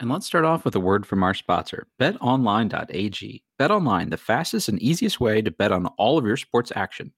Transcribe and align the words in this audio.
And 0.00 0.08
let's 0.10 0.26
start 0.26 0.44
off 0.44 0.64
with 0.64 0.76
a 0.76 0.80
word 0.80 1.04
from 1.04 1.24
our 1.24 1.34
sponsor, 1.34 1.88
betonline.ag. 1.98 3.42
BetOnline, 3.58 4.10
the 4.10 4.16
fastest 4.16 4.68
and 4.68 4.80
easiest 4.80 5.18
way 5.18 5.42
to 5.42 5.50
bet 5.50 5.72
on 5.72 5.86
all 5.98 6.16
of 6.16 6.24
your 6.24 6.36
sports 6.36 6.70
action. 6.76 7.12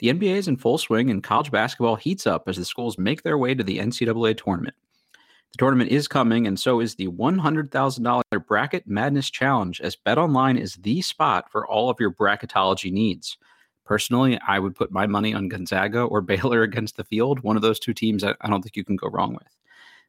The 0.00 0.08
NBA 0.08 0.34
is 0.34 0.48
in 0.48 0.56
full 0.56 0.78
swing 0.78 1.10
and 1.10 1.22
college 1.22 1.52
basketball 1.52 1.94
heats 1.94 2.26
up 2.26 2.48
as 2.48 2.56
the 2.56 2.64
schools 2.64 2.98
make 2.98 3.22
their 3.22 3.38
way 3.38 3.54
to 3.54 3.62
the 3.62 3.78
NCAA 3.78 4.36
tournament. 4.36 4.74
The 5.52 5.58
tournament 5.58 5.92
is 5.92 6.08
coming, 6.08 6.48
and 6.48 6.58
so 6.58 6.80
is 6.80 6.96
the 6.96 7.06
$100,000 7.06 8.22
Bracket 8.48 8.88
Madness 8.88 9.30
Challenge, 9.30 9.80
as 9.80 9.96
BetOnline 9.96 10.58
is 10.58 10.74
the 10.74 11.02
spot 11.02 11.52
for 11.52 11.64
all 11.64 11.88
of 11.88 12.00
your 12.00 12.10
bracketology 12.10 12.90
needs. 12.90 13.38
Personally, 13.84 14.40
I 14.48 14.58
would 14.58 14.74
put 14.74 14.90
my 14.90 15.06
money 15.06 15.32
on 15.32 15.46
Gonzaga 15.46 16.00
or 16.00 16.20
Baylor 16.22 16.62
against 16.62 16.96
the 16.96 17.04
field. 17.04 17.44
One 17.44 17.54
of 17.54 17.62
those 17.62 17.78
two 17.78 17.94
teams 17.94 18.24
I 18.24 18.34
don't 18.48 18.62
think 18.62 18.74
you 18.74 18.84
can 18.84 18.96
go 18.96 19.06
wrong 19.06 19.34
with. 19.34 19.46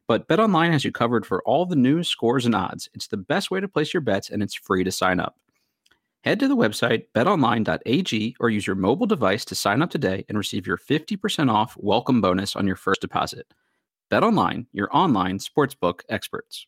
But 0.08 0.28
BetOnline 0.28 0.70
has 0.70 0.84
you 0.84 0.92
covered 0.92 1.26
for 1.26 1.42
all 1.42 1.66
the 1.66 1.74
news, 1.74 2.08
scores, 2.08 2.46
and 2.46 2.54
odds. 2.54 2.88
It's 2.94 3.08
the 3.08 3.16
best 3.16 3.50
way 3.50 3.60
to 3.60 3.68
place 3.68 3.92
your 3.92 4.00
bets, 4.00 4.30
and 4.30 4.42
it's 4.42 4.54
free 4.54 4.84
to 4.84 4.92
sign 4.92 5.18
up. 5.18 5.36
Head 6.22 6.40
to 6.40 6.48
the 6.48 6.56
website 6.56 7.06
betonline.ag 7.14 8.36
or 8.40 8.50
use 8.50 8.66
your 8.66 8.76
mobile 8.76 9.06
device 9.06 9.44
to 9.44 9.54
sign 9.54 9.82
up 9.82 9.90
today 9.90 10.24
and 10.28 10.36
receive 10.36 10.66
your 10.66 10.78
50% 10.78 11.50
off 11.52 11.76
welcome 11.78 12.20
bonus 12.20 12.56
on 12.56 12.66
your 12.66 12.76
first 12.76 13.00
deposit. 13.00 13.52
BetOnline, 14.10 14.66
your 14.72 14.88
online 14.96 15.38
sportsbook 15.38 16.00
experts. 16.08 16.66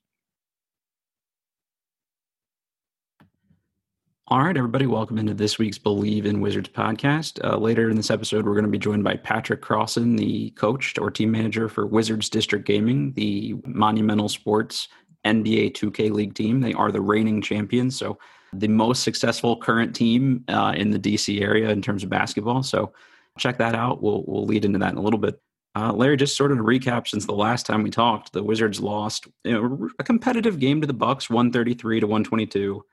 All 4.31 4.43
right, 4.43 4.59
everybody, 4.59 4.85
welcome 4.85 5.17
into 5.17 5.33
this 5.33 5.59
week's 5.59 5.79
Believe 5.79 6.27
in 6.27 6.43
Wizards 6.43 6.69
podcast. 6.69 7.43
Uh, 7.43 7.57
later 7.57 7.89
in 7.89 7.97
this 7.97 8.11
episode, 8.11 8.45
we're 8.45 8.53
going 8.53 8.67
to 8.67 8.71
be 8.71 8.79
joined 8.79 9.03
by 9.03 9.17
Patrick 9.17 9.63
Crossan, 9.63 10.17
the 10.17 10.51
coach 10.51 10.99
or 10.99 11.11
team 11.11 11.31
manager 11.31 11.67
for 11.67 11.87
Wizards 11.87 12.29
District 12.29 12.67
Gaming, 12.67 13.15
the 13.15 13.55
Monumental 13.65 14.29
Sports 14.29 14.89
NBA 15.25 15.73
2K 15.73 16.11
League 16.11 16.35
team. 16.35 16.61
They 16.61 16.75
are 16.75 16.93
the 16.93 17.01
reigning 17.01 17.41
champions, 17.41 17.97
so 17.97 18.19
the 18.53 18.69
most 18.69 19.03
successful 19.03 19.57
current 19.57 19.97
team 19.97 20.45
uh, 20.49 20.75
in 20.77 20.91
the 20.91 20.99
DC 20.99 21.41
area 21.41 21.71
in 21.71 21.81
terms 21.81 22.05
of 22.05 22.11
basketball. 22.11 22.63
So 22.63 22.93
check 23.39 23.57
that 23.57 23.75
out. 23.75 24.03
We'll 24.03 24.25
we'll 24.27 24.45
lead 24.45 24.67
into 24.67 24.79
that 24.81 24.93
in 24.93 24.99
a 24.99 25.03
little 25.03 25.21
bit. 25.21 25.41
Uh, 25.75 25.95
Larry, 25.95 26.19
just 26.19 26.37
sort 26.37 26.53
of 26.53 26.59
a 26.59 26.63
recap 26.63 27.09
since 27.09 27.25
the 27.25 27.33
last 27.33 27.65
time 27.65 27.83
we 27.83 27.89
talked, 27.89 28.35
the 28.35 28.43
Wizards 28.43 28.79
lost 28.79 29.27
you 29.45 29.53
know, 29.53 29.89
a 29.99 30.05
competitive 30.05 30.59
game 30.59 30.83
to 30.83 30.87
the 30.87 30.93
Bucks, 30.93 31.31
one 31.31 31.51
thirty 31.51 31.73
three 31.73 31.99
to 31.99 32.07
one 32.07 32.25
twenty 32.25 32.45
two 32.45 32.85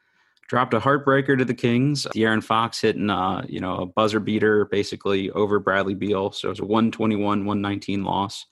dropped 0.48 0.74
a 0.74 0.80
heartbreaker 0.80 1.38
to 1.38 1.46
the 1.46 1.54
Kings. 1.54 2.06
De'Aaron 2.14 2.44
Fox 2.44 2.80
hitting, 2.80 3.10
uh, 3.10 3.46
you 3.48 3.60
know, 3.60 3.78
a 3.78 3.86
buzzer 3.86 4.20
beater 4.20 4.66
basically 4.66 5.32
over 5.32 5.60
Bradley 5.60 5.96
Beal. 5.96 6.32
So 6.32 6.50
it 6.50 6.52
was 6.52 6.60
a 6.60 6.66
121, 6.66 7.46
119 7.46 8.04
loss. 8.04 8.46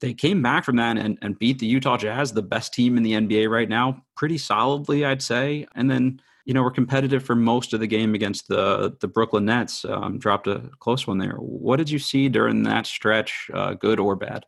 They 0.00 0.14
came 0.14 0.42
back 0.42 0.64
from 0.64 0.76
that 0.76 0.96
and, 0.96 1.18
and 1.22 1.38
beat 1.38 1.58
the 1.58 1.66
Utah 1.66 1.96
Jazz, 1.96 2.32
the 2.32 2.42
best 2.42 2.72
team 2.72 2.96
in 2.96 3.02
the 3.02 3.12
NBA 3.12 3.50
right 3.50 3.68
now, 3.68 4.04
pretty 4.16 4.38
solidly, 4.38 5.04
I'd 5.04 5.22
say. 5.22 5.66
And 5.74 5.90
then, 5.90 6.20
you 6.44 6.54
know, 6.54 6.62
we're 6.62 6.70
competitive 6.70 7.24
for 7.24 7.34
most 7.34 7.74
of 7.74 7.80
the 7.80 7.86
game 7.86 8.14
against 8.14 8.48
the 8.48 8.96
the 9.00 9.08
Brooklyn 9.08 9.44
Nets. 9.44 9.84
Um, 9.84 10.18
dropped 10.18 10.46
a 10.46 10.70
close 10.78 11.06
one 11.06 11.18
there. 11.18 11.34
What 11.34 11.76
did 11.76 11.90
you 11.90 11.98
see 11.98 12.28
during 12.28 12.62
that 12.62 12.86
stretch, 12.86 13.50
uh, 13.52 13.74
good 13.74 13.98
or 13.98 14.14
bad? 14.14 14.46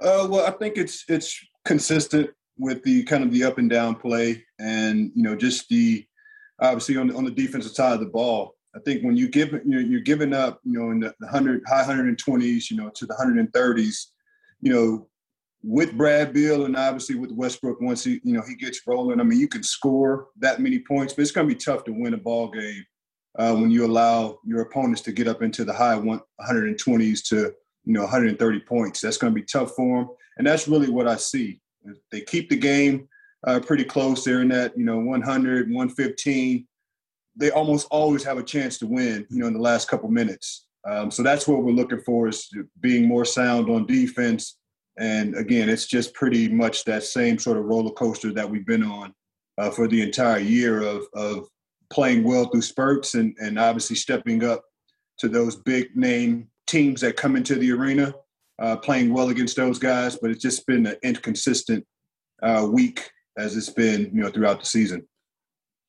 Uh, 0.00 0.26
well, 0.28 0.44
I 0.44 0.50
think 0.50 0.76
it's 0.76 1.04
it's 1.08 1.40
consistent 1.64 2.30
with 2.60 2.82
the 2.82 3.02
kind 3.04 3.24
of 3.24 3.32
the 3.32 3.44
up 3.44 3.58
and 3.58 3.70
down 3.70 3.96
play, 3.96 4.44
and 4.58 5.10
you 5.14 5.22
know, 5.22 5.34
just 5.34 5.68
the 5.68 6.04
obviously 6.60 6.96
on 6.96 7.08
the, 7.08 7.16
on 7.16 7.24
the 7.24 7.30
defensive 7.30 7.72
side 7.72 7.94
of 7.94 8.00
the 8.00 8.06
ball. 8.06 8.54
I 8.76 8.78
think 8.80 9.02
when 9.02 9.16
you 9.16 9.28
give 9.28 9.52
you 9.52 9.62
know, 9.64 9.78
you're 9.78 10.00
giving 10.00 10.32
up, 10.32 10.60
you 10.64 10.78
know, 10.78 10.90
in 10.90 11.00
the 11.00 11.28
hundred 11.28 11.62
high 11.66 11.82
hundred 11.82 12.06
and 12.06 12.18
twenties, 12.18 12.70
you 12.70 12.76
know, 12.76 12.90
to 12.90 13.06
the 13.06 13.14
hundred 13.14 13.38
and 13.38 13.52
thirties, 13.52 14.12
you 14.60 14.72
know, 14.72 15.08
with 15.62 15.96
Brad 15.96 16.32
Beal 16.32 16.64
and 16.66 16.76
obviously 16.76 17.16
with 17.16 17.32
Westbrook 17.32 17.80
once 17.80 18.04
he 18.04 18.20
you 18.22 18.34
know 18.34 18.42
he 18.46 18.54
gets 18.54 18.86
rolling. 18.86 19.20
I 19.20 19.24
mean, 19.24 19.40
you 19.40 19.48
can 19.48 19.62
score 19.62 20.28
that 20.38 20.60
many 20.60 20.78
points, 20.78 21.14
but 21.14 21.22
it's 21.22 21.32
going 21.32 21.48
to 21.48 21.54
be 21.54 21.58
tough 21.58 21.84
to 21.84 21.92
win 21.92 22.14
a 22.14 22.18
ball 22.18 22.50
game 22.50 22.84
uh, 23.38 23.54
when 23.54 23.70
you 23.70 23.84
allow 23.86 24.38
your 24.44 24.60
opponents 24.60 25.02
to 25.02 25.12
get 25.12 25.28
up 25.28 25.42
into 25.42 25.64
the 25.64 25.72
high 25.72 25.96
one, 25.96 26.20
120s 26.40 27.26
to 27.28 27.52
you 27.84 27.92
know 27.92 28.02
130 28.02 28.60
points. 28.60 29.00
That's 29.00 29.18
going 29.18 29.34
to 29.34 29.40
be 29.40 29.46
tough 29.46 29.72
for 29.74 30.04
them, 30.04 30.10
and 30.38 30.46
that's 30.46 30.68
really 30.68 30.90
what 30.90 31.08
I 31.08 31.16
see. 31.16 31.60
They 32.12 32.20
keep 32.20 32.50
the 32.50 32.56
game 32.56 33.08
uh, 33.46 33.60
pretty 33.60 33.84
close. 33.84 34.24
They're 34.24 34.42
in 34.42 34.48
that 34.48 34.76
you 34.76 34.84
know 34.84 34.98
100, 34.98 35.68
115 35.70 36.66
they 37.36 37.50
almost 37.50 37.86
always 37.90 38.24
have 38.24 38.38
a 38.38 38.42
chance 38.42 38.78
to 38.78 38.86
win, 38.86 39.26
you 39.30 39.38
know, 39.38 39.46
in 39.46 39.54
the 39.54 39.60
last 39.60 39.88
couple 39.88 40.08
minutes. 40.10 40.66
Um, 40.88 41.10
so 41.10 41.22
that's 41.22 41.46
what 41.46 41.62
we're 41.62 41.72
looking 41.72 42.00
for 42.00 42.28
is 42.28 42.48
being 42.80 43.06
more 43.06 43.24
sound 43.24 43.68
on 43.70 43.86
defense. 43.86 44.58
And 44.98 45.34
again, 45.36 45.68
it's 45.68 45.86
just 45.86 46.14
pretty 46.14 46.48
much 46.48 46.84
that 46.84 47.02
same 47.02 47.38
sort 47.38 47.58
of 47.58 47.64
roller 47.64 47.92
coaster 47.92 48.32
that 48.32 48.48
we've 48.48 48.66
been 48.66 48.82
on 48.82 49.14
uh, 49.58 49.70
for 49.70 49.88
the 49.88 50.02
entire 50.02 50.40
year 50.40 50.82
of, 50.82 51.04
of 51.14 51.48
playing 51.90 52.24
well 52.24 52.46
through 52.46 52.62
spurts 52.62 53.14
and, 53.14 53.34
and 53.40 53.58
obviously 53.58 53.96
stepping 53.96 54.44
up 54.44 54.62
to 55.18 55.28
those 55.28 55.56
big 55.56 55.94
name 55.96 56.48
teams 56.66 57.00
that 57.00 57.16
come 57.16 57.36
into 57.36 57.56
the 57.56 57.72
arena, 57.72 58.14
uh, 58.60 58.76
playing 58.76 59.12
well 59.12 59.30
against 59.30 59.56
those 59.56 59.78
guys. 59.78 60.16
But 60.16 60.30
it's 60.30 60.42
just 60.42 60.66
been 60.66 60.86
an 60.86 60.96
inconsistent 61.02 61.84
uh, 62.42 62.66
week 62.70 63.10
as 63.36 63.56
it's 63.56 63.70
been, 63.70 64.10
you 64.12 64.22
know, 64.22 64.30
throughout 64.30 64.60
the 64.60 64.66
season. 64.66 65.06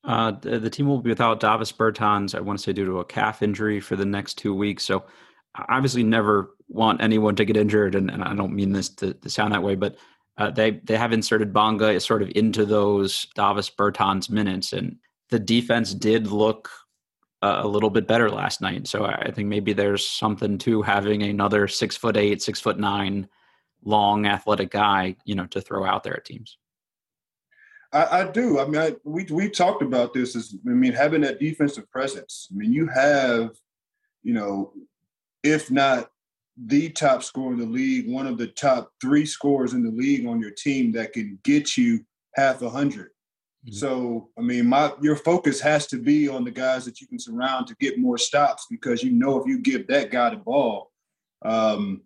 Uh, 0.04 0.32
the, 0.32 0.58
the 0.58 0.70
team 0.70 0.86
will 0.86 1.00
be 1.00 1.10
without 1.10 1.38
Davis 1.38 1.70
Bertans, 1.70 2.34
I 2.34 2.40
want 2.40 2.58
to 2.58 2.62
say, 2.62 2.72
due 2.72 2.86
to 2.86 2.98
a 2.98 3.04
calf 3.04 3.42
injury 3.42 3.78
for 3.78 3.94
the 3.94 4.04
next 4.04 4.34
two 4.34 4.54
weeks. 4.54 4.84
So, 4.84 5.04
obviously, 5.68 6.02
never 6.02 6.54
want 6.68 7.02
anyone 7.02 7.36
to 7.36 7.44
get 7.44 7.56
injured, 7.56 7.94
and, 7.94 8.10
and 8.10 8.24
I 8.24 8.34
don't 8.34 8.54
mean 8.54 8.72
this 8.72 8.88
to, 8.96 9.14
to 9.14 9.30
sound 9.30 9.52
that 9.52 9.62
way, 9.62 9.74
but 9.76 9.96
uh, 10.38 10.50
they 10.50 10.80
they 10.84 10.96
have 10.96 11.12
inserted 11.12 11.52
Bonga 11.52 12.00
sort 12.00 12.22
of 12.22 12.30
into 12.34 12.64
those 12.64 13.26
Davis 13.34 13.70
Bertans 13.70 14.30
minutes, 14.30 14.72
and 14.72 14.96
the 15.30 15.38
defense 15.38 15.94
did 15.94 16.26
look 16.26 16.70
a 17.42 17.66
little 17.66 17.90
bit 17.90 18.06
better 18.06 18.30
last 18.30 18.60
night. 18.60 18.86
So, 18.86 19.04
I 19.04 19.30
think 19.30 19.48
maybe 19.48 19.72
there's 19.72 20.06
something 20.06 20.58
to 20.58 20.82
having 20.82 21.22
another 21.22 21.68
six 21.68 21.96
foot 21.96 22.16
eight, 22.16 22.42
six 22.42 22.60
foot 22.60 22.78
nine, 22.78 23.28
long 23.84 24.26
athletic 24.26 24.70
guy, 24.70 25.16
you 25.24 25.34
know, 25.34 25.46
to 25.46 25.60
throw 25.60 25.84
out 25.84 26.04
there 26.04 26.16
at 26.16 26.24
teams. 26.24 26.58
I, 27.92 28.20
I 28.20 28.24
do. 28.30 28.58
I 28.58 28.64
mean, 28.64 28.80
I, 28.80 28.96
we 29.04 29.26
we 29.30 29.50
talked 29.50 29.82
about 29.82 30.14
this. 30.14 30.34
Is 30.34 30.56
I 30.66 30.70
mean, 30.70 30.92
having 30.92 31.20
that 31.22 31.40
defensive 31.40 31.90
presence. 31.90 32.48
I 32.50 32.56
mean, 32.56 32.72
you 32.72 32.86
have, 32.86 33.50
you 34.22 34.32
know, 34.32 34.72
if 35.42 35.70
not 35.70 36.10
the 36.56 36.90
top 36.90 37.22
scorer 37.22 37.52
in 37.52 37.58
the 37.58 37.66
league, 37.66 38.10
one 38.10 38.26
of 38.26 38.38
the 38.38 38.46
top 38.46 38.92
three 39.00 39.26
scorers 39.26 39.72
in 39.72 39.82
the 39.82 39.90
league 39.90 40.26
on 40.26 40.40
your 40.40 40.50
team 40.50 40.92
that 40.92 41.12
can 41.12 41.38
get 41.44 41.76
you 41.76 42.04
half 42.34 42.62
a 42.62 42.66
100 42.66 43.10
mm-hmm. 43.66 43.74
So, 43.74 44.30
I 44.38 44.42
mean, 44.42 44.66
my 44.66 44.92
your 45.00 45.16
focus 45.16 45.60
has 45.60 45.86
to 45.88 45.98
be 45.98 46.28
on 46.28 46.44
the 46.44 46.50
guys 46.50 46.84
that 46.84 47.00
you 47.00 47.06
can 47.06 47.18
surround 47.18 47.66
to 47.68 47.76
get 47.76 47.98
more 47.98 48.18
stops 48.18 48.66
because 48.70 49.02
you 49.02 49.12
know 49.12 49.40
if 49.40 49.46
you 49.46 49.60
give 49.60 49.86
that 49.88 50.10
guy 50.10 50.30
the 50.30 50.36
ball, 50.36 50.90
um, 51.44 52.02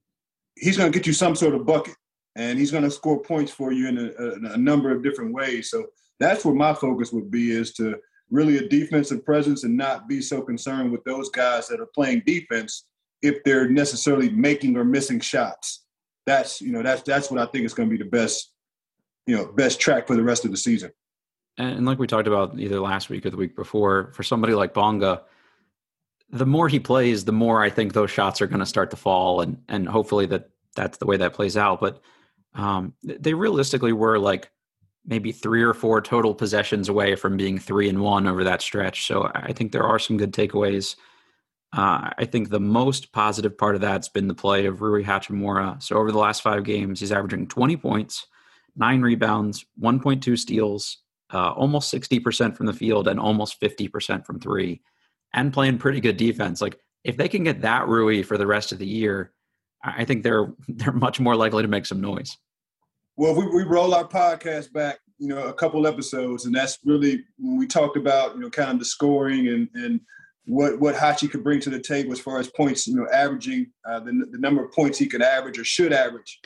he's 0.56 0.76
going 0.76 0.90
to 0.90 0.98
get 0.98 1.06
you 1.06 1.12
some 1.12 1.36
sort 1.36 1.54
of 1.54 1.66
bucket 1.66 1.94
and 2.36 2.58
he's 2.58 2.70
going 2.70 2.84
to 2.84 2.90
score 2.90 3.20
points 3.20 3.50
for 3.50 3.72
you 3.72 3.88
in 3.88 3.98
a, 3.98 4.10
a, 4.22 4.54
a, 4.54 4.56
number 4.56 4.90
of 4.90 5.02
different 5.02 5.32
ways. 5.32 5.70
So 5.70 5.86
that's 6.20 6.44
where 6.44 6.54
my 6.54 6.74
focus 6.74 7.12
would 7.12 7.30
be 7.30 7.50
is 7.50 7.72
to 7.74 7.96
really 8.30 8.58
a 8.58 8.68
defensive 8.68 9.24
presence 9.24 9.64
and 9.64 9.76
not 9.76 10.08
be 10.08 10.20
so 10.20 10.42
concerned 10.42 10.92
with 10.92 11.04
those 11.04 11.30
guys 11.30 11.68
that 11.68 11.80
are 11.80 11.88
playing 11.94 12.22
defense 12.26 12.86
if 13.22 13.42
they're 13.44 13.68
necessarily 13.68 14.30
making 14.30 14.76
or 14.76 14.84
missing 14.84 15.20
shots. 15.20 15.84
That's 16.26 16.60
you 16.60 16.72
know 16.72 16.82
that's 16.82 17.02
that's 17.02 17.30
what 17.30 17.40
I 17.40 17.46
think 17.46 17.64
is 17.64 17.74
going 17.74 17.88
to 17.88 17.96
be 17.96 18.02
the 18.02 18.10
best 18.10 18.52
you 19.26 19.36
know 19.36 19.46
best 19.52 19.80
track 19.80 20.06
for 20.06 20.16
the 20.16 20.24
rest 20.24 20.44
of 20.44 20.50
the 20.50 20.56
season. 20.56 20.90
And 21.58 21.86
like 21.86 21.98
we 21.98 22.06
talked 22.06 22.28
about 22.28 22.58
either 22.58 22.80
last 22.80 23.08
week 23.08 23.24
or 23.24 23.30
the 23.30 23.36
week 23.36 23.56
before, 23.56 24.12
for 24.12 24.22
somebody 24.22 24.54
like 24.54 24.74
Bonga, 24.74 25.22
the 26.30 26.46
more 26.46 26.68
he 26.68 26.80
plays, 26.80 27.24
the 27.24 27.32
more 27.32 27.62
I 27.62 27.70
think 27.70 27.92
those 27.92 28.10
shots 28.10 28.40
are 28.40 28.46
going 28.46 28.60
to 28.60 28.66
start 28.66 28.90
to 28.90 28.96
fall, 28.96 29.40
and 29.40 29.62
and 29.68 29.88
hopefully 29.88 30.26
that 30.26 30.50
that's 30.74 30.98
the 30.98 31.06
way 31.06 31.16
that 31.16 31.34
plays 31.34 31.56
out. 31.56 31.80
But 31.80 32.00
um, 32.54 32.94
they 33.02 33.34
realistically 33.34 33.92
were 33.92 34.18
like 34.18 34.50
maybe 35.06 35.30
three 35.32 35.62
or 35.62 35.72
four 35.72 36.00
total 36.00 36.34
possessions 36.34 36.88
away 36.88 37.14
from 37.14 37.36
being 37.36 37.58
three 37.58 37.88
and 37.88 38.02
one 38.02 38.26
over 38.26 38.42
that 38.44 38.60
stretch. 38.60 39.06
So 39.06 39.30
I 39.34 39.52
think 39.52 39.72
there 39.72 39.84
are 39.84 39.98
some 39.98 40.16
good 40.16 40.32
takeaways. 40.32 40.96
Uh, 41.72 42.10
I 42.18 42.24
think 42.24 42.48
the 42.48 42.60
most 42.60 43.12
positive 43.12 43.56
part 43.56 43.76
of 43.76 43.80
that's 43.80 44.08
been 44.08 44.28
the 44.28 44.34
play 44.34 44.66
of 44.66 44.80
Rui 44.80 45.04
Hachimura. 45.04 45.80
So 45.82 45.96
over 45.96 46.10
the 46.10 46.18
last 46.18 46.42
five 46.42 46.64
games, 46.64 47.00
he's 47.00 47.12
averaging 47.12 47.46
20 47.48 47.76
points, 47.76 48.26
nine 48.74 49.02
rebounds, 49.02 49.64
1.2 49.80 50.38
steals, 50.38 50.98
uh, 51.32 51.50
almost 51.50 51.92
60% 51.92 52.56
from 52.56 52.66
the 52.66 52.72
field, 52.72 53.08
and 53.08 53.18
almost 53.18 53.60
50% 53.60 54.24
from 54.24 54.40
three, 54.40 54.80
and 55.34 55.52
playing 55.52 55.78
pretty 55.78 56.00
good 56.00 56.16
defense. 56.16 56.60
Like 56.60 56.78
if 57.04 57.16
they 57.16 57.28
can 57.28 57.44
get 57.44 57.62
that 57.62 57.88
Rui 57.88 58.22
for 58.22 58.36
the 58.38 58.46
rest 58.46 58.72
of 58.72 58.78
the 58.78 58.86
year, 58.86 59.32
I 59.84 60.04
think 60.04 60.22
they're 60.22 60.52
they're 60.68 60.92
much 60.92 61.20
more 61.20 61.36
likely 61.36 61.62
to 61.62 61.68
make 61.68 61.86
some 61.86 62.00
noise. 62.00 62.36
Well, 63.16 63.34
we, 63.34 63.46
we 63.46 63.62
roll 63.62 63.94
our 63.94 64.06
podcast 64.06 64.72
back, 64.72 64.98
you 65.18 65.28
know, 65.28 65.44
a 65.44 65.54
couple 65.54 65.86
episodes, 65.86 66.44
and 66.44 66.54
that's 66.54 66.78
really 66.84 67.24
when 67.38 67.56
we 67.56 67.66
talked 67.66 67.96
about, 67.96 68.34
you 68.34 68.40
know, 68.40 68.50
kind 68.50 68.70
of 68.70 68.78
the 68.78 68.84
scoring 68.84 69.48
and 69.48 69.68
and 69.74 70.00
what 70.46 70.78
what 70.80 70.94
Hachi 70.94 71.30
could 71.30 71.42
bring 71.42 71.60
to 71.60 71.70
the 71.70 71.80
table 71.80 72.12
as 72.12 72.20
far 72.20 72.38
as 72.38 72.48
points, 72.50 72.86
you 72.86 72.96
know, 72.96 73.06
averaging 73.12 73.66
uh, 73.88 74.00
the 74.00 74.12
the 74.30 74.38
number 74.38 74.64
of 74.64 74.72
points 74.72 74.98
he 74.98 75.06
could 75.06 75.22
average 75.22 75.58
or 75.58 75.64
should 75.64 75.92
average. 75.92 76.40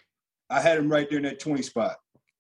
I 0.49 0.61
had 0.61 0.79
him 0.79 0.91
right 0.91 1.09
there 1.09 1.19
in 1.19 1.25
that 1.25 1.39
20 1.39 1.63
spot. 1.63 1.97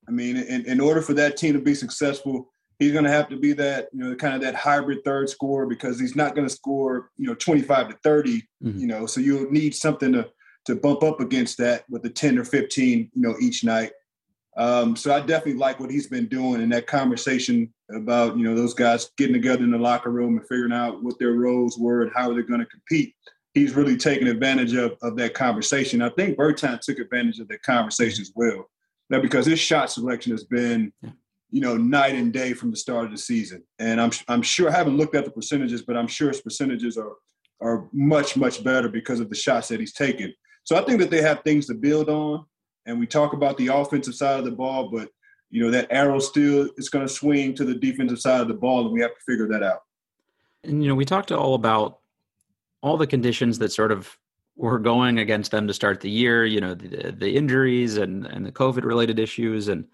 I 0.09 0.13
mean, 0.13 0.37
in, 0.37 0.65
in 0.67 0.81
order 0.81 1.03
for 1.03 1.15
that 1.15 1.37
team 1.37 1.53
to 1.55 1.61
be 1.61 1.75
successful, 1.75 2.53
he's 2.79 2.93
going 2.93 3.05
to 3.05 3.11
have 3.11 3.29
to 3.29 3.37
be 3.37 3.53
that, 3.53 3.89
you 3.93 4.01
know, 4.01 4.15
kind 4.17 4.35
of 4.35 4.41
that 4.41 4.55
hybrid 4.55 5.05
third 5.05 5.29
scorer 5.29 5.67
because 5.67 6.01
he's 6.01 6.17
not 6.17 6.35
going 6.35 6.49
to 6.49 6.53
score, 6.53 7.11
you 7.17 7.27
know, 7.27 7.35
25 7.35 7.91
to 7.91 7.99
30, 8.03 8.39
mm-hmm. 8.65 8.79
you 8.79 8.87
know, 8.87 9.07
so 9.07 9.21
you'll 9.21 9.51
need 9.51 9.75
something 9.75 10.13
to 10.13 10.29
to 10.67 10.75
bump 10.75 11.03
up 11.03 11.21
against 11.21 11.59
that 11.59 11.85
with 11.89 12.03
the 12.03 12.11
10 12.11 12.39
or 12.39 12.45
15, 12.45 13.11
you 13.15 13.23
know, 13.23 13.35
each 13.41 13.65
night. 13.65 13.93
Um, 14.57 14.97
so 14.97 15.15
I 15.15 15.21
definitely 15.21 15.55
like 15.55 15.81
what 15.81 15.91
he's 15.91 16.09
been 16.09 16.27
doing 16.27 16.61
in 16.61 16.69
that 16.71 16.87
conversation 16.87 17.73
about, 17.95 18.37
you 18.37 18.45
know, 18.45 18.55
those 18.55 18.75
guys 18.75 19.11
getting 19.17 19.33
together 19.33 19.63
in 19.63 19.71
the 19.71 19.79
locker 19.79 20.11
room 20.11 20.37
and 20.37 20.47
figuring 20.49 20.73
out 20.73 21.03
what 21.03 21.19
their 21.19 21.33
roles 21.33 21.79
were 21.79 22.03
and 22.03 22.13
how 22.15 22.33
they're 22.33 22.43
going 22.43 22.61
to 22.61 22.67
compete. 22.67 23.15
He's 23.55 23.75
really 23.75 23.97
taken 23.97 24.29
advantage 24.29 24.75
of, 24.75 24.97
of 25.03 25.17
that 25.17 25.35
conversation. 25.35 26.03
I 26.03 26.11
think 26.11 26.37
Bertan 26.37 26.81
took 26.81 26.99
advantage 26.99 27.41
of 27.41 27.49
that 27.49 27.63
conversation 27.63 28.23
as 28.23 28.33
well. 28.35 28.69
Now, 29.11 29.21
because 29.21 29.45
his 29.45 29.61
shot 29.61 29.91
selection 29.91 30.33
has 30.33 30.45
been, 30.45 30.93
you 31.51 31.61
know, 31.61 31.77
night 31.77 32.15
and 32.15 32.33
day 32.33 32.53
from 32.53 32.71
the 32.71 32.77
start 32.77 33.07
of 33.07 33.11
the 33.11 33.19
season. 33.19 33.65
And 33.79 34.01
I'm, 34.01 34.13
I'm 34.29 34.41
sure, 34.41 34.71
I 34.71 34.77
haven't 34.77 34.97
looked 34.97 35.17
at 35.17 35.25
the 35.25 35.31
percentages, 35.33 35.83
but 35.83 35.97
I'm 35.97 36.07
sure 36.07 36.29
his 36.29 36.41
percentages 36.41 36.97
are, 36.97 37.13
are 37.61 37.89
much, 37.93 38.37
much 38.37 38.63
better 38.63 38.89
because 38.89 39.21
of 39.21 39.29
the 39.29 39.35
shots 39.35 39.69
that 39.69 39.81
he's 39.81 39.93
taken. 39.93 40.33
So 40.63 40.77
I 40.77 40.83
think 40.83 41.01
that 41.01 41.11
they 41.11 41.21
have 41.23 41.43
things 41.43 41.67
to 41.67 41.75
build 41.75 42.09
on. 42.09 42.47
And 42.87 42.99
we 42.99 43.07
talk 43.07 43.33
about 43.33 43.59
the 43.59 43.69
offensive 43.69 44.15
side 44.15 44.39
of 44.39 44.45
the 44.45 44.53
ball, 44.53 44.89
but 44.91 45.09
you 45.51 45.63
know 45.63 45.71
that 45.71 45.89
arrow 45.91 46.19
still 46.21 46.71
is 46.77 46.89
going 46.89 47.07
to 47.07 47.13
swing 47.13 47.55
to 47.57 47.65
the 47.65 47.75
defensive 47.75 48.21
side 48.21 48.41
of 48.41 48.49
the 48.49 48.55
ball, 48.55 48.85
and 48.85 48.93
we 48.93 49.01
have 49.01 49.11
to 49.11 49.21
figure 49.27 49.49
that 49.49 49.63
out. 49.63 49.81
And 50.65 50.83
you 50.83 50.89
know, 50.89 50.95
we 50.95 51.05
talked 51.05 51.33
all 51.33 51.55
about 51.55 51.99
all 52.83 52.97
the 52.97 53.07
conditions 53.07 53.59
that 53.59 53.73
sort 53.73 53.93
of 53.93 54.17
were 54.61 54.79
going 54.79 55.19
against 55.19 55.51
them 55.51 55.67
to 55.67 55.75
start 55.75 56.01
the 56.01 56.11
year. 56.11 56.45
You 56.45 56.61
know, 56.61 56.75
the, 56.75 57.13
the 57.13 57.37
injuries 57.37 57.97
and 57.97 58.27
and 58.27 58.45
the 58.45 58.53
COVID 58.53 58.85
related 58.85 59.19
issues, 59.19 59.69
and 59.69 59.87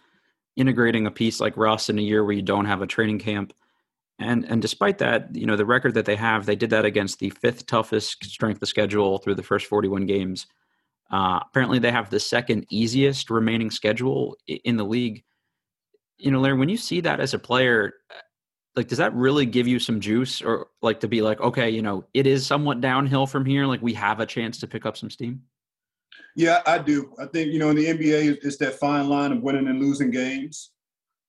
integrating 0.56 1.06
a 1.06 1.10
piece 1.10 1.40
like 1.40 1.56
Russ 1.56 1.88
in 1.88 1.98
a 1.98 2.02
year 2.02 2.24
where 2.24 2.34
you 2.34 2.42
don't 2.42 2.64
have 2.64 2.82
a 2.82 2.86
training 2.86 3.20
camp. 3.20 3.52
And 4.18 4.44
and 4.44 4.60
despite 4.60 4.98
that, 4.98 5.34
you 5.34 5.46
know, 5.46 5.56
the 5.56 5.66
record 5.66 5.94
that 5.94 6.04
they 6.04 6.16
have, 6.16 6.46
they 6.46 6.56
did 6.56 6.70
that 6.70 6.84
against 6.84 7.18
the 7.18 7.30
fifth 7.30 7.66
toughest 7.66 8.24
strength 8.24 8.60
of 8.60 8.68
schedule 8.68 9.18
through 9.18 9.36
the 9.36 9.42
first 9.42 9.66
41 9.66 10.06
games. 10.06 10.46
Uh, 11.10 11.38
apparently, 11.46 11.78
they 11.78 11.92
have 11.92 12.10
the 12.10 12.19
second 12.19 12.66
easiest 12.70 13.30
remaining 13.30 13.70
schedule 13.70 14.36
in 14.46 14.76
the 14.76 14.84
league. 14.84 15.22
You 16.19 16.30
know, 16.30 16.40
Larry, 16.40 16.58
when 16.58 16.70
you 16.70 16.78
see 16.78 17.00
that 17.02 17.20
as 17.20 17.34
a 17.34 17.38
player, 17.38 17.92
like, 18.76 18.88
does 18.88 18.99
that 18.99 19.14
really 19.14 19.46
give 19.46 19.67
you 19.67 19.78
some 19.78 20.00
juice, 20.00 20.43
or 20.43 20.69
like 20.82 21.00
to 21.00 21.08
be 21.08 21.23
like, 21.23 21.40
okay, 21.40 21.70
you 21.70 21.82
know, 21.82 22.05
it 22.14 22.26
is 22.26 22.46
somewhat 22.46 22.81
downhill 22.81 23.26
from 23.26 23.44
here. 23.44 23.67
Like, 23.67 23.82
we 23.82 23.94
have 23.94 24.20
a 24.20 24.26
chance 24.26 24.58
to 24.61 24.67
pick 24.67 24.87
up 24.87 24.96
some 24.96 25.11
steam. 25.11 25.43
Yeah, 26.34 26.62
I 26.67 26.78
do. 26.78 27.12
I 27.19 27.26
think 27.26 27.52
you 27.52 27.58
know, 27.58 27.70
in 27.70 27.76
the 27.76 27.87
NBA, 27.87 28.38
it's 28.43 28.58
that 28.58 28.78
fine 28.78 29.08
line 29.08 29.32
of 29.32 29.43
winning 29.43 29.69
and 29.69 29.81
losing 29.81 30.11
games, 30.11 30.70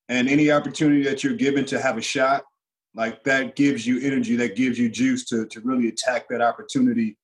and 0.10 0.28
any 0.30 0.52
opportunity 0.52 1.04
that 1.04 1.24
you're 1.24 1.34
given 1.34 1.66
to 1.66 1.80
have 1.80 1.98
a 1.98 2.02
shot, 2.02 2.44
like 2.94 3.24
that, 3.24 3.56
gives 3.56 3.88
you 3.88 4.00
energy, 4.02 4.36
that 4.36 4.56
gives 4.56 4.78
you 4.78 4.90
juice 4.90 5.26
to 5.26 5.46
to 5.48 5.62
really 5.62 5.88
attack 5.88 6.28
that 6.30 6.42
opportunity 6.42 7.18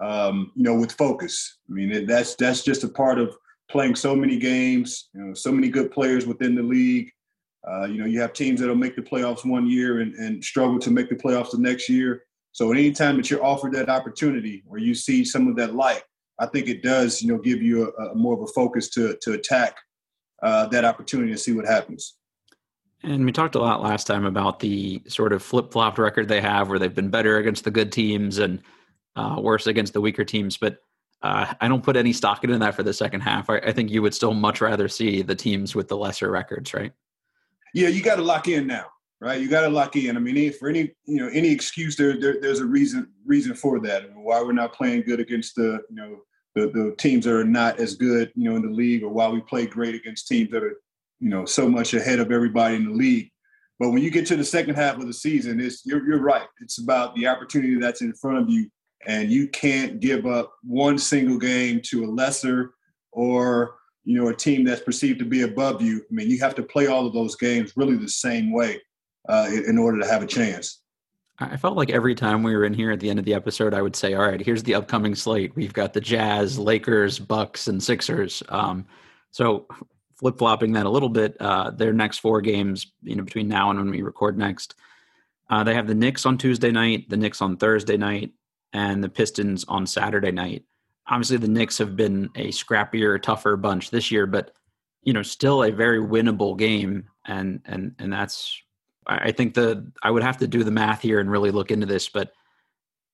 um, 0.00 0.52
you 0.54 0.62
know, 0.62 0.74
with 0.74 0.92
focus. 0.92 1.58
I 1.68 1.72
mean, 1.72 2.06
that's 2.06 2.34
that's 2.36 2.62
just 2.62 2.84
a 2.84 2.88
part 2.88 3.18
of 3.18 3.36
playing 3.70 3.96
so 3.96 4.14
many 4.14 4.38
games. 4.38 5.08
You 5.14 5.22
know, 5.22 5.34
so 5.34 5.52
many 5.52 5.68
good 5.68 5.90
players 5.90 6.26
within 6.26 6.54
the 6.54 6.62
league. 6.62 7.10
Uh, 7.66 7.84
you 7.84 7.98
know, 7.98 8.06
you 8.06 8.20
have 8.20 8.32
teams 8.32 8.60
that'll 8.60 8.74
make 8.74 8.96
the 8.96 9.02
playoffs 9.02 9.44
one 9.44 9.68
year 9.68 10.00
and, 10.00 10.14
and 10.14 10.42
struggle 10.42 10.78
to 10.78 10.90
make 10.90 11.08
the 11.08 11.16
playoffs 11.16 11.50
the 11.50 11.58
next 11.58 11.88
year. 11.88 12.22
So 12.52 12.72
anytime 12.72 13.16
that 13.16 13.30
you're 13.30 13.44
offered 13.44 13.72
that 13.72 13.88
opportunity 13.88 14.62
where 14.66 14.80
you 14.80 14.94
see 14.94 15.24
some 15.24 15.48
of 15.48 15.56
that 15.56 15.74
light, 15.74 16.02
I 16.38 16.46
think 16.46 16.68
it 16.68 16.82
does, 16.82 17.20
you 17.20 17.28
know, 17.28 17.38
give 17.38 17.62
you 17.62 17.92
a, 17.98 18.10
a 18.10 18.14
more 18.14 18.34
of 18.34 18.40
a 18.42 18.46
focus 18.48 18.88
to 18.90 19.16
to 19.22 19.32
attack 19.32 19.76
uh, 20.42 20.66
that 20.66 20.84
opportunity 20.84 21.32
and 21.32 21.40
see 21.40 21.52
what 21.52 21.66
happens. 21.66 22.14
And 23.02 23.24
we 23.24 23.32
talked 23.32 23.54
a 23.54 23.60
lot 23.60 23.82
last 23.82 24.06
time 24.06 24.24
about 24.24 24.60
the 24.60 25.02
sort 25.06 25.32
of 25.32 25.42
flip 25.42 25.72
flopped 25.72 25.98
record 25.98 26.28
they 26.28 26.40
have, 26.40 26.68
where 26.68 26.78
they've 26.78 26.94
been 26.94 27.10
better 27.10 27.38
against 27.38 27.64
the 27.64 27.70
good 27.70 27.92
teams 27.92 28.38
and 28.38 28.60
uh, 29.14 29.36
worse 29.40 29.66
against 29.66 29.92
the 29.92 30.00
weaker 30.00 30.24
teams. 30.24 30.56
But 30.56 30.78
uh, 31.22 31.54
I 31.60 31.68
don't 31.68 31.82
put 31.82 31.96
any 31.96 32.12
stock 32.12 32.44
into 32.44 32.58
that 32.58 32.74
for 32.74 32.82
the 32.82 32.92
second 32.92 33.20
half. 33.20 33.50
I, 33.50 33.56
I, 33.58 33.72
think 33.72 33.90
you 33.90 34.02
would 34.02 34.14
still 34.14 34.34
much 34.34 34.60
rather 34.60 34.86
see 34.86 35.22
the 35.22 35.34
teams 35.34 35.74
with 35.74 35.88
the 35.88 35.96
lesser 35.96 36.30
records, 36.30 36.72
right? 36.72 36.92
Yeah, 37.74 37.88
you 37.88 38.02
got 38.02 38.16
to 38.16 38.22
lock 38.22 38.48
in 38.48 38.66
now, 38.66 38.86
right? 39.20 39.40
You 39.40 39.48
got 39.48 39.62
to 39.62 39.68
lock 39.68 39.96
in. 39.96 40.16
I 40.16 40.20
mean, 40.20 40.52
for 40.52 40.68
any 40.68 40.92
you 41.06 41.18
know 41.18 41.28
any 41.28 41.50
excuse, 41.50 41.96
there, 41.96 42.18
there 42.18 42.40
there's 42.40 42.60
a 42.60 42.66
reason 42.66 43.08
reason 43.24 43.54
for 43.54 43.80
that. 43.80 44.04
I 44.04 44.06
mean, 44.08 44.24
why 44.24 44.40
we're 44.42 44.52
not 44.52 44.74
playing 44.74 45.02
good 45.02 45.20
against 45.20 45.54
the 45.56 45.82
you 45.90 45.96
know 45.96 46.18
the, 46.54 46.68
the 46.68 46.94
teams 46.98 47.24
that 47.24 47.34
are 47.34 47.44
not 47.44 47.78
as 47.78 47.94
good, 47.94 48.32
you 48.34 48.48
know, 48.48 48.56
in 48.56 48.62
the 48.62 48.70
league, 48.70 49.02
or 49.02 49.10
why 49.10 49.28
we 49.28 49.40
play 49.40 49.66
great 49.66 49.94
against 49.94 50.28
teams 50.28 50.50
that 50.50 50.62
are 50.62 50.80
you 51.20 51.28
know 51.28 51.44
so 51.44 51.68
much 51.68 51.94
ahead 51.94 52.18
of 52.18 52.32
everybody 52.32 52.76
in 52.76 52.86
the 52.86 52.94
league. 52.94 53.30
But 53.78 53.90
when 53.90 54.02
you 54.02 54.10
get 54.10 54.26
to 54.26 54.36
the 54.36 54.44
second 54.44 54.74
half 54.74 54.96
of 54.96 55.06
the 55.06 55.12
season, 55.12 55.60
it's 55.60 55.86
you're, 55.86 56.04
you're 56.04 56.20
right. 56.20 56.48
It's 56.60 56.78
about 56.78 57.14
the 57.14 57.28
opportunity 57.28 57.76
that's 57.76 58.00
in 58.00 58.12
front 58.12 58.38
of 58.38 58.50
you 58.50 58.68
and 59.06 59.30
you 59.30 59.48
can't 59.48 60.00
give 60.00 60.26
up 60.26 60.52
one 60.62 60.98
single 60.98 61.38
game 61.38 61.80
to 61.82 62.04
a 62.04 62.10
lesser 62.10 62.74
or 63.12 63.76
you 64.08 64.18
know 64.18 64.28
a 64.28 64.34
team 64.34 64.64
that's 64.64 64.80
perceived 64.80 65.18
to 65.18 65.26
be 65.26 65.42
above 65.42 65.82
you. 65.82 65.98
I 65.98 66.14
mean, 66.14 66.30
you 66.30 66.38
have 66.38 66.54
to 66.54 66.62
play 66.62 66.86
all 66.86 67.06
of 67.06 67.12
those 67.12 67.36
games 67.36 67.74
really 67.76 67.94
the 67.94 68.08
same 68.08 68.50
way 68.50 68.80
uh, 69.28 69.50
in 69.66 69.76
order 69.76 70.00
to 70.00 70.06
have 70.06 70.22
a 70.22 70.26
chance. 70.26 70.80
I 71.38 71.58
felt 71.58 71.76
like 71.76 71.90
every 71.90 72.14
time 72.14 72.42
we 72.42 72.56
were 72.56 72.64
in 72.64 72.72
here 72.72 72.90
at 72.90 73.00
the 73.00 73.10
end 73.10 73.18
of 73.18 73.26
the 73.26 73.34
episode, 73.34 73.74
I 73.74 73.82
would 73.82 73.94
say, 73.94 74.14
"All 74.14 74.26
right, 74.26 74.40
here's 74.40 74.62
the 74.62 74.76
upcoming 74.76 75.14
slate. 75.14 75.54
We've 75.54 75.74
got 75.74 75.92
the 75.92 76.00
Jazz, 76.00 76.58
Lakers, 76.58 77.18
Bucks, 77.18 77.68
and 77.68 77.82
Sixers." 77.82 78.42
Um, 78.48 78.86
so 79.30 79.68
flip 80.16 80.38
flopping 80.38 80.72
that 80.72 80.86
a 80.86 80.90
little 80.90 81.10
bit, 81.10 81.36
uh, 81.38 81.70
their 81.70 81.92
next 81.92 82.20
four 82.20 82.40
games, 82.40 82.90
you 83.02 83.14
know, 83.14 83.24
between 83.24 83.46
now 83.46 83.68
and 83.68 83.78
when 83.78 83.90
we 83.90 84.00
record 84.00 84.38
next, 84.38 84.74
uh, 85.50 85.62
they 85.62 85.74
have 85.74 85.86
the 85.86 85.94
Knicks 85.94 86.24
on 86.24 86.38
Tuesday 86.38 86.70
night, 86.70 87.10
the 87.10 87.18
Knicks 87.18 87.42
on 87.42 87.58
Thursday 87.58 87.98
night, 87.98 88.32
and 88.72 89.04
the 89.04 89.10
Pistons 89.10 89.66
on 89.68 89.86
Saturday 89.86 90.32
night. 90.32 90.64
Obviously, 91.08 91.38
the 91.38 91.48
Knicks 91.48 91.78
have 91.78 91.96
been 91.96 92.30
a 92.36 92.48
scrappier, 92.48 93.20
tougher 93.20 93.56
bunch 93.56 93.90
this 93.90 94.10
year, 94.10 94.26
but 94.26 94.52
you 95.02 95.12
know, 95.12 95.22
still 95.22 95.64
a 95.64 95.70
very 95.70 96.00
winnable 96.00 96.58
game, 96.58 97.08
and 97.26 97.60
and 97.64 97.94
and 97.98 98.12
that's. 98.12 98.62
I 99.06 99.32
think 99.32 99.54
the 99.54 99.90
I 100.02 100.10
would 100.10 100.22
have 100.22 100.36
to 100.38 100.46
do 100.46 100.64
the 100.64 100.70
math 100.70 101.00
here 101.00 101.18
and 101.18 101.30
really 101.30 101.50
look 101.50 101.70
into 101.70 101.86
this, 101.86 102.10
but 102.10 102.32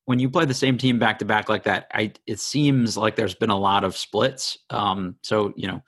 when 0.07 0.19
you 0.19 0.29
play 0.29 0.45
the 0.45 0.55
same 0.55 0.77
team 0.77 0.99
back 0.99 1.19
to 1.21 1.25
back 1.25 1.49
like 1.49 1.65
that, 1.65 1.87
I 1.93 2.13
it 2.27 2.41
seems 2.41 2.97
like 2.97 3.17
there's 3.17 3.35
been 3.35 3.51
a 3.51 3.59
lot 3.59 3.85
of 3.85 3.97
splits. 3.97 4.59
Um, 4.71 5.17
so 5.23 5.53
you 5.57 5.69
know 5.69 5.83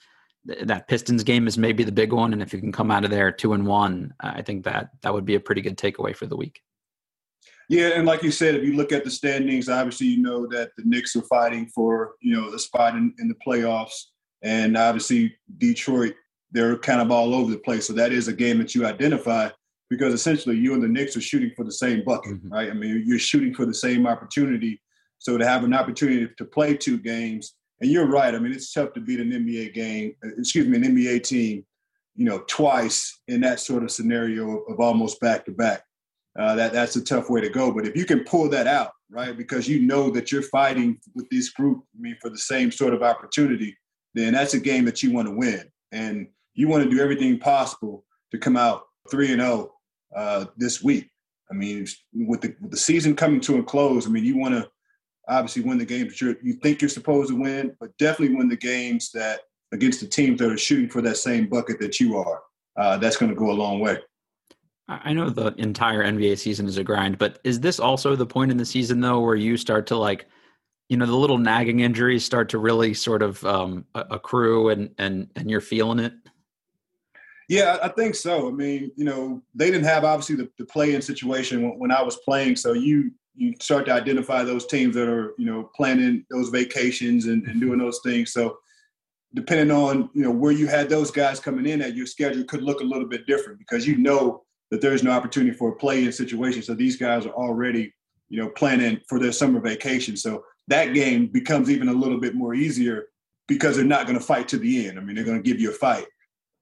th- 0.47 0.67
that 0.67 0.89
Pistons 0.89 1.25
game 1.25 1.47
is 1.47 1.59
maybe 1.59 1.85
the 1.85 1.93
big 1.93 2.13
one, 2.13 2.33
and 2.33 2.41
if 2.41 2.53
you 2.53 2.61
can 2.61 2.73
come 2.73 2.91
out 2.91 3.05
of 3.05 3.11
there 3.11 3.31
two 3.33 3.53
and 3.53 3.67
one, 3.67 4.15
I 4.21 4.43
think 4.43 4.65
that 4.65 4.91
that 5.03 5.13
would 5.13 5.25
be 5.25 5.35
a 5.35 5.41
pretty 5.41 5.61
good 5.61 5.77
takeaway 5.77 6.15
for 6.15 6.27
the 6.27 6.37
week. 6.37 6.63
Yeah, 7.69 7.89
and 7.95 8.07
like 8.07 8.23
you 8.23 8.31
said, 8.31 8.55
if 8.55 8.63
you 8.63 8.75
look 8.75 8.93
at 8.93 9.05
the 9.05 9.11
standings, 9.11 9.69
obviously 9.69 10.07
you 10.07 10.23
know 10.23 10.47
that 10.49 10.71
the 10.77 10.85
Knicks 10.85 11.17
are 11.17 11.23
fighting 11.23 11.67
for 11.67 12.15
you 12.21 12.35
know 12.35 12.53
a 12.53 12.59
spot 12.59 12.95
in, 12.95 13.13
in 13.19 13.29
the 13.29 13.35
playoffs, 13.47 14.05
and 14.43 14.77
obviously 14.77 15.37
Detroit 15.59 16.15
they're 16.53 16.79
kind 16.79 17.01
of 17.01 17.11
all 17.11 17.35
over 17.35 17.51
the 17.51 17.59
place. 17.59 17.87
So 17.87 17.93
that 17.95 18.13
is 18.13 18.29
a 18.29 18.33
game 18.33 18.59
that 18.59 18.75
you 18.75 18.87
identify 18.87 19.51
because 19.91 20.15
essentially 20.15 20.57
you 20.57 20.75
and 20.75 20.83
the 20.83 20.89
Knicks 20.89 21.17
are 21.17 21.21
shooting 21.21 21.53
for 21.57 21.65
the 21.65 21.73
same 21.73 22.05
bucket, 22.05 22.35
mm-hmm. 22.35 22.53
right? 22.53 22.71
I 22.71 22.75
mean, 22.75 23.05
you're 23.07 23.19
shooting 23.19 23.55
for 23.55 23.67
the 23.67 23.75
same 23.75 24.07
opportunity. 24.07 24.81
So 25.19 25.39
to 25.39 25.47
have 25.47 25.65
an 25.65 25.75
opportunity 25.75 26.29
to 26.37 26.45
play 26.45 26.77
two 26.77 26.99
games, 26.99 27.55
and 27.81 27.91
you're 27.91 28.07
right. 28.07 28.35
I 28.35 28.39
mean, 28.39 28.53
it's 28.53 28.73
tough 28.73 28.95
to 28.95 29.01
beat 29.01 29.21
an 29.21 29.31
NBA 29.31 29.75
game, 29.75 30.15
excuse 30.23 30.67
me, 30.67 30.77
an 30.79 30.97
NBA 30.97 31.25
team, 31.25 31.65
you 32.15 32.25
know, 32.25 32.43
twice 32.47 33.21
in 33.29 33.43
that 33.43 33.61
sort 33.61 33.83
of 33.83 33.91
scenario 33.91 34.61
of 34.61 34.81
almost 34.81 35.21
back 35.21 35.45
to 35.45 35.53
back. 35.53 35.83
Uh, 36.39 36.55
that 36.55 36.73
that's 36.73 36.97
a 36.97 37.05
tough 37.05 37.31
way 37.31 37.41
to 37.41 37.49
go. 37.49 37.73
But 37.73 37.87
if 37.87 37.97
you 37.97 38.05
can 38.05 38.25
pull 38.25 38.49
that 38.51 38.67
out, 38.67 38.93
right, 39.11 39.37
because 39.37 39.69
you 39.69 39.81
know 39.81 40.11
that 40.11 40.31
you're 40.31 40.43
fighting 40.43 40.99
with 41.15 41.29
this 41.31 41.51
group, 41.51 41.83
I 41.97 42.01
mean, 42.01 42.17
for 42.21 42.29
the 42.29 42.39
same 42.39 42.71
sort 42.71 42.95
of 42.95 43.03
opportunity, 43.03 43.77
then 44.15 44.35
that's 44.35 44.55
a 44.55 44.61
game 44.61 44.85
that 44.85 45.03
you 45.03 45.13
want 45.13 45.29
to 45.29 45.35
win, 45.35 45.65
and 45.93 46.29
you 46.55 46.69
want 46.69 46.85
to 46.85 46.91
do 46.91 47.01
everything 47.01 47.39
possible 47.39 48.05
to 48.33 48.39
come 48.39 48.57
out 48.57 48.85
three 49.11 49.33
and 49.33 49.41
zero 49.41 49.73
oh, 50.15 50.19
uh, 50.19 50.45
this 50.57 50.83
week. 50.83 51.09
I 51.51 51.55
mean, 51.55 51.87
with 52.13 52.43
the 52.43 52.55
with 52.61 52.71
the 52.71 52.77
season 52.77 53.17
coming 53.17 53.41
to 53.43 53.59
a 53.59 53.63
close, 53.63 54.07
I 54.07 54.11
mean, 54.11 54.25
you 54.25 54.37
want 54.37 54.55
to 54.55 54.69
obviously 55.29 55.63
win 55.63 55.79
the 55.79 55.85
games 55.85 56.19
that 56.19 56.39
you 56.43 56.55
think 56.55 56.81
you're 56.81 56.89
supposed 56.89 57.31
to 57.31 57.41
win, 57.41 57.75
but 57.81 57.97
definitely 57.99 58.37
win 58.37 58.49
the 58.49 58.57
games 58.57 59.11
that 59.13 59.41
against 59.73 60.01
the 60.01 60.07
teams 60.07 60.39
that 60.41 60.53
are 60.53 60.59
shooting 60.59 60.89
for 60.89 61.03
that 61.03 61.17
same 61.17 61.49
bucket 61.49 61.81
that 61.81 61.99
you 61.99 62.17
are. 62.17 62.43
Uh, 62.77 62.97
that's 62.99 63.17
going 63.17 63.31
to 63.31 63.37
go 63.37 63.51
a 63.51 63.53
long 63.53 63.81
way. 63.81 63.99
I 64.89 65.13
know 65.13 65.31
the 65.31 65.53
entire 65.59 66.05
NBA 66.05 66.39
season 66.39 66.67
is 66.67 66.79
a 66.79 66.85
grind, 66.85 67.19
but 67.19 67.41
is 67.43 67.59
this 67.59 67.81
also 67.81 68.15
the 68.15 68.27
point 68.27 68.53
in 68.53 68.57
the 68.57 68.65
season 68.65 69.01
though 69.01 69.21
where 69.21 69.35
you 69.35 69.57
start 69.57 69.87
to 69.89 69.97
like, 69.97 70.27
you 70.89 70.97
know, 70.97 71.07
the 71.07 71.17
little 71.17 71.39
nagging 71.39 71.81
injuries 71.81 72.25
start 72.25 72.49
to 72.51 72.59
really 72.59 72.95
sort 72.95 73.23
of 73.23 73.45
um, 73.45 73.85
accrue 73.95 74.69
and 74.69 74.91
and 74.99 75.29
and 75.35 75.51
you're 75.51 75.61
feeling 75.61 75.99
it? 75.99 76.13
Yeah, 77.49 77.79
I 77.83 77.89
think 77.89 78.15
so. 78.15 78.49
I 78.49 78.53
mean, 78.53 78.93
you 78.97 79.05
know, 79.05 79.43
they 79.55 79.71
didn't 79.71 79.87
have 79.87 80.05
obviously 80.05 80.37
the, 80.37 80.51
the 80.59 80.67
play-in 80.67 81.01
situation 81.01 81.63
when, 81.63 81.79
when 81.79 81.91
I 81.93 82.03
was 82.03 82.17
playing, 82.25 82.57
so 82.57 82.73
you 82.73 83.11
you 83.35 83.55
start 83.61 83.87
to 83.87 83.93
identify 83.93 84.45
those 84.45 84.67
teams 84.67 84.95
that 84.95 85.09
are 85.09 85.35
you 85.37 85.47
know 85.47 85.69
planning 85.75 86.25
those 86.31 86.51
vacations 86.51 87.27
and, 87.27 87.45
and 87.49 87.61
doing 87.61 87.81
those 87.81 88.01
things. 88.05 88.33
So 88.33 88.59
depending 89.35 89.73
on 89.73 90.11
you 90.15 90.23
know 90.23 90.31
where 90.31 90.53
you 90.53 90.69
had 90.69 90.89
those 90.89 91.11
guys 91.11 91.41
coming 91.41 91.67
in 91.67 91.83
at, 91.83 91.97
your 91.97 92.07
schedule 92.07 92.45
could 92.45 92.63
look 92.63 92.81
a 92.81 92.85
little 92.85 93.09
bit 93.09 93.27
different 93.27 93.59
because 93.59 93.85
you 93.85 93.97
know 93.97 94.45
that 94.71 94.81
there 94.81 94.93
is 94.93 95.03
no 95.03 95.11
opportunity 95.11 95.57
for 95.57 95.71
a 95.71 95.77
play-in 95.77 96.13
situation. 96.13 96.63
So 96.63 96.75
these 96.75 96.97
guys 96.97 97.27
are 97.27 97.35
already, 97.35 97.95
you 98.29 98.43
know, 98.43 98.49
planning 98.51 99.01
for 99.09 99.19
their 99.19 99.33
summer 99.33 99.61
vacation. 99.61 100.17
So 100.17 100.45
that 100.69 100.95
game 100.95 101.27
becomes 101.27 101.71
even 101.71 101.89
a 101.89 101.93
little 101.93 102.19
bit 102.19 102.35
more 102.35 102.55
easier 102.55 103.07
because 103.47 103.77
they're 103.77 103.85
not 103.85 104.07
going 104.07 104.19
to 104.19 104.25
fight 104.25 104.49
to 104.49 104.59
the 104.59 104.89
end. 104.89 104.99
I 104.99 105.03
mean, 105.03 105.15
they're 105.15 105.25
going 105.25 105.43
to 105.43 105.49
give 105.49 105.61
you 105.61 105.71
a 105.71 105.75
fight. 105.75 106.07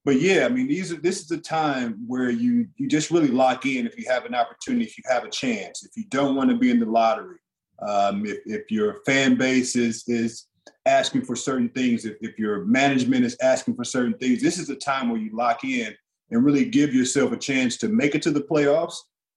But 0.05 0.21
yeah, 0.21 0.45
I 0.45 0.51
mean, 0.51 0.69
these 0.69 0.93
are 0.93 0.97
this 0.97 1.23
is 1.23 1.31
a 1.31 1.39
time 1.39 2.05
where 2.07 2.29
you 2.29 2.67
you 2.77 2.89
just 2.89 3.11
really 3.11 3.29
lock 3.29 3.65
in 3.65 3.87
if 3.87 3.99
you 3.99 4.05
have 4.07 4.27
an 4.27 4.35
opportunity, 4.35 4.85
if 4.85 4.99
you 4.99 5.05
have 5.09 5.25
a 5.25 5.31
chance, 5.31 5.83
if 5.83 5.97
you 5.97 6.05
don't 6.11 6.37
want 6.37 6.51
to 6.51 6.57
be 6.57 6.71
in 6.71 6.79
the 6.79 6.87
lottery, 6.87 7.39
um, 7.81 8.27
if 8.27 8.39
if 8.45 8.71
your 8.71 9.01
fan 9.07 9.37
base 9.37 9.77
is 9.77 10.05
is 10.07 10.47
asking 10.85 11.23
for 11.23 11.35
certain 11.35 11.71
things, 11.71 12.05
if, 12.05 12.17
if 12.21 12.39
your 12.39 12.67
management 12.67 13.25
is 13.25 13.37
asking 13.41 13.75
for 13.75 13.85
certain 13.85 14.15
things, 14.19 14.43
this 14.43 14.59
is 14.59 14.69
a 14.69 14.77
time 14.77 15.09
where 15.09 15.21
you 15.21 15.35
lock 15.35 15.65
in 15.65 15.95
and 16.31 16.45
really 16.45 16.65
give 16.65 16.95
yourself 16.95 17.33
a 17.33 17.37
chance 17.37 17.77
to 17.79 17.89
make 17.89 18.15
it 18.15 18.23
to 18.23 18.31
the 18.31 18.41
playoffs. 18.41 18.97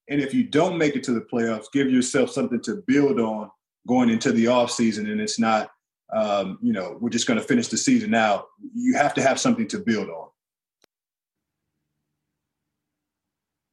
And 0.09 0.21
if 0.21 0.33
you 0.33 0.43
don't 0.43 0.77
make 0.77 0.95
it 0.95 1.03
to 1.05 1.13
the 1.13 1.21
playoffs, 1.21 1.65
give 1.71 1.91
yourself 1.91 2.31
something 2.31 2.61
to 2.61 2.83
build 2.87 3.19
on 3.19 3.51
going 3.87 4.09
into 4.09 4.31
the 4.31 4.47
off 4.47 4.71
season. 4.71 5.09
And 5.09 5.19
it's 5.19 5.39
not, 5.39 5.69
um, 6.13 6.57
you 6.61 6.73
know, 6.73 6.97
we're 6.99 7.09
just 7.09 7.27
going 7.27 7.39
to 7.39 7.45
finish 7.45 7.67
the 7.67 7.77
season 7.77 8.13
out. 8.13 8.45
You 8.73 8.95
have 8.95 9.13
to 9.15 9.21
have 9.21 9.39
something 9.39 9.67
to 9.69 9.79
build 9.79 10.09
on. 10.09 10.29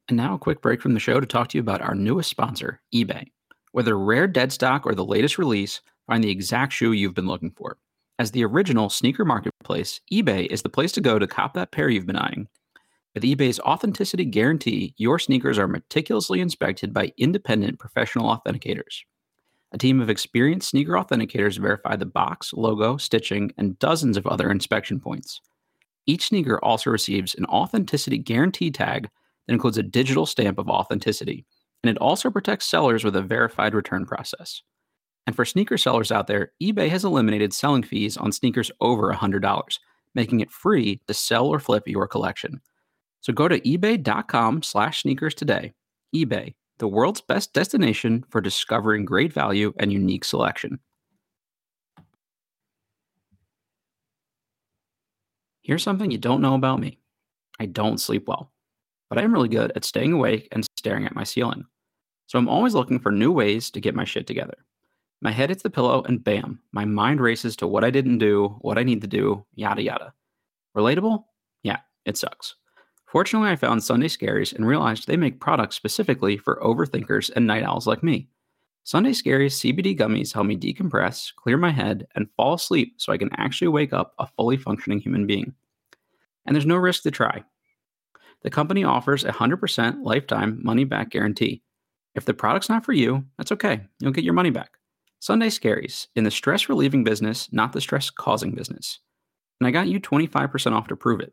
And 0.09 0.17
now 0.17 0.35
a 0.35 0.39
quick 0.39 0.61
break 0.61 0.83
from 0.83 0.93
the 0.93 1.01
show 1.01 1.19
to 1.19 1.27
talk 1.27 1.49
to 1.49 1.59
you 1.59 1.63
about 1.63 1.81
our 1.81 1.95
newest 1.95 2.29
sponsor, 2.29 2.83
eBay. 2.95 3.29
Whether 3.73 3.99
rare 3.99 4.27
dead 4.27 4.53
stock 4.53 4.87
or 4.87 4.95
the 4.95 5.05
latest 5.05 5.39
release, 5.39 5.81
find 6.07 6.23
the 6.23 6.31
exact 6.31 6.73
shoe 6.73 6.93
you've 6.93 7.15
been 7.15 7.27
looking 7.27 7.53
for. 7.53 7.79
As 8.19 8.31
the 8.31 8.45
original 8.45 8.91
sneaker 8.91 9.25
marketplace, 9.25 10.01
eBay 10.13 10.47
is 10.47 10.63
the 10.63 10.69
place 10.69 10.93
to 10.93 11.01
go 11.01 11.19
to 11.19 11.27
cop 11.27 11.55
that 11.55 11.73
pair 11.73 11.89
you've 11.89 12.07
been 12.07 12.17
eyeing. 12.17 12.49
With 13.15 13.23
eBay's 13.23 13.61
authenticity 13.61 14.25
guarantee, 14.25 14.93
your 14.97 15.21
sneakers 15.21 15.57
are 15.57 15.69
meticulously 15.69 16.41
inspected 16.41 16.93
by 16.93 17.13
independent 17.17 17.79
professional 17.79 18.27
authenticators. 18.27 19.03
A 19.71 19.79
team 19.79 20.01
of 20.01 20.11
experienced 20.11 20.71
sneaker 20.71 20.93
authenticators 20.93 21.59
verify 21.59 21.95
the 21.95 22.07
box, 22.07 22.53
logo, 22.53 22.97
stitching, 22.97 23.53
and 23.57 23.79
dozens 23.79 24.17
of 24.17 24.27
other 24.27 24.51
inspection 24.51 24.99
points. 24.99 25.41
Each 26.07 26.27
sneaker 26.27 26.63
also 26.65 26.91
receives 26.91 27.37
an 27.37 27.45
authenticity 27.47 28.19
guarantee 28.19 28.73
tag 28.73 29.09
that 29.47 29.53
includes 29.53 29.79
a 29.79 29.83
digital 29.85 30.27
stamp 30.27 30.59
of 30.59 30.69
authenticity, 30.69 31.47
and 31.85 31.91
it 31.91 31.99
also 31.99 32.31
protects 32.31 32.67
sellers 32.67 33.05
with 33.05 33.15
a 33.15 33.23
verified 33.23 33.75
return 33.75 34.07
process. 34.07 34.63
And 35.27 35.37
for 35.37 35.45
sneaker 35.45 35.79
sellers 35.79 36.11
out 36.11 36.27
there, 36.27 36.53
eBay 36.61 36.89
has 36.91 37.05
eliminated 37.05 37.55
selling 37.55 37.85
fees 37.85 38.17
on 38.17 38.33
sneakers 38.33 38.73
over 38.81 39.13
$100, 39.13 39.79
making 40.15 40.41
it 40.41 40.51
free 40.51 41.01
to 41.07 41.15
sell 41.15 41.47
or 41.47 41.61
flip 41.61 41.87
your 41.87 42.09
collection. 42.09 42.61
So 43.25 43.33
go 43.33 43.49
to 43.49 43.59
ebay.com 43.59 44.63
slash 44.63 45.01
sneakers 45.01 45.35
today. 45.35 45.73
eBay, 46.15 46.53
the 46.77 46.87
world's 46.87 47.23
best 47.23 47.55
destination 47.55 48.23
for 48.29 48.43
discovering 48.43 49.07
great 49.07 49.33
value 49.33 49.73
and 49.79 49.91
unique 49.91 50.27
selection. 50.27 50.79
Here's 55.63 55.83
something 55.83 56.11
you 56.11 56.19
don't 56.19 56.43
know 56.43 56.55
about 56.55 56.81
me 56.81 56.99
I 57.59 57.65
don't 57.65 57.97
sleep 57.97 58.29
well, 58.29 58.53
but 59.09 59.19
I 59.19 59.23
am 59.23 59.33
really 59.33 59.49
good 59.49 59.73
at 59.75 59.87
staying 59.87 60.13
awake 60.13 60.47
and 60.53 60.67
staring 60.77 61.07
at 61.07 61.15
my 61.15 61.25
ceiling. 61.25 61.65
So 62.27 62.39
I'm 62.39 62.49
always 62.51 62.75
looking 62.75 62.99
for 62.99 63.11
new 63.11 63.33
ways 63.33 63.71
to 63.71 63.81
get 63.81 63.95
my 63.95 64.05
shit 64.05 64.27
together. 64.27 64.59
My 65.23 65.31
head 65.31 65.49
hits 65.49 65.63
the 65.63 65.71
pillow 65.71 66.03
and 66.03 66.23
bam, 66.23 66.61
my 66.73 66.85
mind 66.85 67.23
races 67.23 67.57
to 67.57 67.67
what 67.67 67.85
I 67.85 67.91
didn't 67.91 68.19
do, 68.19 68.59
what 68.61 68.77
I 68.77 68.83
need 68.83 69.01
to 69.01 69.07
do, 69.07 69.47
yada 69.55 69.81
yada. 69.81 70.13
Relatable? 70.77 71.25
Yeah, 71.63 71.79
it 72.05 72.19
sucks. 72.19 72.57
Fortunately, 73.15 73.49
I 73.49 73.55
found 73.55 73.85
Sunday 73.85 74.09
Scaries 74.09 74.53
and 74.53 74.67
realized 74.67 75.07
they 75.07 75.17
make 75.17 75.39
products 75.39 75.77
specifically 75.77 76.37
for 76.37 76.61
overthinkers 76.61 77.31
and 77.37 77.47
night 77.47 77.63
owls 77.63 77.87
like 77.87 78.03
me. 78.03 78.27
Sunday 78.83 79.13
Scaries 79.13 79.55
CBD 79.55 79.97
gummies 79.97 80.35
help 80.35 80.49
me 80.49 80.57
decompress, 80.57 81.33
clear 81.37 81.57
my 81.57 81.71
head, 81.71 82.09
and 82.17 82.27
fall 82.37 82.55
asleep 82.55 82.95
so 82.97 83.13
I 83.13 83.17
can 83.17 83.31
actually 83.37 83.69
wake 83.69 83.93
up 83.93 84.15
a 84.19 84.27
fully 84.27 84.57
functioning 84.57 84.99
human 84.99 85.29
being. 85.29 85.55
And 86.45 86.57
there's 86.57 86.67
no 86.67 86.75
risk 86.75 87.05
to 87.05 87.13
try. 87.13 87.45
The 88.43 88.51
company 88.51 88.83
offers 88.83 89.23
a 89.23 89.31
100% 89.31 90.03
lifetime 90.03 90.59
money 90.65 90.83
back 90.83 91.11
guarantee. 91.11 91.63
If 92.17 92.25
the 92.25 92.35
product's 92.35 92.69
not 92.69 92.85
for 92.85 92.95
you, 92.95 93.25
that's 93.39 93.53
okay. 93.53 93.83
You'll 94.01 94.11
get 94.11 94.25
your 94.25 94.35
money 94.35 94.51
back. 94.51 94.73
Sunday 95.21 95.51
Scaries, 95.51 96.09
in 96.17 96.25
the 96.25 96.33
stress 96.33 96.69
relieving 96.69 97.05
business, 97.05 97.49
not 97.53 97.75
the 97.75 97.81
stress 97.81 98.11
causing 98.11 98.57
business. 98.57 98.99
And 99.61 99.69
I 99.69 99.71
got 99.71 99.87
you 99.87 100.01
25% 100.01 100.73
off 100.73 100.89
to 100.89 100.97
prove 100.97 101.21
it. 101.21 101.33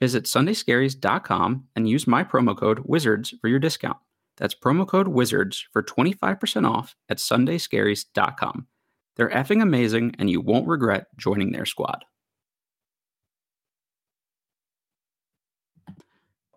Visit 0.00 0.24
sundayscaries.com 0.24 1.64
and 1.74 1.88
use 1.88 2.06
my 2.06 2.22
promo 2.22 2.56
code 2.56 2.84
WIZARDS 2.84 3.40
for 3.40 3.48
your 3.48 3.58
discount. 3.58 3.96
That's 4.36 4.54
promo 4.54 4.86
code 4.86 5.06
WIZARDS 5.06 5.64
for 5.72 5.82
25% 5.82 6.70
off 6.70 6.94
at 7.08 7.18
sundayscaries.com. 7.18 8.66
They're 9.16 9.30
effing 9.30 9.62
amazing 9.62 10.14
and 10.18 10.28
you 10.28 10.40
won't 10.42 10.68
regret 10.68 11.06
joining 11.16 11.52
their 11.52 11.64
squad. 11.64 12.04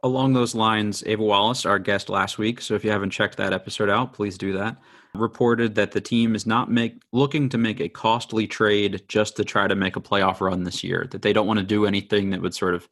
Along 0.02 0.34
those 0.34 0.56
lines, 0.56 1.04
Ava 1.06 1.24
Wallace, 1.24 1.66
our 1.66 1.80
guest 1.80 2.10
last 2.10 2.38
week, 2.38 2.62
so 2.62 2.74
if 2.74 2.86
you 2.86 2.92
haven't 2.92 3.10
checked 3.10 3.36
that 3.38 3.52
episode 3.52 3.90
out, 3.90 4.14
please 4.14 4.38
do 4.38 4.54
that. 4.54 4.78
Reported 5.14 5.76
that 5.76 5.92
the 5.92 6.00
team 6.00 6.36
is 6.36 6.46
not 6.46 6.72
make 6.72 7.02
looking 7.12 7.50
to 7.50 7.58
make 7.58 7.82
a 7.82 7.90
costly 7.90 8.48
trade 8.48 9.04
just 9.10 9.36
to 9.36 9.44
try 9.44 9.68
to 9.68 9.76
make 9.76 9.98
a 9.98 10.02
playoff 10.02 10.40
run 10.40 10.64
this 10.64 10.86
year. 10.86 11.08
That 11.12 11.22
they 11.22 11.34
don't 11.34 11.48
want 11.48 11.60
to 11.60 11.66
do 11.66 11.86
anything 11.86 12.30
that 12.30 12.42
would 12.42 12.54
sort 12.54 12.76
of 12.76 12.88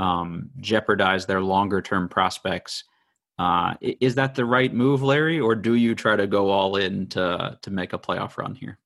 um, 0.00 0.50
jeopardize 0.58 1.26
their 1.26 1.42
longer 1.42 1.82
term 1.82 2.08
prospects. 2.08 2.84
Uh, 3.38 3.74
is 3.80 4.14
that 4.16 4.34
the 4.34 4.44
right 4.44 4.72
move, 4.72 5.02
Larry, 5.02 5.38
or 5.38 5.54
do 5.54 5.74
you 5.74 5.94
try 5.94 6.16
to 6.16 6.26
go 6.26 6.50
all 6.50 6.76
in 6.76 7.06
to 7.08 7.58
to 7.62 7.70
make 7.70 7.92
a 7.92 7.98
playoff 7.98 8.36
run 8.38 8.54
here? 8.54 8.78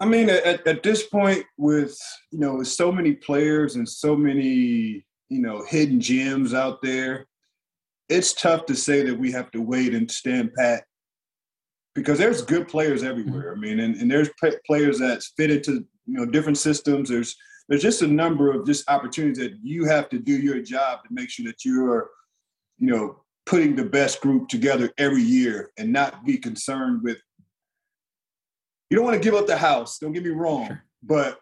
I 0.00 0.06
mean, 0.06 0.28
at, 0.30 0.66
at 0.66 0.82
this 0.82 1.06
point, 1.06 1.44
with 1.56 1.96
you 2.30 2.38
know, 2.38 2.56
with 2.56 2.68
so 2.68 2.90
many 2.90 3.12
players 3.12 3.76
and 3.76 3.88
so 3.88 4.16
many 4.16 5.04
you 5.28 5.40
know 5.40 5.64
hidden 5.68 6.00
gems 6.00 6.54
out 6.54 6.80
there, 6.82 7.26
it's 8.08 8.32
tough 8.32 8.66
to 8.66 8.74
say 8.74 9.02
that 9.04 9.18
we 9.18 9.30
have 9.32 9.50
to 9.52 9.60
wait 9.60 9.94
and 9.94 10.10
stand 10.10 10.52
pat 10.54 10.84
because 11.94 12.18
there's 12.18 12.42
good 12.42 12.68
players 12.68 13.02
everywhere. 13.02 13.52
Mm-hmm. 13.52 13.64
I 13.64 13.68
mean, 13.68 13.80
and, 13.80 13.96
and 13.96 14.10
there's 14.10 14.30
players 14.66 14.98
that's 14.98 15.32
fit 15.36 15.50
into 15.50 15.84
you 16.06 16.18
know 16.18 16.26
different 16.26 16.58
systems. 16.58 17.08
There's 17.08 17.36
there's 17.72 17.80
just 17.80 18.02
a 18.02 18.06
number 18.06 18.52
of 18.52 18.66
just 18.66 18.86
opportunities 18.90 19.38
that 19.38 19.56
you 19.62 19.86
have 19.86 20.10
to 20.10 20.18
do 20.18 20.32
your 20.34 20.60
job 20.60 21.02
to 21.02 21.08
make 21.10 21.30
sure 21.30 21.46
that 21.46 21.64
you're, 21.64 22.10
you 22.76 22.86
know, 22.90 23.22
putting 23.46 23.74
the 23.74 23.82
best 23.82 24.20
group 24.20 24.46
together 24.48 24.90
every 24.98 25.22
year 25.22 25.70
and 25.78 25.90
not 25.90 26.22
be 26.26 26.36
concerned 26.36 27.02
with. 27.02 27.16
You 28.90 28.98
don't 28.98 29.06
want 29.06 29.16
to 29.16 29.26
give 29.26 29.34
up 29.34 29.46
the 29.46 29.56
house. 29.56 29.98
Don't 29.98 30.12
get 30.12 30.22
me 30.22 30.28
wrong, 30.28 30.66
sure. 30.66 30.84
but 31.02 31.40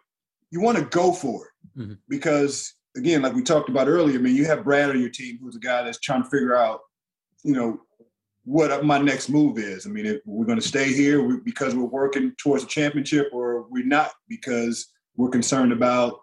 you 0.52 0.60
want 0.60 0.78
to 0.78 0.84
go 0.84 1.12
for 1.12 1.46
it 1.46 1.80
mm-hmm. 1.80 1.94
because 2.08 2.74
again, 2.96 3.22
like 3.22 3.34
we 3.34 3.42
talked 3.42 3.68
about 3.68 3.88
earlier, 3.88 4.16
I 4.16 4.22
mean, 4.22 4.36
you 4.36 4.44
have 4.44 4.62
Brad 4.62 4.90
on 4.90 5.00
your 5.00 5.10
team, 5.10 5.36
who's 5.42 5.56
a 5.56 5.58
guy 5.58 5.82
that's 5.82 5.98
trying 5.98 6.22
to 6.22 6.30
figure 6.30 6.56
out, 6.56 6.78
you 7.42 7.54
know, 7.54 7.80
what 8.44 8.84
my 8.84 8.98
next 8.98 9.30
move 9.30 9.58
is. 9.58 9.84
I 9.84 9.90
mean, 9.90 10.20
we're 10.24 10.46
going 10.46 10.60
to 10.60 10.68
stay 10.68 10.92
here 10.92 11.38
because 11.38 11.74
we're 11.74 11.86
working 11.86 12.34
towards 12.38 12.62
a 12.62 12.68
championship, 12.68 13.30
or 13.32 13.66
we're 13.68 13.84
not 13.84 14.12
because 14.28 14.86
we're 15.20 15.28
concerned 15.28 15.72
about 15.72 16.20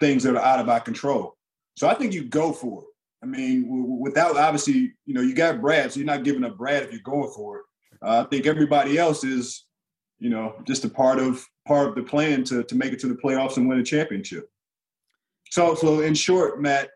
things 0.00 0.22
that 0.22 0.34
are 0.34 0.42
out 0.42 0.60
of 0.60 0.68
our 0.68 0.80
control. 0.80 1.36
So 1.76 1.88
I 1.88 1.94
think 1.94 2.14
you 2.14 2.24
go 2.24 2.52
for 2.52 2.82
it. 2.82 2.88
I 3.22 3.26
mean, 3.26 3.98
without 4.00 4.36
obviously, 4.38 4.94
you 5.04 5.12
know, 5.14 5.20
you 5.20 5.34
got 5.34 5.60
Brad, 5.60 5.92
so 5.92 6.00
you're 6.00 6.06
not 6.06 6.24
giving 6.24 6.42
up 6.42 6.56
Brad 6.56 6.84
if 6.84 6.90
you're 6.90 7.02
going 7.02 7.30
for 7.36 7.58
it. 7.58 7.64
Uh, 8.02 8.24
I 8.24 8.28
think 8.30 8.46
everybody 8.46 8.96
else 8.96 9.24
is, 9.24 9.66
you 10.18 10.30
know, 10.30 10.54
just 10.66 10.86
a 10.86 10.88
part 10.88 11.18
of 11.18 11.44
part 11.66 11.88
of 11.88 11.94
the 11.94 12.02
plan 12.02 12.42
to 12.44 12.64
to 12.64 12.74
make 12.74 12.94
it 12.94 13.00
to 13.00 13.08
the 13.08 13.14
playoffs 13.14 13.58
and 13.58 13.68
win 13.68 13.78
a 13.78 13.84
championship. 13.84 14.48
So, 15.50 15.74
so 15.74 16.00
in 16.00 16.14
short, 16.14 16.62
Matt, 16.62 16.88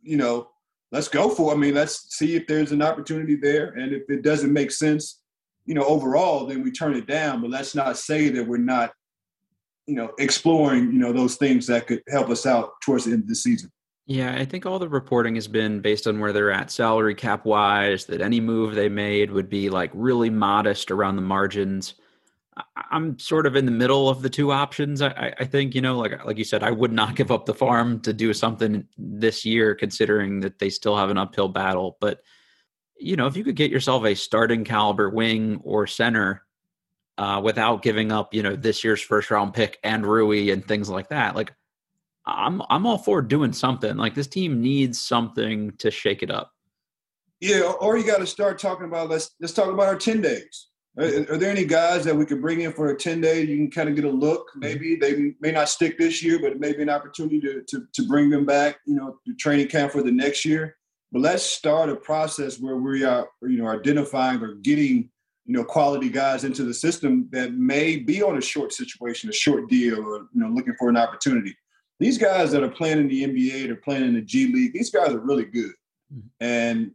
you 0.00 0.16
know, 0.16 0.48
let's 0.90 1.08
go 1.08 1.28
for. 1.28 1.52
It. 1.52 1.56
I 1.56 1.58
mean, 1.58 1.74
let's 1.74 2.16
see 2.16 2.34
if 2.34 2.46
there's 2.46 2.72
an 2.72 2.80
opportunity 2.80 3.36
there, 3.36 3.72
and 3.72 3.92
if 3.92 4.08
it 4.08 4.22
doesn't 4.22 4.52
make 4.52 4.70
sense, 4.70 5.20
you 5.66 5.74
know, 5.74 5.84
overall, 5.84 6.46
then 6.46 6.62
we 6.62 6.70
turn 6.70 6.94
it 6.94 7.06
down. 7.06 7.42
But 7.42 7.50
let's 7.50 7.74
not 7.74 7.98
say 7.98 8.30
that 8.30 8.46
we're 8.46 8.56
not, 8.56 8.92
you 9.86 9.94
know, 9.94 10.12
exploring, 10.18 10.92
you 10.92 10.98
know, 10.98 11.12
those 11.12 11.36
things 11.36 11.66
that 11.66 11.86
could 11.86 12.02
help 12.08 12.28
us 12.30 12.46
out 12.46 12.80
towards 12.82 13.04
the 13.04 13.12
end 13.12 13.22
of 13.22 13.28
the 13.28 13.34
season. 13.34 13.70
Yeah, 14.06 14.34
I 14.34 14.44
think 14.44 14.66
all 14.66 14.78
the 14.78 14.88
reporting 14.88 15.36
has 15.36 15.46
been 15.46 15.80
based 15.80 16.06
on 16.06 16.18
where 16.18 16.32
they're 16.32 16.50
at 16.50 16.70
salary 16.70 17.14
cap 17.14 17.44
wise, 17.44 18.04
that 18.06 18.20
any 18.20 18.40
move 18.40 18.74
they 18.74 18.88
made 18.88 19.30
would 19.30 19.48
be 19.48 19.70
like 19.70 19.90
really 19.94 20.30
modest 20.30 20.90
around 20.90 21.16
the 21.16 21.22
margins. 21.22 21.94
I'm 22.90 23.18
sort 23.18 23.46
of 23.46 23.56
in 23.56 23.64
the 23.64 23.72
middle 23.72 24.08
of 24.08 24.20
the 24.20 24.28
two 24.28 24.52
options. 24.52 25.00
I, 25.00 25.32
I, 25.38 25.44
think 25.46 25.74
you 25.74 25.80
know, 25.80 25.96
like 25.98 26.24
like 26.24 26.36
you 26.36 26.44
said, 26.44 26.62
I 26.62 26.70
would 26.70 26.92
not 26.92 27.14
give 27.16 27.30
up 27.30 27.46
the 27.46 27.54
farm 27.54 28.00
to 28.00 28.12
do 28.12 28.34
something 28.34 28.86
this 28.98 29.44
year, 29.44 29.74
considering 29.74 30.40
that 30.40 30.58
they 30.58 30.68
still 30.68 30.96
have 30.96 31.08
an 31.08 31.16
uphill 31.16 31.48
battle. 31.48 31.96
But 32.00 32.20
you 32.98 33.16
know, 33.16 33.26
if 33.26 33.36
you 33.36 33.44
could 33.44 33.56
get 33.56 33.70
yourself 33.70 34.04
a 34.04 34.14
starting 34.14 34.64
caliber 34.64 35.08
wing 35.08 35.60
or 35.64 35.86
center 35.86 36.42
uh, 37.18 37.40
without 37.42 37.82
giving 37.82 38.12
up, 38.12 38.34
you 38.34 38.42
know, 38.42 38.56
this 38.56 38.84
year's 38.84 39.00
first 39.00 39.30
round 39.30 39.54
pick 39.54 39.78
and 39.82 40.06
Rui 40.06 40.50
and 40.50 40.66
things 40.66 40.88
like 40.88 41.08
that, 41.10 41.36
like 41.36 41.52
I'm 42.26 42.62
I'm 42.70 42.86
all 42.86 42.98
for 42.98 43.22
doing 43.22 43.52
something. 43.52 43.96
Like 43.96 44.14
this 44.14 44.26
team 44.26 44.60
needs 44.60 45.00
something 45.00 45.72
to 45.78 45.90
shake 45.90 46.22
it 46.22 46.30
up. 46.30 46.52
Yeah, 47.40 47.72
or 47.80 47.98
you 47.98 48.06
got 48.06 48.18
to 48.18 48.26
start 48.26 48.58
talking 48.58 48.86
about 48.86 49.10
let's 49.10 49.32
let's 49.40 49.52
talk 49.52 49.68
about 49.68 49.88
our 49.88 49.96
ten 49.96 50.20
days 50.20 50.68
are, 50.98 51.04
are, 51.04 51.38
there 51.38 51.50
any 51.50 51.64
guys 51.64 52.04
that 52.04 52.14
we 52.14 52.26
could 52.26 52.42
bring 52.42 52.60
in 52.60 52.72
for 52.72 52.90
a 52.90 52.96
10 52.96 53.20
day? 53.20 53.42
You 53.42 53.56
can 53.56 53.70
kind 53.70 53.88
of 53.88 53.94
get 53.94 54.04
a 54.04 54.10
look. 54.10 54.50
Maybe 54.56 54.96
they 54.96 55.34
may 55.40 55.50
not 55.50 55.68
stick 55.68 55.96
this 55.96 56.22
year, 56.22 56.38
but 56.38 56.60
maybe 56.60 56.82
an 56.82 56.90
opportunity 56.90 57.40
to, 57.40 57.62
to, 57.68 57.86
to 57.94 58.06
bring 58.06 58.28
them 58.28 58.44
back, 58.44 58.78
you 58.86 58.96
know, 58.96 59.16
to 59.26 59.34
training 59.34 59.68
camp 59.68 59.92
for 59.92 60.02
the 60.02 60.12
next 60.12 60.44
year. 60.44 60.76
But 61.10 61.22
let's 61.22 61.42
start 61.42 61.88
a 61.88 61.96
process 61.96 62.60
where 62.60 62.76
we 62.76 63.04
are, 63.04 63.28
you 63.42 63.62
know, 63.62 63.68
identifying 63.68 64.42
or 64.42 64.54
getting, 64.56 65.10
you 65.44 65.54
know, 65.54 65.64
quality 65.64 66.08
guys 66.08 66.44
into 66.44 66.64
the 66.64 66.74
system 66.74 67.28
that 67.32 67.54
may 67.54 67.96
be 67.96 68.22
on 68.22 68.38
a 68.38 68.40
short 68.40 68.72
situation, 68.72 69.28
a 69.28 69.32
short 69.32 69.68
deal, 69.68 69.98
or, 69.98 70.28
you 70.32 70.40
know, 70.40 70.48
looking 70.48 70.74
for 70.78 70.88
an 70.88 70.96
opportunity. 70.96 71.56
These 71.98 72.18
guys 72.18 72.52
that 72.52 72.62
are 72.62 72.68
playing 72.68 72.98
in 72.98 73.08
the 73.08 73.24
NBA, 73.24 73.66
they're 73.66 73.76
playing 73.76 74.04
in 74.04 74.14
the 74.14 74.22
G 74.22 74.52
League, 74.52 74.72
these 74.72 74.90
guys 74.90 75.10
are 75.10 75.20
really 75.20 75.44
good. 75.44 75.72
Mm-hmm. 76.12 76.28
And 76.40 76.90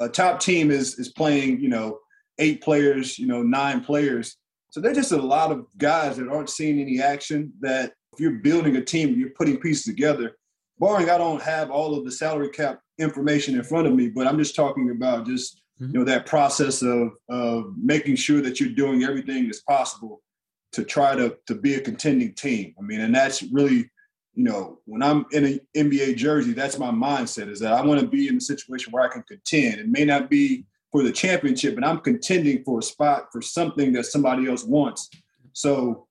a 0.00 0.08
top 0.08 0.40
team 0.40 0.70
is 0.70 0.98
is 0.98 1.10
playing, 1.10 1.60
you 1.60 1.68
know, 1.68 1.98
eight 2.38 2.62
players, 2.62 3.18
you 3.18 3.26
know, 3.26 3.42
nine 3.42 3.82
players. 3.82 4.36
So 4.70 4.80
there's 4.80 4.96
just 4.96 5.12
a 5.12 5.16
lot 5.16 5.52
of 5.52 5.66
guys 5.78 6.16
that 6.16 6.28
aren't 6.28 6.50
seeing 6.50 6.80
any 6.80 7.00
action. 7.00 7.52
That 7.60 7.92
if 8.12 8.20
you're 8.20 8.32
building 8.32 8.76
a 8.76 8.84
team, 8.84 9.18
you're 9.18 9.30
putting 9.30 9.58
pieces 9.58 9.84
together. 9.84 10.36
Barring 10.78 11.08
I 11.08 11.16
don't 11.16 11.42
have 11.42 11.70
all 11.70 11.96
of 11.96 12.04
the 12.04 12.12
salary 12.12 12.50
cap 12.50 12.80
information 12.98 13.54
in 13.54 13.64
front 13.64 13.86
of 13.86 13.94
me, 13.94 14.08
but 14.08 14.26
I'm 14.26 14.38
just 14.38 14.54
talking 14.54 14.90
about 14.90 15.26
just 15.26 15.62
mm-hmm. 15.80 15.92
you 15.92 15.98
know 15.98 16.04
that 16.04 16.26
process 16.26 16.82
of 16.82 17.12
of 17.28 17.74
making 17.80 18.16
sure 18.16 18.40
that 18.40 18.60
you're 18.60 18.68
doing 18.70 19.04
everything 19.04 19.46
that's 19.46 19.62
possible 19.62 20.22
to 20.72 20.84
try 20.84 21.14
to 21.14 21.36
to 21.46 21.54
be 21.54 21.74
a 21.74 21.80
contending 21.80 22.34
team. 22.34 22.74
I 22.78 22.82
mean, 22.82 23.00
and 23.00 23.14
that's 23.14 23.42
really 23.42 23.90
you 24.34 24.44
know 24.44 24.80
when 24.84 25.02
I'm 25.02 25.26
in 25.32 25.44
an 25.44 25.60
NBA 25.76 26.16
jersey, 26.16 26.52
that's 26.52 26.78
my 26.78 26.90
mindset 26.90 27.48
is 27.48 27.60
that 27.60 27.72
I 27.72 27.84
want 27.84 28.00
to 28.00 28.06
be 28.06 28.28
in 28.28 28.36
a 28.36 28.40
situation 28.40 28.92
where 28.92 29.04
I 29.04 29.08
can 29.08 29.22
contend. 29.22 29.80
It 29.80 29.88
may 29.88 30.04
not 30.04 30.30
be 30.30 30.66
for 30.92 31.02
the 31.02 31.12
championship, 31.12 31.74
but 31.74 31.84
I'm 31.84 32.00
contending 32.00 32.62
for 32.64 32.78
a 32.78 32.82
spot 32.82 33.28
for 33.32 33.42
something 33.42 33.92
that 33.92 34.06
somebody 34.06 34.48
else 34.48 34.64
wants. 34.64 35.10
So 35.52 36.06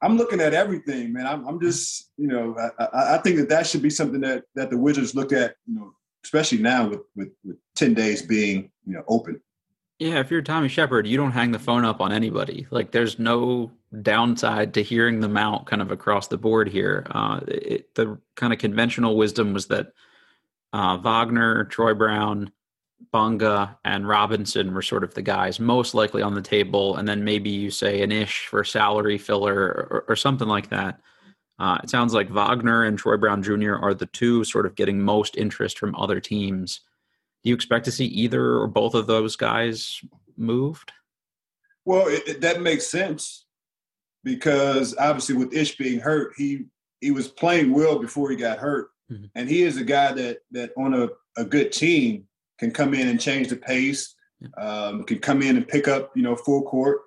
I'm 0.00 0.16
looking 0.16 0.40
at 0.40 0.54
everything, 0.54 1.12
man. 1.12 1.26
I'm, 1.26 1.46
I'm 1.46 1.60
just, 1.60 2.10
you 2.16 2.28
know, 2.28 2.56
I, 2.78 3.14
I, 3.14 3.18
think 3.18 3.36
that 3.36 3.48
that 3.48 3.66
should 3.66 3.82
be 3.82 3.90
something 3.90 4.20
that 4.20 4.44
that 4.54 4.70
the 4.70 4.78
Wizards 4.78 5.14
look 5.14 5.32
at, 5.32 5.56
you 5.66 5.74
know, 5.74 5.92
especially 6.28 6.58
now 6.58 6.86
with 6.86 7.00
with, 7.16 7.30
with 7.42 7.56
ten 7.74 7.94
days 7.94 8.20
being, 8.20 8.70
you 8.86 8.92
know, 8.92 9.02
open. 9.08 9.40
Yeah, 9.98 10.20
if 10.20 10.30
you're 10.30 10.42
Tommy 10.42 10.68
Sheppard, 10.68 11.06
you 11.06 11.16
don't 11.16 11.32
hang 11.32 11.52
the 11.52 11.58
phone 11.58 11.84
up 11.84 12.00
on 12.00 12.12
anybody. 12.12 12.68
Like, 12.70 12.92
there's 12.92 13.18
no 13.18 13.72
downside 14.02 14.74
to 14.74 14.82
hearing 14.82 15.20
them 15.20 15.36
out, 15.36 15.66
kind 15.66 15.82
of 15.82 15.90
across 15.90 16.28
the 16.28 16.36
board 16.36 16.68
here. 16.68 17.04
Uh, 17.10 17.40
it, 17.48 17.94
the 17.96 18.16
kind 18.36 18.52
of 18.52 18.60
conventional 18.60 19.16
wisdom 19.16 19.54
was 19.54 19.66
that 19.68 19.92
uh, 20.72 20.98
Wagner, 20.98 21.64
Troy 21.64 21.94
Brown, 21.94 22.52
Bonga, 23.10 23.76
and 23.84 24.06
Robinson 24.06 24.72
were 24.72 24.82
sort 24.82 25.02
of 25.02 25.14
the 25.14 25.22
guys 25.22 25.58
most 25.58 25.94
likely 25.94 26.22
on 26.22 26.34
the 26.34 26.42
table, 26.42 26.96
and 26.96 27.08
then 27.08 27.24
maybe 27.24 27.50
you 27.50 27.70
say 27.70 28.02
an 28.02 28.12
ish 28.12 28.46
for 28.46 28.62
salary 28.62 29.18
filler 29.18 29.56
or, 29.56 30.04
or 30.08 30.16
something 30.16 30.48
like 30.48 30.68
that. 30.68 31.00
Uh, 31.58 31.78
it 31.82 31.90
sounds 31.90 32.14
like 32.14 32.30
Wagner 32.30 32.84
and 32.84 32.98
Troy 32.98 33.16
Brown 33.16 33.42
Jr. 33.42 33.74
are 33.74 33.94
the 33.94 34.06
two 34.06 34.44
sort 34.44 34.66
of 34.66 34.76
getting 34.76 35.02
most 35.02 35.36
interest 35.36 35.78
from 35.78 35.94
other 35.96 36.20
teams. 36.20 36.80
Do 37.42 37.50
you 37.50 37.54
expect 37.54 37.84
to 37.86 37.92
see 37.92 38.06
either 38.06 38.58
or 38.58 38.66
both 38.66 38.94
of 38.94 39.06
those 39.06 39.34
guys 39.36 40.00
moved? 40.36 40.92
Well, 41.84 42.06
it, 42.06 42.28
it, 42.28 42.40
that 42.42 42.60
makes 42.60 42.86
sense 42.86 43.46
because 44.22 44.94
obviously 44.98 45.36
with 45.36 45.54
Ish 45.54 45.76
being 45.76 46.00
hurt, 46.00 46.34
he 46.36 46.66
he 47.00 47.10
was 47.12 47.28
playing 47.28 47.72
well 47.72 47.98
before 47.98 48.30
he 48.30 48.36
got 48.36 48.58
hurt, 48.58 48.90
mm-hmm. 49.10 49.24
and 49.34 49.48
he 49.48 49.62
is 49.62 49.76
a 49.76 49.84
guy 49.84 50.12
that 50.12 50.38
that 50.50 50.72
on 50.76 50.94
a, 50.94 51.08
a 51.36 51.44
good 51.44 51.72
team 51.72 52.26
can 52.58 52.70
come 52.70 52.92
in 52.92 53.08
and 53.08 53.20
change 53.20 53.48
the 53.48 53.56
pace, 53.56 54.14
um, 54.56 55.04
can 55.04 55.18
come 55.18 55.42
in 55.42 55.56
and 55.56 55.66
pick 55.66 55.88
up, 55.88 56.10
you 56.16 56.22
know, 56.22 56.36
full 56.36 56.62
court. 56.62 57.02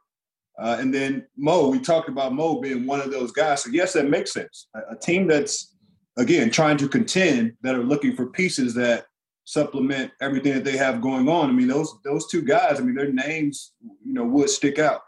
Uh, 0.60 0.78
and 0.80 0.94
then 0.94 1.26
Mo, 1.38 1.70
we 1.70 1.80
talked 1.80 2.10
about 2.10 2.34
Mo 2.34 2.60
being 2.60 2.86
one 2.86 3.00
of 3.00 3.12
those 3.12 3.32
guys. 3.32 3.64
So 3.64 3.70
yes, 3.72 3.94
that 3.94 4.10
makes 4.10 4.34
sense. 4.34 4.68
A, 4.76 4.94
a, 4.94 4.98
team 4.98 5.28
that's 5.28 5.76
again 6.18 6.50
trying 6.50 6.78
to 6.78 6.88
contend 6.88 7.54
that 7.62 7.76
are 7.76 7.84
looking 7.84 8.16
for 8.16 8.28
pieces 8.28 8.74
that 8.76 9.06
supplement 9.46 10.12
everything 10.22 10.54
that 10.54 10.64
they 10.64 10.78
have 10.78 11.02
going 11.02 11.28
on. 11.28 11.50
I 11.50 11.54
mean, 11.54 11.68
those 11.68 11.96
those 12.04 12.28
two 12.28 12.42
guys. 12.42 12.80
I 12.80 12.84
mean, 12.84 12.96
their 12.96 13.12
names, 13.12 13.74
you 14.06 14.14
know, 14.14 14.26
would 14.26 14.50
stick 14.50 14.78
out, 14.78 15.02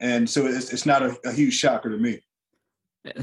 and 0.00 0.28
so 0.28 0.46
it's 0.46 0.72
it's 0.72 0.86
not 0.86 1.02
a, 1.02 1.16
a 1.24 1.32
huge 1.32 1.54
shocker 1.54 1.90
to 1.90 1.98
me. 1.98 2.20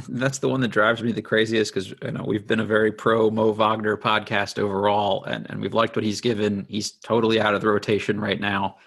That's 0.09 0.39
the 0.39 0.49
one 0.49 0.61
that 0.61 0.69
drives 0.69 1.03
me 1.03 1.11
the 1.11 1.21
craziest 1.21 1.71
because 1.71 1.89
you 1.89 2.11
know 2.11 2.23
we've 2.25 2.47
been 2.47 2.59
a 2.59 2.65
very 2.65 2.91
pro 2.91 3.29
Mo 3.29 3.51
Wagner 3.51 3.95
podcast 3.95 4.57
overall, 4.57 5.23
and, 5.25 5.47
and 5.49 5.61
we've 5.61 5.75
liked 5.75 5.95
what 5.95 6.03
he's 6.03 6.21
given. 6.21 6.65
He's 6.67 6.91
totally 6.91 7.39
out 7.39 7.53
of 7.53 7.61
the 7.61 7.67
rotation 7.67 8.19
right 8.19 8.39
now. 8.39 8.77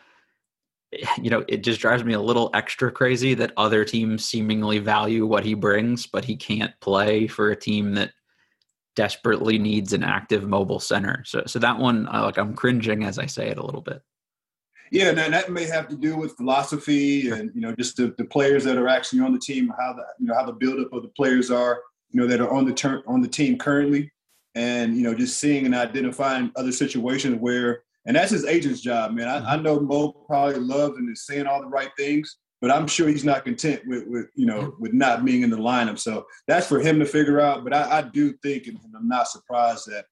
You 1.18 1.30
know, 1.30 1.44
it 1.46 1.58
just 1.58 1.80
drives 1.80 2.02
me 2.02 2.14
a 2.14 2.20
little 2.20 2.50
extra 2.52 2.90
crazy 2.90 3.34
that 3.34 3.52
other 3.56 3.84
teams 3.84 4.24
seemingly 4.24 4.78
value 4.78 5.24
what 5.24 5.44
he 5.44 5.54
brings, 5.54 6.06
but 6.06 6.24
he 6.24 6.36
can't 6.36 6.72
play 6.80 7.28
for 7.28 7.50
a 7.50 7.56
team 7.56 7.94
that 7.94 8.10
desperately 8.96 9.56
needs 9.58 9.92
an 9.92 10.02
active 10.02 10.48
mobile 10.48 10.80
center. 10.80 11.22
So, 11.24 11.44
so 11.46 11.60
that 11.60 11.78
one, 11.78 12.08
uh, 12.08 12.22
like, 12.22 12.38
I'm 12.38 12.54
cringing 12.54 13.04
as 13.04 13.18
I 13.18 13.26
say 13.26 13.48
it 13.48 13.58
a 13.58 13.64
little 13.64 13.82
bit. 13.82 14.02
Yeah, 14.90 15.10
and 15.10 15.32
that 15.32 15.52
may 15.52 15.66
have 15.66 15.88
to 15.88 15.96
do 15.96 16.16
with 16.16 16.36
philosophy 16.36 17.30
and 17.30 17.52
you 17.54 17.60
know 17.60 17.74
just 17.76 17.96
the, 17.96 18.12
the 18.18 18.24
players 18.24 18.64
that 18.64 18.76
are 18.76 18.88
actually 18.88 19.20
on 19.20 19.32
the 19.32 19.38
team, 19.38 19.72
how 19.78 19.92
the 19.92 20.04
you 20.18 20.26
know 20.26 20.34
how 20.34 20.44
the 20.44 20.52
buildup 20.52 20.92
of 20.92 21.02
the 21.02 21.08
players 21.10 21.50
are, 21.50 21.80
you 22.10 22.20
know 22.20 22.26
that 22.26 22.40
are 22.40 22.50
on 22.50 22.64
the 22.64 22.72
turn 22.72 23.02
on 23.06 23.20
the 23.20 23.28
team 23.28 23.56
currently, 23.56 24.10
and 24.56 24.96
you 24.96 25.04
know 25.04 25.14
just 25.14 25.38
seeing 25.38 25.64
and 25.64 25.76
identifying 25.76 26.50
other 26.56 26.72
situations 26.72 27.38
where, 27.38 27.84
and 28.06 28.16
that's 28.16 28.30
his 28.30 28.44
agent's 28.44 28.80
job, 28.80 29.12
man. 29.12 29.28
I, 29.28 29.36
I 29.36 29.54
mm-hmm. 29.54 29.64
know 29.64 29.80
Mo 29.80 30.12
probably 30.26 30.60
loves 30.60 30.96
and 30.96 31.10
is 31.10 31.26
saying 31.26 31.46
all 31.46 31.60
the 31.60 31.66
right 31.66 31.90
things, 31.98 32.38
but 32.60 32.70
I'm 32.70 32.86
sure 32.86 33.08
he's 33.08 33.24
not 33.24 33.44
content 33.44 33.82
with, 33.86 34.04
with 34.06 34.26
you 34.34 34.46
know 34.46 34.62
mm-hmm. 34.62 34.82
with 34.82 34.92
not 34.92 35.24
being 35.24 35.42
in 35.42 35.50
the 35.50 35.56
lineup. 35.56 35.98
So 35.98 36.26
that's 36.46 36.66
for 36.66 36.80
him 36.80 36.98
to 36.98 37.04
figure 37.04 37.40
out. 37.40 37.64
But 37.64 37.74
I, 37.74 37.98
I 37.98 38.02
do 38.02 38.32
think, 38.42 38.66
and 38.66 38.78
I'm 38.96 39.08
not 39.08 39.28
surprised 39.28 39.86
that 39.88 40.06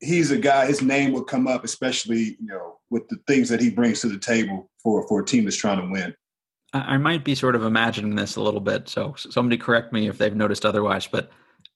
he's 0.00 0.30
a 0.30 0.38
guy. 0.38 0.66
His 0.66 0.82
name 0.82 1.12
will 1.12 1.24
come 1.24 1.46
up, 1.46 1.64
especially 1.64 2.36
you 2.40 2.46
know 2.46 2.78
with 2.90 3.08
the 3.08 3.18
things 3.26 3.48
that 3.48 3.60
he 3.60 3.70
brings 3.70 4.00
to 4.00 4.08
the 4.08 4.18
table 4.18 4.70
for 4.82 5.06
for 5.08 5.20
a 5.20 5.24
team 5.24 5.44
that's 5.44 5.56
trying 5.56 5.80
to 5.80 5.90
win. 5.90 6.14
I 6.74 6.96
might 6.96 7.22
be 7.22 7.34
sort 7.34 7.54
of 7.54 7.64
imagining 7.64 8.16
this 8.16 8.36
a 8.36 8.40
little 8.40 8.60
bit, 8.60 8.88
so 8.88 9.14
somebody 9.16 9.58
correct 9.58 9.92
me 9.92 10.08
if 10.08 10.16
they've 10.16 10.34
noticed 10.34 10.64
otherwise. 10.64 11.06
But 11.06 11.30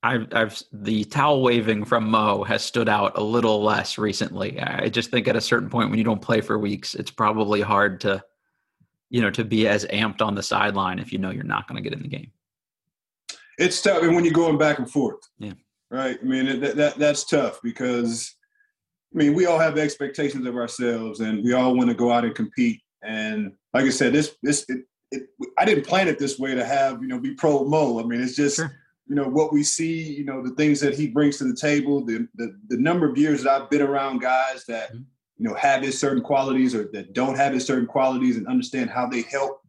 I've, 0.06 0.26
I've 0.32 0.62
the 0.72 1.04
towel 1.04 1.42
waving 1.42 1.84
from 1.84 2.08
Mo 2.10 2.44
has 2.44 2.64
stood 2.64 2.88
out 2.88 3.16
a 3.16 3.22
little 3.22 3.62
less 3.62 3.98
recently. 3.98 4.60
I 4.60 4.88
just 4.88 5.10
think 5.10 5.28
at 5.28 5.36
a 5.36 5.40
certain 5.40 5.68
point 5.68 5.90
when 5.90 5.98
you 5.98 6.04
don't 6.04 6.22
play 6.22 6.40
for 6.40 6.58
weeks, 6.58 6.94
it's 6.94 7.10
probably 7.10 7.60
hard 7.60 8.00
to, 8.02 8.22
you 9.10 9.20
know, 9.20 9.30
to 9.30 9.44
be 9.44 9.68
as 9.68 9.84
amped 9.86 10.22
on 10.22 10.34
the 10.34 10.42
sideline 10.42 10.98
if 10.98 11.12
you 11.12 11.18
know 11.18 11.30
you're 11.30 11.44
not 11.44 11.68
going 11.68 11.82
to 11.82 11.88
get 11.88 11.96
in 11.96 12.02
the 12.02 12.08
game. 12.08 12.30
It's 13.58 13.80
tough, 13.80 14.02
and 14.02 14.14
when 14.14 14.24
you're 14.24 14.34
going 14.34 14.58
back 14.58 14.78
and 14.78 14.90
forth. 14.90 15.20
Yeah 15.38 15.52
right? 15.90 16.18
I 16.20 16.24
mean, 16.24 16.60
that, 16.60 16.76
that 16.76 16.98
that's 16.98 17.24
tough 17.24 17.60
because, 17.62 18.34
I 19.14 19.18
mean, 19.18 19.34
we 19.34 19.46
all 19.46 19.58
have 19.58 19.78
expectations 19.78 20.46
of 20.46 20.56
ourselves, 20.56 21.20
and 21.20 21.44
we 21.44 21.52
all 21.52 21.74
want 21.74 21.88
to 21.90 21.94
go 21.94 22.12
out 22.12 22.24
and 22.24 22.34
compete. 22.34 22.80
And 23.02 23.52
like 23.72 23.84
I 23.84 23.90
said, 23.90 24.12
this 24.12 24.36
this 24.42 24.64
it, 24.68 24.84
it, 25.12 25.28
I 25.58 25.64
didn't 25.64 25.86
plan 25.86 26.08
it 26.08 26.18
this 26.18 26.38
way 26.38 26.54
to 26.54 26.64
have 26.64 27.02
you 27.02 27.08
know 27.08 27.20
be 27.20 27.34
pro 27.34 27.64
Mo. 27.64 28.00
I 28.00 28.04
mean, 28.04 28.20
it's 28.20 28.36
just 28.36 28.56
sure. 28.56 28.72
You 29.08 29.14
know 29.14 29.28
what 29.28 29.52
we 29.52 29.62
see, 29.62 30.02
you 30.02 30.24
know 30.24 30.42
the 30.42 30.54
things 30.54 30.80
that 30.80 30.94
he 30.94 31.06
brings 31.06 31.38
to 31.38 31.44
the 31.44 31.56
table, 31.56 32.04
the 32.04 32.26
the, 32.34 32.58
the 32.68 32.76
number 32.76 33.08
of 33.08 33.16
years 33.16 33.42
that 33.42 33.62
I've 33.62 33.70
been 33.70 33.82
around 33.82 34.20
guys 34.20 34.64
that 34.66 34.90
mm-hmm. 34.90 35.02
you 35.38 35.48
know 35.48 35.54
have 35.54 35.82
his 35.82 35.98
certain 35.98 36.22
qualities 36.22 36.74
or 36.74 36.88
that 36.92 37.12
don't 37.12 37.36
have 37.36 37.52
his 37.52 37.64
certain 37.64 37.86
qualities, 37.86 38.36
and 38.36 38.46
understand 38.48 38.90
how 38.90 39.06
they 39.06 39.22
help 39.22 39.60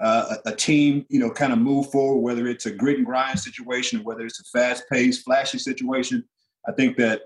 uh, 0.00 0.36
a, 0.44 0.50
a, 0.50 0.56
team, 0.56 1.06
you 1.08 1.20
know, 1.20 1.30
kind 1.30 1.52
of 1.52 1.58
move 1.58 1.90
forward. 1.90 2.20
Whether 2.20 2.46
it's 2.46 2.66
a 2.66 2.70
grit 2.70 2.98
and 2.98 3.06
grind 3.06 3.38
situation, 3.38 4.00
or 4.00 4.02
whether 4.02 4.26
it's 4.26 4.40
a 4.40 4.44
fast 4.44 4.84
paced, 4.90 5.24
flashy 5.24 5.58
situation, 5.58 6.24
I 6.68 6.72
think 6.72 6.96
that 6.98 7.22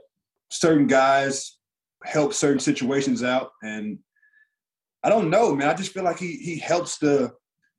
certain 0.50 0.86
guys 0.86 1.58
help 2.04 2.34
certain 2.34 2.60
situations 2.60 3.24
out, 3.24 3.50
and 3.62 3.98
I 5.02 5.08
don't 5.08 5.30
know, 5.30 5.56
man. 5.56 5.68
I 5.68 5.74
just 5.74 5.92
feel 5.92 6.04
like 6.04 6.20
he 6.20 6.36
he 6.36 6.58
helps 6.58 6.98
the 6.98 7.32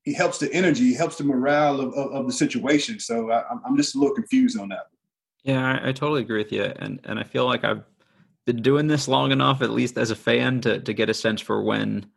he 0.10 0.15
helps 0.15 0.39
the 0.39 0.52
energy, 0.52 0.86
he 0.86 0.95
helps 0.95 1.19
the 1.19 1.24
morale 1.24 1.80
of, 1.80 1.93
of, 1.93 2.12
of 2.12 2.26
the 2.26 2.34
situation. 2.34 3.00
So 3.00 3.30
I, 3.30 3.43
am 3.63 3.78
just 3.78 3.93
a 3.93 4.00
little 4.00 4.15
confused 4.15 4.60
on 4.60 4.69
that. 4.69 4.88
Yeah, 5.43 5.63
I, 5.63 5.89
I, 5.89 5.91
totally 5.91 6.22
agree 6.22 6.39
with 6.39 6.52
you, 6.52 6.63
and 6.63 7.00
and 7.04 7.19
I 7.19 7.24
feel 7.24 7.45
like 7.45 7.63
I've 7.63 7.84
been 8.48 8.63
doing 8.63 8.88
this 8.88 9.08
long 9.08 9.32
enough, 9.32 9.62
at 9.62 9.69
least 9.69 10.00
as 10.00 10.10
a 10.10 10.15
fan, 10.15 10.62
to 10.62 10.80
to 10.80 10.93
get 10.93 11.12
a 11.12 11.13
sense 11.13 11.41
for 11.41 11.62
when 11.62 12.08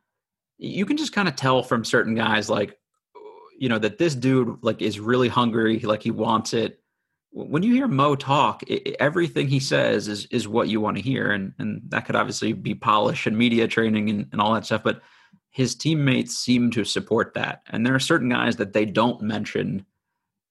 you 0.57 0.87
can 0.87 0.97
just 0.97 1.13
kind 1.13 1.29
of 1.29 1.37
tell 1.37 1.63
from 1.63 1.85
certain 1.85 2.15
guys, 2.15 2.49
like 2.49 2.79
you 3.59 3.69
know, 3.69 3.79
that 3.79 3.99
this 3.99 4.15
dude 4.15 4.57
like 4.63 4.81
is 4.81 4.99
really 4.99 5.29
hungry, 5.29 5.79
like 5.81 6.03
he 6.03 6.11
wants 6.11 6.55
it. 6.55 6.81
When 7.31 7.63
you 7.63 7.75
hear 7.75 7.89
Mo 7.89 8.17
talk, 8.17 8.63
it, 8.67 8.97
everything 9.01 9.49
he 9.49 9.61
says 9.61 10.09
is 10.09 10.25
is 10.27 10.49
what 10.49 10.69
you 10.69 10.81
want 10.81 10.97
to 10.97 11.03
hear, 11.03 11.31
and 11.31 11.53
and 11.59 11.83
that 11.91 12.07
could 12.07 12.17
obviously 12.17 12.55
be 12.55 12.75
polish 12.75 13.27
and 13.27 13.37
media 13.37 13.69
training 13.69 14.09
and, 14.09 14.29
and 14.33 14.41
all 14.41 14.55
that 14.55 14.65
stuff, 14.65 14.83
but 14.83 15.03
his 15.53 15.75
teammates 15.75 16.37
seem 16.37 16.71
to 16.71 16.83
support 16.83 17.35
that. 17.35 17.63
And 17.69 17.87
there 17.87 17.95
are 17.95 18.01
certain 18.01 18.31
guys 18.31 18.57
that 18.57 18.73
they 18.73 18.87
don't 18.87 19.21
mention 19.21 19.85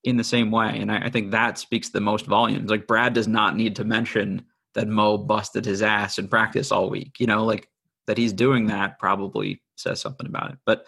in 0.03 0.17
the 0.17 0.23
same 0.23 0.51
way. 0.51 0.77
And 0.79 0.91
I, 0.91 1.05
I, 1.05 1.09
think 1.09 1.31
that 1.31 1.57
speaks 1.57 1.89
the 1.89 1.99
most 1.99 2.25
volumes. 2.27 2.69
Like 2.69 2.87
Brad 2.87 3.13
does 3.13 3.27
not 3.27 3.55
need 3.55 3.75
to 3.75 3.83
mention 3.83 4.45
that 4.73 4.87
Mo 4.87 5.17
busted 5.17 5.65
his 5.65 5.81
ass 5.81 6.17
in 6.17 6.27
practice 6.27 6.71
all 6.71 6.89
week. 6.89 7.19
You 7.19 7.27
know, 7.27 7.43
like 7.43 7.67
that 8.07 8.17
he's 8.17 8.31
doing 8.31 8.67
that 8.67 8.99
probably 8.99 9.61
says 9.75 9.99
something 9.99 10.27
about 10.27 10.51
it. 10.51 10.59
But 10.65 10.85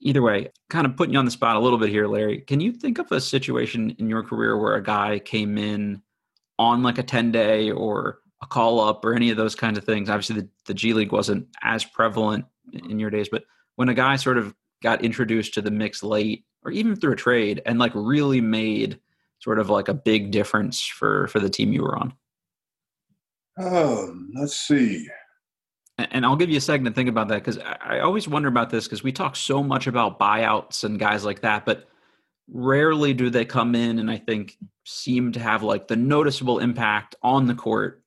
either 0.00 0.22
way, 0.22 0.50
kind 0.70 0.86
of 0.86 0.96
putting 0.96 1.12
you 1.12 1.18
on 1.18 1.24
the 1.26 1.30
spot 1.30 1.56
a 1.56 1.60
little 1.60 1.78
bit 1.78 1.90
here, 1.90 2.06
Larry. 2.06 2.40
Can 2.40 2.60
you 2.60 2.72
think 2.72 2.98
of 2.98 3.12
a 3.12 3.20
situation 3.20 3.94
in 3.98 4.08
your 4.08 4.22
career 4.22 4.58
where 4.58 4.74
a 4.74 4.82
guy 4.82 5.18
came 5.18 5.58
in 5.58 6.02
on 6.58 6.82
like 6.82 6.98
a 6.98 7.02
10 7.02 7.30
day 7.30 7.70
or 7.70 8.20
a 8.42 8.46
call 8.46 8.80
up 8.80 9.04
or 9.04 9.14
any 9.14 9.30
of 9.30 9.36
those 9.36 9.54
kinds 9.54 9.76
of 9.76 9.84
things? 9.84 10.08
Obviously, 10.08 10.40
the, 10.40 10.48
the 10.66 10.74
G 10.74 10.94
League 10.94 11.12
wasn't 11.12 11.46
as 11.62 11.84
prevalent 11.84 12.46
in 12.72 12.98
your 12.98 13.10
days, 13.10 13.28
but 13.30 13.44
when 13.76 13.88
a 13.88 13.94
guy 13.94 14.16
sort 14.16 14.38
of 14.38 14.54
got 14.82 15.04
introduced 15.04 15.54
to 15.54 15.62
the 15.62 15.70
mix 15.70 16.02
late 16.02 16.44
or 16.64 16.70
even 16.70 16.96
through 16.96 17.12
a 17.12 17.16
trade 17.16 17.62
and 17.66 17.78
like 17.78 17.92
really 17.94 18.40
made 18.40 18.98
sort 19.40 19.58
of 19.58 19.70
like 19.70 19.88
a 19.88 19.94
big 19.94 20.30
difference 20.30 20.84
for 20.84 21.26
for 21.28 21.40
the 21.40 21.50
team 21.50 21.72
you 21.72 21.82
were 21.82 21.96
on? 21.96 22.14
Um, 23.58 24.30
let's 24.34 24.56
see. 24.56 25.08
And 25.96 26.26
I'll 26.26 26.36
give 26.36 26.50
you 26.50 26.56
a 26.56 26.62
second 26.62 26.86
to 26.86 26.90
think 26.90 27.08
about 27.08 27.28
that 27.28 27.44
because 27.44 27.58
I 27.58 28.00
always 28.00 28.26
wonder 28.26 28.48
about 28.48 28.70
this 28.70 28.84
because 28.84 29.04
we 29.04 29.12
talk 29.12 29.36
so 29.36 29.62
much 29.62 29.86
about 29.86 30.18
buyouts 30.18 30.82
and 30.82 30.98
guys 30.98 31.24
like 31.24 31.42
that, 31.42 31.64
but 31.64 31.88
rarely 32.48 33.14
do 33.14 33.30
they 33.30 33.44
come 33.44 33.74
in 33.74 33.98
and 33.98 34.10
I 34.10 34.16
think 34.18 34.56
seem 34.84 35.32
to 35.32 35.40
have 35.40 35.62
like 35.62 35.86
the 35.88 35.96
noticeable 35.96 36.58
impact 36.58 37.14
on 37.22 37.46
the 37.46 37.54
court 37.54 38.03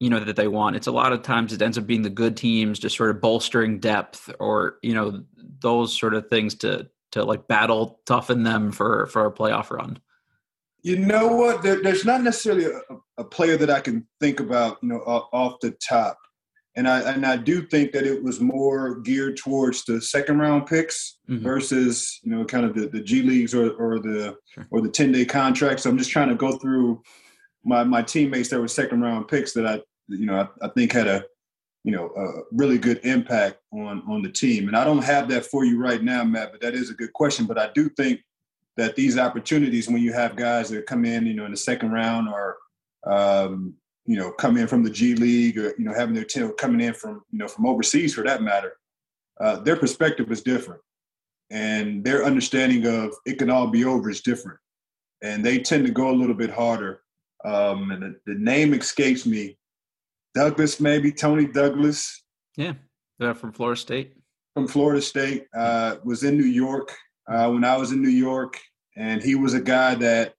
you 0.00 0.08
know 0.08 0.18
that 0.18 0.36
they 0.36 0.48
want. 0.48 0.76
It's 0.76 0.86
a 0.86 0.92
lot 0.92 1.12
of 1.12 1.22
times 1.22 1.52
it 1.52 1.62
ends 1.62 1.78
up 1.78 1.86
being 1.86 2.02
the 2.02 2.10
good 2.10 2.36
teams 2.36 2.78
just 2.78 2.96
sort 2.96 3.10
of 3.10 3.20
bolstering 3.20 3.78
depth 3.78 4.30
or 4.40 4.78
you 4.82 4.94
know 4.94 5.22
those 5.60 5.96
sort 5.96 6.14
of 6.14 6.28
things 6.28 6.54
to 6.56 6.88
to 7.12 7.22
like 7.22 7.46
battle 7.46 8.00
toughen 8.06 8.42
them 8.42 8.72
for 8.72 9.06
for 9.06 9.26
a 9.26 9.32
playoff 9.32 9.70
run. 9.70 10.00
You 10.82 10.98
know 10.98 11.28
what? 11.36 11.62
There, 11.62 11.82
there's 11.82 12.06
not 12.06 12.22
necessarily 12.22 12.64
a, 12.64 12.80
a, 13.18 13.24
player 13.24 13.58
that 13.58 13.68
i 13.68 13.80
can 13.80 14.06
think 14.18 14.40
about 14.40 14.78
you 14.82 14.88
know 14.88 15.00
off 15.00 15.60
the 15.60 15.72
top. 15.86 16.16
And 16.76 16.88
i 16.88 17.00
and 17.00 17.26
i 17.26 17.36
do 17.36 17.66
think 17.66 17.92
that 17.92 18.06
it 18.06 18.22
was 18.22 18.40
more 18.40 19.00
geared 19.00 19.36
towards 19.36 19.84
the 19.84 20.00
second 20.00 20.38
round 20.38 20.66
picks 20.66 21.18
mm-hmm. 21.28 21.44
versus 21.44 22.20
you 22.22 22.30
know 22.30 22.44
kind 22.46 22.64
of 22.64 22.74
the, 22.74 22.88
the 22.88 23.02
g 23.02 23.22
leagues 23.22 23.54
or, 23.54 23.72
or 23.72 23.98
the 23.98 24.36
sure. 24.54 24.66
or 24.70 24.80
the 24.80 24.88
10 24.88 25.12
day 25.12 25.26
contracts. 25.26 25.82
So 25.82 25.90
i'm 25.90 25.98
just 25.98 26.10
trying 26.10 26.30
to 26.30 26.34
go 26.36 26.52
through 26.52 27.02
my 27.64 27.84
my 27.84 28.02
teammates 28.02 28.48
that 28.48 28.60
were 28.60 28.68
second 28.68 29.02
round 29.02 29.28
picks 29.28 29.52
that 29.52 29.66
I 29.66 29.80
you 30.10 30.26
know, 30.26 30.40
I, 30.40 30.66
I 30.66 30.68
think 30.68 30.92
had 30.92 31.06
a, 31.06 31.24
you 31.84 31.92
know, 31.92 32.10
a 32.16 32.42
really 32.52 32.78
good 32.78 33.00
impact 33.04 33.58
on 33.72 34.02
on 34.08 34.22
the 34.22 34.30
team. 34.30 34.68
And 34.68 34.76
I 34.76 34.84
don't 34.84 35.04
have 35.04 35.28
that 35.30 35.46
for 35.46 35.64
you 35.64 35.78
right 35.78 36.02
now, 36.02 36.24
Matt, 36.24 36.52
but 36.52 36.60
that 36.60 36.74
is 36.74 36.90
a 36.90 36.94
good 36.94 37.12
question. 37.12 37.46
But 37.46 37.58
I 37.58 37.70
do 37.74 37.88
think 37.88 38.20
that 38.76 38.96
these 38.96 39.18
opportunities, 39.18 39.88
when 39.88 40.02
you 40.02 40.12
have 40.12 40.36
guys 40.36 40.68
that 40.70 40.86
come 40.86 41.04
in, 41.04 41.26
you 41.26 41.34
know, 41.34 41.44
in 41.44 41.50
the 41.50 41.56
second 41.56 41.92
round 41.92 42.28
or, 42.28 42.56
um, 43.06 43.74
you 44.06 44.16
know, 44.16 44.30
come 44.32 44.56
in 44.56 44.66
from 44.66 44.82
the 44.82 44.90
G 44.90 45.14
League 45.14 45.58
or, 45.58 45.74
you 45.78 45.84
know, 45.84 45.94
having 45.94 46.14
their 46.14 46.24
team 46.24 46.52
coming 46.58 46.80
in 46.80 46.94
from, 46.94 47.22
you 47.30 47.38
know, 47.38 47.48
from 47.48 47.66
overseas 47.66 48.14
for 48.14 48.24
that 48.24 48.42
matter, 48.42 48.76
uh, 49.40 49.56
their 49.56 49.76
perspective 49.76 50.30
is 50.30 50.42
different. 50.42 50.80
And 51.50 52.04
their 52.04 52.24
understanding 52.24 52.86
of 52.86 53.12
it 53.26 53.38
can 53.38 53.50
all 53.50 53.66
be 53.66 53.84
over 53.84 54.08
is 54.08 54.20
different. 54.20 54.58
And 55.22 55.44
they 55.44 55.58
tend 55.58 55.84
to 55.86 55.92
go 55.92 56.10
a 56.10 56.16
little 56.16 56.34
bit 56.34 56.50
harder. 56.50 57.02
Um, 57.44 57.90
and 57.90 58.02
the, 58.02 58.20
the 58.26 58.38
name 58.38 58.72
escapes 58.74 59.26
me 59.26 59.58
Douglas, 60.34 60.80
maybe 60.80 61.12
Toney 61.12 61.46
Douglas. 61.46 62.22
Yeah, 62.56 62.74
yeah, 63.18 63.32
from 63.32 63.52
Florida 63.52 63.80
State. 63.80 64.14
From 64.54 64.66
Florida 64.66 65.00
State, 65.00 65.46
uh, 65.56 65.96
was 66.04 66.24
in 66.24 66.36
New 66.36 66.44
York 66.44 66.94
uh, 67.28 67.50
when 67.50 67.64
I 67.64 67.76
was 67.76 67.92
in 67.92 68.02
New 68.02 68.08
York, 68.08 68.58
and 68.96 69.22
he 69.22 69.34
was 69.34 69.54
a 69.54 69.60
guy 69.60 69.94
that 69.96 70.34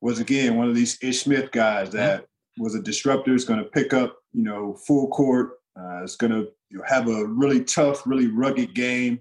was 0.00 0.20
again 0.20 0.56
one 0.56 0.68
of 0.68 0.74
these 0.74 0.98
Ish 1.02 1.22
Smith 1.22 1.50
guys 1.50 1.90
that 1.92 2.20
yeah. 2.20 2.62
was 2.62 2.74
a 2.74 2.82
disruptor. 2.82 3.34
Is 3.34 3.44
going 3.44 3.62
to 3.62 3.70
pick 3.70 3.92
up, 3.92 4.16
you 4.32 4.42
know, 4.42 4.76
full 4.86 5.08
court. 5.08 5.52
Uh, 5.78 6.02
it's 6.02 6.16
going 6.16 6.32
to 6.32 6.48
you 6.70 6.78
know, 6.78 6.84
have 6.86 7.08
a 7.08 7.26
really 7.26 7.64
tough, 7.64 8.06
really 8.06 8.28
rugged 8.28 8.74
game. 8.74 9.20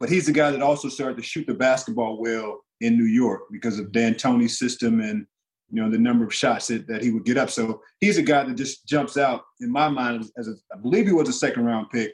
But 0.00 0.08
he's 0.08 0.26
the 0.26 0.32
guy 0.32 0.50
that 0.50 0.62
also 0.62 0.88
started 0.88 1.16
to 1.18 1.22
shoot 1.22 1.46
the 1.46 1.54
basketball 1.54 2.20
well 2.20 2.60
in 2.80 2.98
New 2.98 3.06
York 3.06 3.42
because 3.52 3.78
of 3.78 3.92
D'Antoni's 3.92 4.58
system 4.58 5.00
and 5.00 5.26
you 5.72 5.82
know, 5.82 5.90
the 5.90 5.98
number 5.98 6.24
of 6.24 6.34
shots 6.34 6.66
that, 6.66 6.86
that 6.86 7.02
he 7.02 7.10
would 7.10 7.24
get 7.24 7.38
up. 7.38 7.48
So 7.48 7.80
he's 7.98 8.18
a 8.18 8.22
guy 8.22 8.44
that 8.44 8.56
just 8.56 8.86
jumps 8.86 9.16
out 9.16 9.42
in 9.60 9.72
my 9.72 9.88
mind 9.88 10.26
as, 10.36 10.46
a, 10.46 10.52
I 10.72 10.78
believe 10.78 11.06
he 11.06 11.12
was 11.12 11.30
a 11.30 11.32
second 11.32 11.64
round 11.64 11.88
pick, 11.90 12.12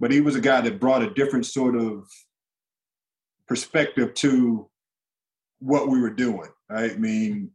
but 0.00 0.10
he 0.10 0.22
was 0.22 0.36
a 0.36 0.40
guy 0.40 0.62
that 0.62 0.80
brought 0.80 1.02
a 1.02 1.10
different 1.10 1.44
sort 1.44 1.76
of 1.76 2.08
perspective 3.46 4.14
to 4.14 4.70
what 5.58 5.88
we 5.88 6.00
were 6.00 6.10
doing. 6.10 6.48
Right? 6.70 6.92
I 6.92 6.96
mean, 6.96 7.50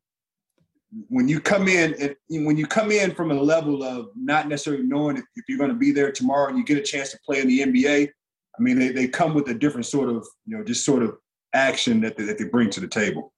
when 1.08 1.28
you 1.28 1.40
come 1.40 1.68
in, 1.68 1.96
it, 1.98 2.18
when 2.30 2.56
you 2.56 2.68
come 2.68 2.92
in 2.92 3.16
from 3.16 3.32
a 3.32 3.42
level 3.42 3.84
of 3.84 4.10
not 4.16 4.48
necessarily 4.48 4.84
knowing 4.84 5.18
if, 5.18 5.24
if 5.36 5.46
you're 5.48 5.58
going 5.58 5.72
to 5.72 5.76
be 5.76 5.92
there 5.92 6.12
tomorrow 6.12 6.50
and 6.50 6.60
you 6.60 6.64
get 6.64 6.78
a 6.78 6.82
chance 6.82 7.10
to 7.12 7.20
play 7.26 7.42
in 7.42 7.48
the 7.48 7.62
NBA, 7.62 8.08
I 8.08 8.62
mean, 8.62 8.78
they, 8.78 8.90
they 8.90 9.08
come 9.08 9.34
with 9.34 9.50
a 9.50 9.54
different 9.56 9.88
sort 9.88 10.10
of, 10.10 10.28
you 10.46 10.56
know, 10.56 10.64
just 10.64 10.86
sort 10.86 11.02
of 11.02 11.18
action 11.54 12.02
that 12.02 12.18
they, 12.18 12.26
that 12.26 12.38
they 12.38 12.46
bring 12.46 12.70
to 12.72 12.80
the 12.80 12.88
table. 12.88 13.34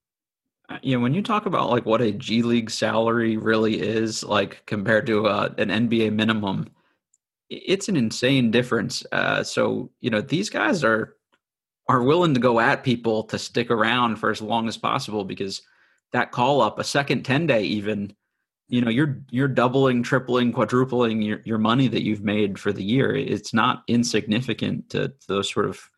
Uh, 0.71 0.77
you 0.81 0.95
know, 0.95 1.01
when 1.01 1.13
you 1.13 1.21
talk 1.21 1.45
about 1.45 1.69
like 1.69 1.85
what 1.85 2.01
a 2.01 2.11
G 2.11 2.43
League 2.43 2.69
salary 2.69 3.35
really 3.35 3.81
is, 3.81 4.23
like 4.23 4.65
compared 4.65 5.05
to 5.07 5.27
uh, 5.27 5.53
an 5.57 5.69
NBA 5.69 6.13
minimum, 6.13 6.67
it's 7.49 7.89
an 7.89 7.97
insane 7.97 8.51
difference. 8.51 9.05
Uh, 9.11 9.43
so 9.43 9.91
you 9.99 10.09
know, 10.09 10.21
these 10.21 10.49
guys 10.49 10.83
are 10.83 11.15
are 11.89 12.03
willing 12.03 12.33
to 12.33 12.39
go 12.39 12.59
at 12.59 12.83
people 12.83 13.23
to 13.23 13.37
stick 13.37 13.69
around 13.69 14.15
for 14.15 14.31
as 14.31 14.41
long 14.41 14.67
as 14.69 14.77
possible 14.77 15.25
because 15.25 15.61
that 16.13 16.31
call 16.31 16.61
up, 16.61 16.79
a 16.79 16.83
second 16.85 17.23
ten 17.23 17.47
day, 17.47 17.63
even, 17.63 18.15
you 18.69 18.79
know, 18.79 18.89
you're 18.89 19.21
you're 19.29 19.49
doubling, 19.49 20.03
tripling, 20.03 20.53
quadrupling 20.53 21.21
your 21.21 21.41
your 21.43 21.57
money 21.57 21.89
that 21.89 22.03
you've 22.03 22.23
made 22.23 22.57
for 22.57 22.71
the 22.71 22.83
year. 22.83 23.13
It's 23.13 23.53
not 23.53 23.83
insignificant 23.87 24.89
to, 24.91 25.09
to 25.09 25.27
those 25.27 25.51
sort 25.51 25.65
of 25.65 25.90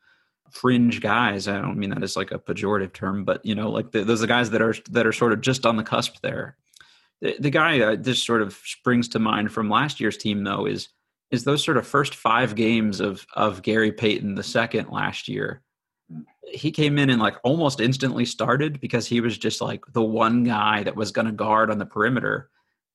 fringe 0.54 1.02
guys. 1.02 1.48
I 1.48 1.60
don't 1.60 1.78
mean 1.78 1.89
that 1.89 2.04
as 2.04 2.16
like 2.16 2.32
a 2.32 2.39
pejorative 2.39 2.94
term, 2.94 3.26
but 3.26 3.44
you 3.46 3.56
know, 3.56 3.70
like 3.70 3.92
the, 3.92 4.04
those 4.04 4.20
are 4.20 4.28
the 4.28 4.28
guys 4.28 4.52
that 4.52 4.62
are 4.62 4.76
that 4.92 5.06
are 5.06 5.12
sort 5.12 5.34
of 5.34 5.42
just 5.42 5.66
on 5.66 5.76
the 5.76 5.84
cusp 5.84 6.22
there. 6.22 6.56
The, 7.22 7.36
the 7.39 7.50
guy 7.50 7.80
that 7.80 8.04
just 8.04 8.26
sort 8.26 8.42
of 8.42 8.54
springs 8.63 9.08
to 9.10 9.20
mind 9.20 9.52
from 9.52 9.70
last 9.70 10.00
year's 10.00 10.18
team, 10.18 10.44
though, 10.44 10.66
is 10.66 10.89
is 11.32 11.44
those 11.44 11.63
sort 11.63 11.78
of 11.78 11.88
first 11.88 12.16
five 12.16 12.56
games 12.56 13.00
of 13.00 13.26
of 13.34 13.63
Gary 13.63 13.92
Payton 13.92 14.36
the 14.36 14.44
second 14.44 14.89
last 14.89 15.28
year. 15.28 15.62
He 16.46 16.72
came 16.72 17.00
in 17.00 17.10
and 17.10 17.22
like 17.22 17.38
almost 17.44 17.80
instantly 17.80 18.26
started 18.26 18.80
because 18.80 19.08
he 19.08 19.22
was 19.22 19.38
just 19.38 19.60
like 19.60 19.84
the 19.94 20.04
one 20.04 20.44
guy 20.44 20.84
that 20.84 20.96
was 20.96 21.12
going 21.12 21.26
to 21.26 21.32
guard 21.32 21.72
on 21.72 21.80
the 21.80 21.86
perimeter 21.86 22.52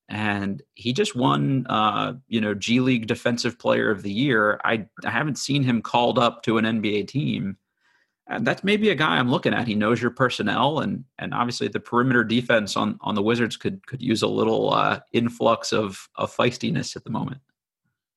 and 0.09 0.63
he 0.75 0.93
just 0.93 1.15
won 1.15 1.67
uh, 1.69 2.15
you 2.29 2.41
know 2.41 2.55
G 2.55 2.81
League 2.81 3.07
Defensive 3.07 3.59
Player 3.59 3.91
of 3.91 4.03
the 4.03 4.13
Year. 4.13 4.61
I, 4.65 4.87
I 5.05 5.11
haven't 5.11 5.39
seen 5.39 5.63
him 5.63 5.83
called 5.83 6.19
up 6.19 6.43
to 6.45 6.59
an 6.59 6.65
NBA 6.65 7.09
team. 7.09 7.57
And 8.31 8.47
that's 8.47 8.63
maybe 8.63 8.91
a 8.91 8.95
guy 8.95 9.17
I'm 9.17 9.31
looking 9.31 9.55
at. 9.55 9.67
He 9.67 9.75
knows 9.75 10.03
your 10.03 10.11
personnel, 10.11 10.81
and 10.81 11.05
and 11.19 11.33
obviously 11.33 11.69
the 11.69 11.81
perimeter 11.81 12.25
defense 12.25 12.77
on 12.77 12.99
on 13.01 13.15
the 13.15 13.23
Wizards 13.23 13.57
could 13.57 13.87
could 13.87 14.03
use 14.03 14.23
a 14.23 14.29
little 14.29 14.73
uh, 14.73 15.01
influx 15.13 15.73
of 15.73 16.09
of 16.17 16.35
feistiness 16.35 16.95
at 16.95 17.05
the 17.05 17.11
moment. 17.11 17.41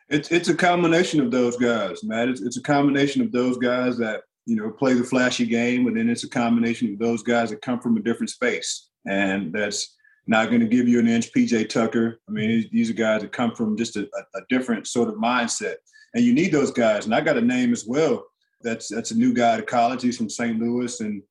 It's 0.10 0.30
it's 0.30 0.50
a 0.50 0.56
combination 0.56 1.22
of 1.22 1.32
those 1.32 1.56
guys, 1.56 2.04
Matt. 2.04 2.28
It's, 2.28 2.42
it's 2.42 2.58
a 2.58 2.62
combination 2.62 3.22
of 3.22 3.32
those 3.32 3.58
guys 3.58 3.98
that 4.00 4.24
you 4.46 4.58
know 4.58 4.70
play 4.70 4.96
the 4.96 5.04
flashy 5.06 5.46
game, 5.46 5.88
and 5.88 5.96
then 5.96 6.10
it's 6.10 6.26
a 6.26 6.30
combination 6.30 6.92
of 6.92 7.00
those 7.00 7.24
guys 7.24 7.50
that 7.52 7.62
come 7.62 7.80
from 7.80 7.96
a 7.96 8.02
different 8.02 8.32
space 8.32 8.90
and 9.06 9.54
that's 9.54 9.96
not 10.28 10.50
going 10.50 10.62
to 10.62 10.68
give 10.68 10.88
you 10.88 11.00
an 11.00 11.08
inch. 11.08 11.32
PJ 11.34 11.70
Tucker. 11.70 12.20
I 12.28 12.32
mean, 12.32 12.70
these 12.72 12.90
are 12.90 12.94
guys 12.94 13.22
that 13.22 13.32
come 13.32 13.56
from 13.56 13.78
just 13.78 13.96
a, 13.96 14.08
a, 14.36 14.42
different 14.50 14.88
sort 14.88 15.10
of 15.10 15.16
mindset, 15.16 15.76
and 16.14 16.24
you 16.24 16.34
need 16.34 16.52
those 16.52 16.72
guys. 16.72 17.06
And 17.06 17.16
I 17.16 17.22
got 17.22 17.38
a 17.38 17.42
name 17.42 17.74
as 17.74 17.86
well. 17.86 18.24
That's 18.62 18.88
that's 18.88 19.12
a 19.12 19.18
new 19.18 19.34
guy 19.34 19.58
to 19.58 19.64
college. 19.64 20.02
He's 20.02 20.18
from 20.18 20.30
St. 20.30 20.60
Louis, 20.60 21.00
and 21.00 21.24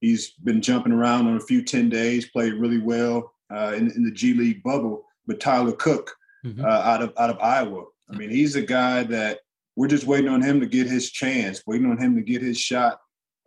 he's 0.00 0.32
been 0.44 0.62
jumping 0.62 0.92
around 0.92 1.26
on 1.26 1.36
a 1.36 1.40
few 1.40 1.62
ten 1.62 1.88
days. 1.88 2.30
Played 2.30 2.54
really 2.54 2.78
well 2.78 3.32
uh, 3.54 3.74
in, 3.76 3.90
in, 3.92 4.04
the 4.04 4.10
G 4.10 4.34
League 4.34 4.62
bubble. 4.62 5.04
But 5.26 5.40
Tyler 5.40 5.72
Cook 5.72 6.14
mm-hmm. 6.44 6.64
uh, 6.64 6.68
out 6.68 7.02
of 7.02 7.12
out 7.18 7.30
of 7.30 7.38
Iowa. 7.40 7.84
I 8.10 8.16
mean, 8.16 8.30
he's 8.30 8.56
a 8.56 8.62
guy 8.62 9.02
that 9.04 9.40
we're 9.76 9.88
just 9.88 10.06
waiting 10.06 10.30
on 10.30 10.42
him 10.42 10.60
to 10.60 10.66
get 10.66 10.86
his 10.86 11.10
chance, 11.10 11.62
waiting 11.66 11.90
on 11.90 11.98
him 11.98 12.16
to 12.16 12.22
get 12.22 12.42
his 12.42 12.58
shot. 12.58 12.98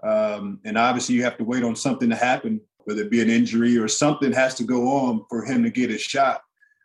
Um, 0.04 0.60
and 0.64 0.78
obviously, 0.78 1.16
you 1.16 1.24
have 1.24 1.38
to 1.38 1.44
wait 1.44 1.64
on 1.64 1.76
something 1.76 2.10
to 2.10 2.16
happen 2.16 2.62
whether 2.86 3.02
it 3.02 3.12
be 3.12 3.22
an 3.22 3.30
injury 3.30 3.78
or 3.78 3.88
something 3.88 4.32
has 4.32 4.56
to 4.56 4.63
go 4.63 4.88
on 4.88 5.26
for 5.30 5.46
him 5.46 5.63
to 5.63 5.70
get 5.70 5.91
a 5.91 5.98
shot. 5.98 6.41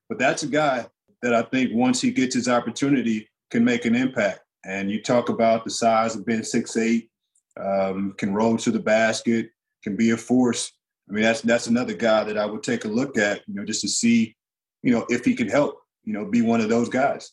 But 0.09 0.19
that's 0.19 0.43
a 0.43 0.49
guy 0.49 0.87
that 1.23 1.35
I 1.35 1.43
think 1.43 1.71
once 1.75 2.01
he 2.01 2.11
gets 2.11 2.35
his 2.35 2.49
opportunity 2.49 3.29
can 3.51 3.65
make 3.65 3.85
an 3.85 3.95
impact. 3.95 4.41
And 4.65 4.91
you 4.91 5.03
talk 5.03 5.29
about 5.29 5.65
the 5.65 5.71
size 5.71 6.17
of 6.17 6.27
Ben 6.27 6.43
six 6.43 6.77
eight, 6.77 7.11
um, 7.59 8.15
can 8.19 8.35
roll 8.35 8.57
to 8.59 8.71
the 8.71 8.81
basket, 8.81 9.51
can 9.83 9.97
be 9.97 10.11
a 10.11 10.17
force. 10.17 10.73
I 11.09 11.13
mean, 11.13 11.23
that's 11.23 11.41
that's 11.41 11.69
another 11.69 11.95
guy 11.95 12.25
that 12.25 12.37
I 12.37 12.47
would 12.47 12.63
take 12.63 12.85
a 12.85 12.89
look 12.89 13.17
at, 13.17 13.43
you 13.47 13.55
know, 13.55 13.65
just 13.65 13.83
to 13.83 13.89
see, 13.89 14.37
you 14.83 14.93
know, 14.93 15.07
if 15.09 15.25
he 15.25 15.35
can 15.35 15.49
help, 15.49 15.81
you 16.05 16.13
know, 16.13 16.25
be 16.25 16.43
one 16.43 16.61
of 16.61 16.69
those 16.69 16.89
guys. 16.89 17.33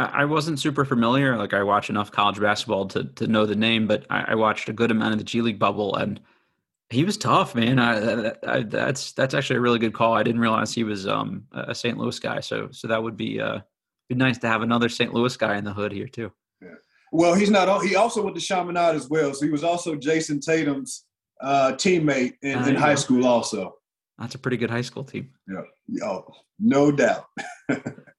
I 0.00 0.26
wasn't 0.26 0.60
super 0.60 0.84
familiar. 0.84 1.36
Like 1.36 1.52
I 1.52 1.64
watch 1.64 1.90
enough 1.90 2.12
college 2.12 2.38
basketball 2.38 2.86
to 2.88 3.04
to 3.04 3.26
know 3.26 3.46
the 3.46 3.56
name, 3.56 3.88
but 3.88 4.06
I, 4.08 4.26
I 4.28 4.34
watched 4.36 4.68
a 4.68 4.72
good 4.72 4.92
amount 4.92 5.12
of 5.12 5.18
the 5.18 5.24
G 5.24 5.42
League 5.42 5.58
bubble 5.58 5.96
and 5.96 6.20
he 6.90 7.04
was 7.04 7.16
tough, 7.16 7.54
man. 7.54 7.78
I, 7.78 8.32
I, 8.46 8.62
that's 8.62 9.12
that's 9.12 9.34
actually 9.34 9.56
a 9.56 9.60
really 9.60 9.78
good 9.78 9.92
call. 9.92 10.14
I 10.14 10.22
didn't 10.22 10.40
realize 10.40 10.72
he 10.72 10.84
was 10.84 11.06
um, 11.06 11.44
a 11.52 11.74
St. 11.74 11.98
Louis 11.98 12.18
guy. 12.18 12.40
So 12.40 12.68
so 12.70 12.88
that 12.88 13.02
would 13.02 13.16
be 13.16 13.40
uh, 13.40 13.60
be 14.08 14.14
nice 14.14 14.38
to 14.38 14.48
have 14.48 14.62
another 14.62 14.88
St. 14.88 15.12
Louis 15.12 15.36
guy 15.36 15.58
in 15.58 15.64
the 15.64 15.72
hood 15.72 15.92
here 15.92 16.08
too. 16.08 16.32
Yeah. 16.62 16.74
Well, 17.12 17.34
he's 17.34 17.50
not. 17.50 17.84
He 17.84 17.96
also 17.96 18.22
went 18.22 18.36
to 18.36 18.42
Chaminade 18.42 18.94
as 18.94 19.08
well. 19.08 19.34
So 19.34 19.44
he 19.44 19.52
was 19.52 19.64
also 19.64 19.96
Jayson 19.96 20.40
Tatum's 20.40 21.04
uh, 21.40 21.72
teammate 21.72 22.34
in, 22.42 22.66
in 22.66 22.74
high 22.74 22.94
school. 22.94 23.26
Also, 23.26 23.74
that's 24.18 24.34
a 24.34 24.38
pretty 24.38 24.56
good 24.56 24.70
high 24.70 24.82
school 24.82 25.04
team. 25.04 25.30
Yeah. 25.46 26.04
Oh, 26.04 26.24
no 26.58 26.90
doubt. 26.90 27.26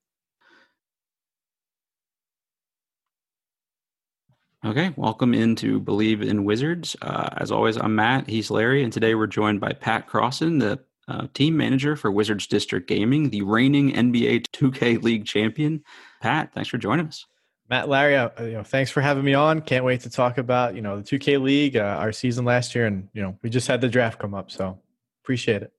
Okay, 4.62 4.92
welcome 4.96 5.32
into 5.32 5.80
Believe 5.80 6.20
in 6.20 6.44
Wizards. 6.44 6.94
Uh, 7.00 7.30
as 7.38 7.50
always, 7.50 7.78
I'm 7.78 7.94
Matt. 7.94 8.28
He's 8.28 8.50
Larry, 8.50 8.84
and 8.84 8.92
today 8.92 9.14
we're 9.14 9.26
joined 9.26 9.58
by 9.58 9.72
Pat 9.72 10.06
Crossan, 10.06 10.58
the 10.58 10.78
uh, 11.08 11.28
team 11.32 11.56
manager 11.56 11.96
for 11.96 12.12
Wizards 12.12 12.46
District 12.46 12.86
Gaming, 12.86 13.30
the 13.30 13.40
reigning 13.40 13.90
NBA 13.90 14.48
2K 14.52 15.02
League 15.02 15.24
champion. 15.24 15.82
Pat, 16.20 16.52
thanks 16.52 16.68
for 16.68 16.76
joining 16.76 17.06
us. 17.06 17.24
Matt, 17.70 17.88
Larry, 17.88 18.16
uh, 18.16 18.28
you 18.40 18.52
know, 18.52 18.62
thanks 18.62 18.90
for 18.90 19.00
having 19.00 19.24
me 19.24 19.32
on. 19.32 19.62
Can't 19.62 19.82
wait 19.82 20.02
to 20.02 20.10
talk 20.10 20.36
about 20.36 20.74
you 20.74 20.82
know 20.82 21.00
the 21.00 21.18
2K 21.18 21.40
League, 21.40 21.78
uh, 21.78 21.96
our 21.98 22.12
season 22.12 22.44
last 22.44 22.74
year, 22.74 22.84
and 22.84 23.08
you 23.14 23.22
know 23.22 23.38
we 23.42 23.48
just 23.48 23.66
had 23.66 23.80
the 23.80 23.88
draft 23.88 24.18
come 24.18 24.34
up, 24.34 24.50
so 24.50 24.78
appreciate 25.24 25.62
it. 25.62 25.72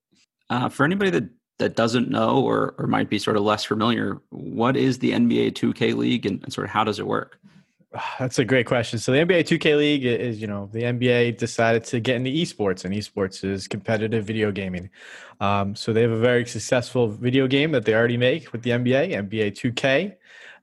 Uh, 0.49 0.69
for 0.69 0.85
anybody 0.85 1.11
that 1.11 1.29
that 1.59 1.75
doesn't 1.75 2.09
know 2.09 2.41
or 2.43 2.73
or 2.79 2.87
might 2.87 3.11
be 3.11 3.19
sort 3.19 3.37
of 3.37 3.43
less 3.43 3.63
familiar, 3.63 4.19
what 4.31 4.75
is 4.75 4.97
the 4.97 5.11
NBA 5.11 5.51
2K 5.51 5.95
League, 5.95 6.25
and, 6.25 6.41
and 6.43 6.51
sort 6.51 6.65
of 6.65 6.71
how 6.71 6.83
does 6.83 6.97
it 6.97 7.05
work? 7.05 7.37
That's 8.19 8.39
a 8.39 8.45
great 8.45 8.65
question. 8.65 8.99
So 8.99 9.11
the 9.11 9.19
NBA 9.19 9.41
2K 9.41 9.77
League 9.77 10.05
is, 10.05 10.41
you 10.41 10.47
know, 10.47 10.69
the 10.71 10.83
NBA 10.83 11.37
decided 11.37 11.83
to 11.85 11.99
get 11.99 12.15
into 12.15 12.29
esports, 12.29 12.85
and 12.85 12.93
esports 12.93 13.43
is 13.43 13.67
competitive 13.67 14.25
video 14.25 14.51
gaming. 14.51 14.89
Um, 15.39 15.75
so 15.75 15.91
they 15.93 16.01
have 16.01 16.11
a 16.11 16.19
very 16.19 16.45
successful 16.45 17.07
video 17.07 17.47
game 17.47 17.71
that 17.71 17.85
they 17.85 17.93
already 17.93 18.17
make 18.17 18.51
with 18.53 18.61
the 18.61 18.71
NBA, 18.71 19.29
NBA 19.29 19.51
2K, 19.51 20.15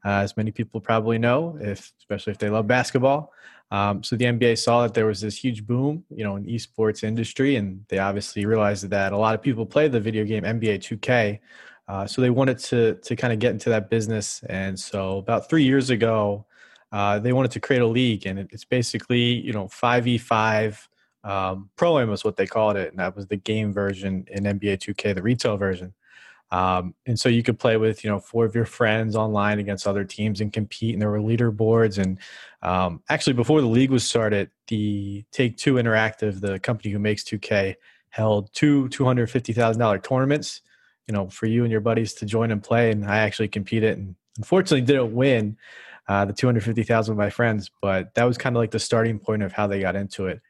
uh, 0.05 0.09
as 0.09 0.37
many 0.37 0.51
people 0.51 0.81
probably 0.81 1.19
know, 1.19 1.59
if 1.61 1.93
especially 1.99 2.33
if 2.33 2.39
they 2.39 2.51
love 2.51 2.67
basketball. 2.67 3.33
Um, 3.71 4.03
so 4.03 4.17
the 4.17 4.25
NBA 4.25 4.57
saw 4.57 4.83
that 4.83 4.95
there 4.95 5.05
was 5.05 5.21
this 5.21 5.37
huge 5.37 5.67
boom, 5.67 6.05
you 6.09 6.25
know, 6.25 6.37
in 6.37 6.47
esports 6.47 7.05
industry, 7.05 7.57
and 7.57 7.85
they 7.89 7.99
obviously 7.99 8.47
realized 8.47 8.89
that 8.89 9.13
a 9.13 9.19
lot 9.19 9.35
of 9.35 9.43
people 9.43 9.67
play 9.67 9.89
the 9.89 10.01
video 10.01 10.25
game 10.25 10.45
NBA 10.45 10.79
2K. 10.79 11.39
Uh, 11.87 12.07
so 12.07 12.23
they 12.23 12.31
wanted 12.31 12.59
to 12.59 12.95
to 12.97 13.17
kind 13.17 13.33
of 13.33 13.39
get 13.39 13.51
into 13.51 13.69
that 13.71 13.91
business, 13.91 14.43
and 14.49 14.79
so 14.79 15.19
about 15.19 15.51
three 15.51 15.65
years 15.65 15.91
ago 15.91 16.47
uh, 16.93 17.19
they 17.19 17.33
wanted 17.33 17.51
to 17.53 17.61
create 17.61 17.83
a 17.83 17.87
league, 17.87 18.27
and 18.27 18.39
it's 18.39 18.65
basically 18.65 19.23
you 19.23 19.53
know 19.53 19.69
five 19.69 20.05
v 20.05 20.19
five. 20.19 20.89
Um, 21.25 21.69
Pro 21.77 21.99
Am 21.99 22.09
was 22.09 22.25
what 22.25 22.37
they 22.37 22.47
called 22.47 22.77
it, 22.77 22.91
and 22.91 22.99
that 22.99 23.15
was 23.15 23.27
the 23.27 23.37
game 23.37 23.73
version 23.73 24.27
in 24.31 24.45
NBA 24.45 24.79
2K, 24.79 25.15
the 25.15 25.23
retail 25.23 25.57
version. 25.57 25.93
Um, 26.51 26.95
and 27.05 27.19
so 27.19 27.29
you 27.29 27.43
could 27.43 27.59
play 27.59 27.77
with 27.77 28.05
you 28.05 28.11
know 28.11 28.19
four 28.19 28.47
of 28.47 28.55
your 28.55 28.65
friends 28.65 29.17
online 29.17 29.59
against 29.59 29.87
other 29.87 30.05
teams 30.05 30.41
and 30.41 30.53
compete. 30.53 30.95
And 30.95 31.03
there 31.03 31.11
were 31.11 31.21
leaderboards. 31.21 31.99
And 31.99 32.19
um, 32.63 33.03
actually, 33.11 33.35
before 33.35 33.61
the 33.61 33.67
league 33.67 33.91
was 33.91 34.07
started, 34.07 34.51
the 34.69 35.25
Take 35.31 35.57
Two 35.57 35.75
Interactive, 35.75 36.41
the 36.41 36.59
company 36.59 36.91
who 36.91 36.99
makes 36.99 37.23
2K, 37.25 37.75
held 38.11 38.53
two 38.55 38.89
two 38.89 39.05
hundred 39.05 39.31
fifty 39.31 39.53
thousand 39.53 39.81
dollar 39.81 39.99
tournaments. 39.99 40.63
You 41.07 41.15
know, 41.15 41.29
for 41.29 41.47
you 41.47 41.65
and 41.65 41.73
your 41.73 41.81
buddies 41.81 42.13
to 42.15 42.27
join 42.27 42.51
and 42.51 42.63
play. 42.63 42.91
And 42.91 43.07
I 43.07 43.19
actually 43.19 43.49
competed, 43.49 43.97
and 43.97 44.15
unfortunately 44.39 44.83
didn't 44.83 45.15
win 45.15 45.57
uh, 46.09 46.25
the 46.25 46.33
250,000 46.33 47.13
of 47.13 47.19
my 47.19 47.31
friends, 47.31 47.71
but 47.83 48.15
that 48.15 48.25
was 48.25 48.39
kind 48.39 48.57
of 48.57 48.61
like 48.61 48.71
the 48.71 48.79
starting 48.79 49.19
point 49.19 49.43
of 49.43 49.53
how 49.53 49.67
they 49.67 49.81
got 49.81 49.95
into 49.95 50.27
it. 50.27 50.41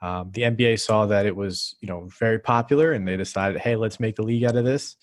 Um, 0.00 0.30
the 0.32 0.42
NBA 0.42 0.78
saw 0.78 1.06
that 1.06 1.26
it 1.26 1.34
was, 1.34 1.74
you 1.80 1.88
know, 1.88 2.08
very 2.18 2.38
popular, 2.38 2.92
and 2.92 3.06
they 3.06 3.16
decided, 3.16 3.60
hey, 3.60 3.74
let's 3.74 3.98
make 3.98 4.18
a 4.18 4.22
league 4.22 4.44
out 4.44 4.56
of 4.56 4.64
this. 4.64 4.96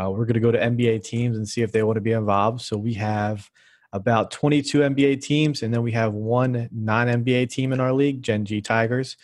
Uh, 0.00 0.10
we're 0.10 0.24
going 0.24 0.34
to 0.34 0.40
go 0.40 0.50
to 0.50 0.58
NBA 0.58 1.04
teams 1.04 1.36
and 1.36 1.48
see 1.48 1.62
if 1.62 1.72
they 1.72 1.82
want 1.82 1.96
to 1.96 2.00
be 2.00 2.12
involved. 2.12 2.62
So 2.62 2.76
we 2.76 2.94
have 2.94 3.48
about 3.92 4.30
22 4.30 4.80
NBA 4.80 5.22
teams, 5.22 5.62
and 5.62 5.72
then 5.72 5.82
we 5.82 5.92
have 5.92 6.14
one 6.14 6.68
non-NBA 6.72 7.50
team 7.50 7.72
in 7.72 7.80
our 7.80 7.92
league, 7.92 8.22
Gen 8.22 8.44
G 8.44 8.60
Tigers. 8.60 9.16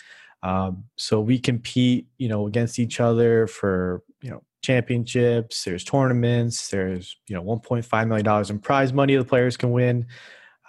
Um, 0.43 0.85
so 0.97 1.21
we 1.21 1.41
compete, 1.41 2.07
you 2.19 2.29
know, 2.29 2.47
against 2.47 2.79
each 2.79 3.01
other 3.01 3.49
for, 3.49 4.03
you 4.23 4.31
know, 4.31 4.43
championships. 4.63 5.65
There's 5.65 5.85
tournaments. 5.85 6.69
There's, 6.69 7.17
you 7.27 7.35
know, 7.35 7.43
1.5 7.43 8.09
million 8.09 8.25
dollars 8.25 8.51
in 8.51 8.59
prize 8.59 8.93
money 8.93 9.17
the 9.17 9.25
players 9.25 9.57
can 9.57 9.71
win. 9.71 10.07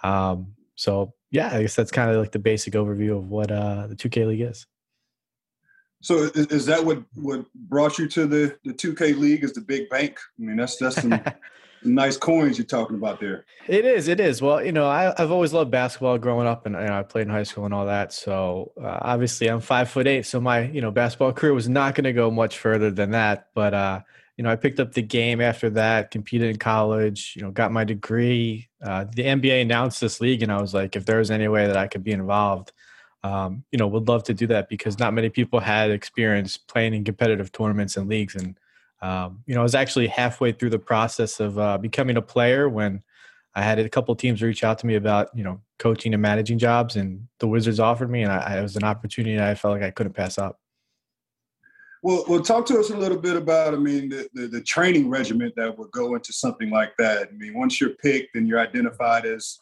Um, 0.02 0.54
so 0.74 1.14
yeah, 1.30 1.54
I 1.54 1.62
guess 1.62 1.74
that's 1.74 1.90
kind 1.90 2.10
of 2.10 2.16
like 2.16 2.32
the 2.32 2.38
basic 2.38 2.74
overview 2.74 3.18
of 3.18 3.28
what 3.28 3.50
uh, 3.50 3.86
the 3.86 3.96
2K 3.96 4.26
League 4.26 4.40
is. 4.40 4.66
So 6.00 6.24
is, 6.34 6.46
is, 6.46 6.66
that 6.66 6.84
what 6.84 7.02
what 7.14 7.44
brought 7.54 7.98
you 7.98 8.08
to 8.08 8.26
the 8.26 8.56
the 8.64 8.72
2K 8.72 9.18
League? 9.18 9.42
Is 9.42 9.52
the 9.52 9.60
big 9.60 9.88
bank? 9.88 10.18
I 10.38 10.42
mean, 10.42 10.56
that's 10.56 10.76
that's 10.76 11.02
some 11.02 11.20
nice 11.82 12.16
coins 12.16 12.56
you're 12.56 12.66
talking 12.66 12.96
about 12.96 13.18
there. 13.18 13.44
It 13.66 13.84
is. 13.84 14.06
It 14.06 14.20
is. 14.20 14.40
Well, 14.40 14.64
you 14.64 14.70
know, 14.70 14.86
I, 14.86 15.12
have 15.16 15.32
always 15.32 15.52
loved 15.52 15.72
basketball 15.72 16.18
growing 16.18 16.46
up, 16.46 16.66
and 16.66 16.76
you 16.76 16.82
know, 16.82 16.98
I 16.98 17.02
played 17.02 17.22
in 17.22 17.30
high 17.30 17.42
school 17.42 17.64
and 17.64 17.74
all 17.74 17.86
that. 17.86 18.12
So 18.12 18.70
uh, 18.80 18.98
obviously, 19.02 19.48
I'm 19.48 19.60
five 19.60 19.90
foot 19.90 20.06
eight, 20.06 20.24
so 20.24 20.40
my 20.40 20.68
you 20.68 20.80
know 20.80 20.92
basketball 20.92 21.32
career 21.32 21.52
was 21.52 21.68
not 21.68 21.96
going 21.96 22.04
to 22.04 22.12
go 22.12 22.30
much 22.30 22.58
further 22.58 22.92
than 22.92 23.10
that. 23.10 23.48
But 23.52 23.74
uh, 23.74 24.00
you 24.38 24.44
know, 24.44 24.50
I 24.50 24.56
picked 24.56 24.78
up 24.78 24.92
the 24.92 25.02
game 25.02 25.40
after 25.40 25.68
that, 25.70 26.12
competed 26.12 26.48
in 26.48 26.58
college, 26.58 27.34
you 27.34 27.42
know, 27.42 27.50
got 27.50 27.72
my 27.72 27.82
degree. 27.82 28.68
Uh, 28.80 29.04
the 29.12 29.24
NBA 29.24 29.62
announced 29.62 30.00
this 30.00 30.20
league, 30.20 30.44
and 30.44 30.52
I 30.52 30.60
was 30.60 30.72
like, 30.72 30.94
if 30.94 31.04
there 31.04 31.18
was 31.18 31.32
any 31.32 31.48
way 31.48 31.66
that 31.66 31.76
I 31.76 31.88
could 31.88 32.04
be 32.04 32.12
involved, 32.12 32.72
um, 33.24 33.64
you 33.72 33.78
know, 33.80 33.88
would 33.88 34.06
love 34.06 34.22
to 34.24 34.34
do 34.34 34.46
that 34.46 34.68
because 34.68 34.96
not 34.96 35.12
many 35.12 35.28
people 35.28 35.58
had 35.58 35.90
experience 35.90 36.56
playing 36.56 36.94
in 36.94 37.02
competitive 37.02 37.50
tournaments 37.50 37.96
and 37.96 38.08
leagues. 38.08 38.36
And, 38.36 38.56
um, 39.02 39.42
you 39.44 39.56
know, 39.56 39.60
I 39.60 39.64
was 39.64 39.74
actually 39.74 40.06
halfway 40.06 40.52
through 40.52 40.70
the 40.70 40.78
process 40.78 41.40
of 41.40 41.58
uh, 41.58 41.76
becoming 41.76 42.16
a 42.16 42.22
player 42.22 42.68
when 42.68 43.02
I 43.56 43.62
had 43.62 43.80
a 43.80 43.88
couple 43.88 44.14
teams 44.14 44.40
reach 44.40 44.62
out 44.62 44.78
to 44.78 44.86
me 44.86 44.94
about, 44.94 45.36
you 45.36 45.42
know, 45.42 45.60
coaching 45.80 46.14
and 46.14 46.22
managing 46.22 46.58
jobs, 46.58 46.94
and 46.94 47.26
the 47.40 47.48
Wizards 47.48 47.80
offered 47.80 48.08
me, 48.08 48.22
and 48.22 48.30
I, 48.30 48.58
it 48.58 48.62
was 48.62 48.76
an 48.76 48.84
opportunity 48.84 49.40
I 49.40 49.56
felt 49.56 49.74
like 49.74 49.82
I 49.82 49.90
couldn't 49.90 50.12
pass 50.12 50.38
up. 50.38 50.60
Well, 52.02 52.24
well, 52.28 52.40
talk 52.40 52.64
to 52.66 52.78
us 52.78 52.90
a 52.90 52.96
little 52.96 53.18
bit 53.18 53.36
about, 53.36 53.74
I 53.74 53.76
mean, 53.76 54.08
the, 54.08 54.28
the, 54.32 54.46
the, 54.46 54.60
training 54.62 55.10
regiment 55.10 55.54
that 55.56 55.76
would 55.76 55.90
go 55.90 56.14
into 56.14 56.32
something 56.32 56.70
like 56.70 56.92
that. 56.98 57.28
I 57.28 57.32
mean, 57.32 57.54
once 57.54 57.80
you're 57.80 57.90
picked 57.90 58.36
and 58.36 58.46
you're 58.46 58.60
identified 58.60 59.26
as, 59.26 59.58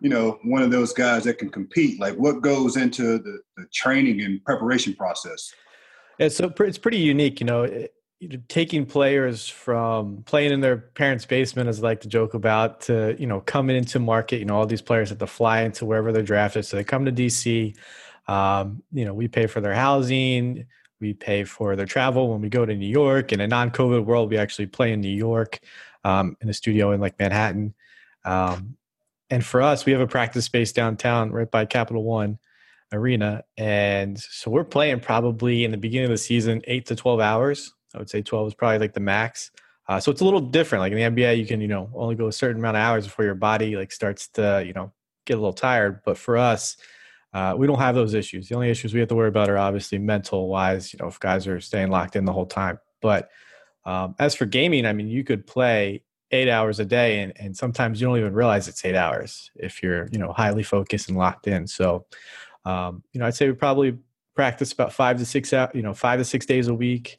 you 0.00 0.08
know, 0.08 0.38
one 0.44 0.62
of 0.62 0.70
those 0.70 0.94
guys 0.94 1.24
that 1.24 1.38
can 1.38 1.50
compete, 1.50 2.00
like 2.00 2.14
what 2.14 2.40
goes 2.40 2.76
into 2.76 3.18
the, 3.18 3.40
the 3.58 3.66
training 3.74 4.22
and 4.22 4.42
preparation 4.44 4.94
process? 4.94 5.52
Yeah, 6.18 6.28
so 6.28 6.52
it's 6.60 6.78
pretty 6.78 6.98
unique, 6.98 7.40
you 7.40 7.46
know, 7.46 7.64
it, 7.64 7.92
taking 8.48 8.86
players 8.86 9.46
from 9.46 10.22
playing 10.24 10.52
in 10.52 10.60
their 10.60 10.78
parents' 10.78 11.26
basement, 11.26 11.68
as 11.68 11.80
I 11.80 11.82
like 11.82 12.00
to 12.00 12.08
joke 12.08 12.32
about, 12.32 12.80
to, 12.82 13.14
you 13.18 13.26
know, 13.26 13.40
coming 13.42 13.76
into 13.76 13.98
market, 13.98 14.38
you 14.38 14.46
know, 14.46 14.56
all 14.56 14.66
these 14.66 14.80
players 14.80 15.10
have 15.10 15.18
to 15.18 15.26
fly 15.26 15.60
into 15.60 15.84
wherever 15.84 16.12
they're 16.12 16.22
drafted. 16.22 16.64
So 16.64 16.78
they 16.78 16.84
come 16.84 17.04
to 17.04 17.12
DC. 17.12 17.76
Um, 18.26 18.82
you 18.92 19.04
know, 19.04 19.12
we 19.12 19.28
pay 19.28 19.46
for 19.46 19.60
their 19.60 19.74
housing 19.74 20.66
we 21.00 21.12
pay 21.14 21.44
for 21.44 21.76
their 21.76 21.86
travel 21.86 22.30
when 22.30 22.40
we 22.40 22.48
go 22.48 22.64
to 22.64 22.74
New 22.74 22.88
York. 22.88 23.32
In 23.32 23.40
a 23.40 23.46
non-COVID 23.46 24.04
world, 24.04 24.30
we 24.30 24.38
actually 24.38 24.66
play 24.66 24.92
in 24.92 25.00
New 25.00 25.08
York 25.08 25.60
um, 26.04 26.36
in 26.40 26.48
a 26.48 26.54
studio 26.54 26.92
in 26.92 27.00
like 27.00 27.18
Manhattan. 27.18 27.74
Um, 28.24 28.76
and 29.30 29.44
for 29.44 29.60
us, 29.60 29.84
we 29.84 29.92
have 29.92 30.00
a 30.00 30.06
practice 30.06 30.44
space 30.44 30.72
downtown, 30.72 31.32
right 31.32 31.50
by 31.50 31.64
Capital 31.64 32.04
One, 32.04 32.38
arena. 32.92 33.44
And 33.56 34.18
so 34.18 34.50
we're 34.50 34.64
playing 34.64 35.00
probably 35.00 35.64
in 35.64 35.70
the 35.70 35.76
beginning 35.76 36.06
of 36.06 36.10
the 36.10 36.18
season, 36.18 36.62
eight 36.66 36.86
to 36.86 36.96
12 36.96 37.20
hours. 37.20 37.74
I 37.94 37.98
would 37.98 38.10
say 38.10 38.22
12 38.22 38.48
is 38.48 38.54
probably 38.54 38.78
like 38.78 38.92
the 38.92 39.00
max. 39.00 39.50
Uh, 39.88 40.00
so 40.00 40.10
it's 40.10 40.20
a 40.20 40.24
little 40.24 40.40
different. 40.40 40.80
Like 40.80 40.92
in 40.92 41.14
the 41.14 41.22
NBA, 41.22 41.38
you 41.38 41.46
can, 41.46 41.60
you 41.60 41.68
know, 41.68 41.90
only 41.94 42.14
go 42.14 42.26
a 42.26 42.32
certain 42.32 42.58
amount 42.58 42.76
of 42.76 42.82
hours 42.82 43.04
before 43.04 43.24
your 43.24 43.34
body 43.34 43.76
like 43.76 43.92
starts 43.92 44.28
to, 44.28 44.62
you 44.66 44.72
know, 44.72 44.92
get 45.24 45.34
a 45.34 45.40
little 45.40 45.52
tired. 45.52 46.00
But 46.04 46.18
for 46.18 46.36
us, 46.36 46.76
uh, 47.32 47.54
we 47.56 47.66
don't 47.66 47.78
have 47.78 47.94
those 47.94 48.14
issues. 48.14 48.48
The 48.48 48.54
only 48.54 48.70
issues 48.70 48.94
we 48.94 49.00
have 49.00 49.08
to 49.10 49.14
worry 49.14 49.28
about 49.28 49.50
are 49.50 49.58
obviously 49.58 49.98
mental 49.98 50.48
wise, 50.48 50.92
you 50.92 50.98
know, 51.00 51.08
if 51.08 51.20
guys 51.20 51.46
are 51.46 51.60
staying 51.60 51.90
locked 51.90 52.16
in 52.16 52.24
the 52.24 52.32
whole 52.32 52.46
time. 52.46 52.78
But 53.02 53.30
um, 53.84 54.14
as 54.18 54.34
for 54.34 54.46
gaming, 54.46 54.86
I 54.86 54.92
mean, 54.92 55.08
you 55.08 55.22
could 55.24 55.46
play 55.46 56.02
eight 56.32 56.48
hours 56.48 56.80
a 56.80 56.84
day 56.84 57.20
and, 57.20 57.32
and 57.36 57.56
sometimes 57.56 58.00
you 58.00 58.06
don't 58.06 58.18
even 58.18 58.34
realize 58.34 58.68
it's 58.68 58.84
eight 58.84 58.96
hours 58.96 59.50
if 59.54 59.82
you're, 59.82 60.08
you 60.10 60.18
know, 60.18 60.32
highly 60.32 60.62
focused 60.62 61.08
and 61.08 61.16
locked 61.16 61.46
in. 61.46 61.66
So, 61.66 62.06
um, 62.64 63.02
you 63.12 63.20
know, 63.20 63.26
I'd 63.26 63.34
say 63.34 63.46
we 63.46 63.54
probably 63.54 63.98
practice 64.34 64.72
about 64.72 64.92
five 64.92 65.18
to 65.18 65.24
six, 65.24 65.52
you 65.52 65.82
know, 65.82 65.94
five 65.94 66.18
to 66.18 66.24
six 66.24 66.46
days 66.46 66.68
a 66.68 66.74
week. 66.74 67.18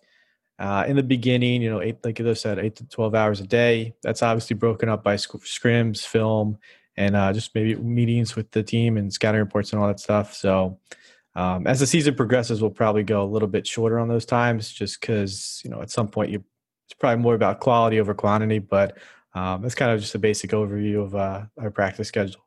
Uh, 0.60 0.84
in 0.88 0.96
the 0.96 1.04
beginning, 1.04 1.62
you 1.62 1.70
know, 1.70 1.82
eight, 1.82 1.98
like 2.04 2.20
I 2.20 2.34
said, 2.34 2.58
eight 2.58 2.76
to 2.78 2.88
12 2.88 3.14
hours 3.14 3.40
a 3.40 3.46
day. 3.46 3.94
That's 4.02 4.24
obviously 4.24 4.56
broken 4.56 4.90
up 4.90 5.04
by 5.04 5.16
scrims, 5.16 6.04
film, 6.04 6.58
and 6.98 7.16
uh, 7.16 7.32
just 7.32 7.54
maybe 7.54 7.76
meetings 7.76 8.36
with 8.36 8.52
the 8.52 8.64
team 8.64 8.98
and 8.98 9.14
scouting 9.14 9.40
reports 9.40 9.72
and 9.72 9.82
all 9.82 9.88
that 9.88 10.00
stuff. 10.00 10.34
So 10.34 10.80
um, 11.36 11.68
as 11.68 11.80
the 11.80 11.86
season 11.88 12.16
progresses, 12.16 12.62
we'll 12.62 12.72
probably 12.72 13.04
go 13.04 13.24
a 13.24 13.26
little 13.26 13.48
bit 13.48 13.68
shorter 13.68 14.00
on 14.00 14.08
those 14.08 14.26
times, 14.26 14.72
just 14.72 15.00
because 15.00 15.62
you 15.64 15.70
know 15.70 15.82
at 15.82 15.92
some 15.92 16.08
point 16.08 16.32
you 16.32 16.44
it's 16.88 16.98
probably 17.00 17.22
more 17.22 17.36
about 17.36 17.60
quality 17.60 18.00
over 18.00 18.14
quantity. 18.14 18.60
But 18.60 18.98
um, 19.36 19.62
that's 19.62 19.76
kind 19.76 19.92
of 19.92 20.00
just 20.00 20.16
a 20.16 20.20
basic 20.20 20.52
overview 20.52 21.04
of 21.04 21.16
uh, 21.16 21.44
our 21.60 21.70
practice 21.70 22.08
schedule. 22.08 22.42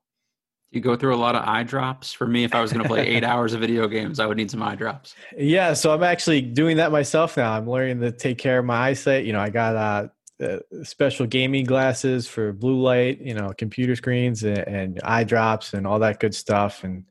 You 0.72 0.80
go 0.80 0.96
through 0.96 1.14
a 1.14 1.16
lot 1.16 1.34
of 1.34 1.46
eye 1.46 1.64
drops. 1.64 2.12
For 2.12 2.26
me, 2.26 2.44
if 2.44 2.54
I 2.54 2.60
was 2.60 2.72
going 2.72 2.82
to 2.82 2.88
play 2.88 3.06
eight 3.06 3.24
hours 3.32 3.54
of 3.54 3.60
video 3.60 3.86
games, 3.86 4.18
I 4.20 4.26
would 4.26 4.36
need 4.36 4.50
some 4.50 4.62
eye 4.62 4.76
drops. 4.76 5.14
Yeah, 5.36 5.72
so 5.74 5.92
I'm 5.92 6.04
actually 6.04 6.42
doing 6.42 6.76
that 6.78 6.92
myself 6.92 7.36
now. 7.36 7.52
I'm 7.52 7.68
learning 7.68 8.00
to 8.00 8.12
take 8.12 8.38
care 8.38 8.60
of 8.60 8.64
my 8.64 8.88
eyesight. 8.88 9.24
You 9.24 9.32
know, 9.32 9.40
I 9.40 9.50
got 9.50 9.76
uh, 9.76 10.08
uh, 10.42 10.58
special 10.82 11.26
gaming 11.26 11.64
glasses 11.64 12.26
for 12.26 12.52
blue 12.52 12.80
light, 12.80 13.20
you 13.20 13.34
know, 13.34 13.52
computer 13.56 13.94
screens 13.94 14.42
and, 14.42 14.58
and 14.58 15.00
eye 15.04 15.24
drops 15.24 15.74
and 15.74 15.86
all 15.86 15.98
that 15.98 16.20
good 16.20 16.34
stuff. 16.34 16.84
And 16.84 17.04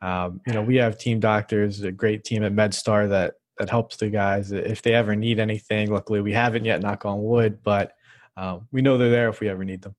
um, 0.00 0.40
you 0.46 0.52
know, 0.52 0.62
we 0.62 0.76
have 0.76 0.98
team 0.98 1.20
doctors, 1.20 1.80
a 1.82 1.92
great 1.92 2.24
team 2.24 2.42
at 2.42 2.52
MedStar 2.52 3.08
that 3.10 3.34
that 3.58 3.70
helps 3.70 3.96
the 3.96 4.08
guys 4.08 4.50
if 4.50 4.82
they 4.82 4.94
ever 4.94 5.14
need 5.14 5.38
anything. 5.38 5.92
Luckily, 5.92 6.20
we 6.20 6.32
haven't 6.32 6.64
yet, 6.64 6.82
knock 6.82 7.04
on 7.04 7.22
wood, 7.22 7.62
but 7.62 7.92
um, 8.36 8.66
we 8.72 8.82
know 8.82 8.98
they're 8.98 9.10
there 9.10 9.28
if 9.28 9.40
we 9.40 9.48
ever 9.48 9.64
need 9.64 9.82
them. 9.82 9.94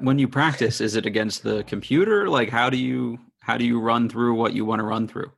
When 0.00 0.18
you 0.18 0.28
practice, 0.28 0.80
is 0.80 0.96
it 0.96 1.06
against 1.06 1.42
the 1.42 1.62
computer? 1.64 2.28
Like, 2.28 2.50
how 2.50 2.68
do 2.68 2.76
you 2.76 3.18
how 3.40 3.56
do 3.56 3.64
you 3.64 3.80
run 3.80 4.08
through 4.08 4.34
what 4.34 4.52
you 4.52 4.64
want 4.64 4.80
to 4.80 4.84
run 4.84 5.06
through? 5.06 5.30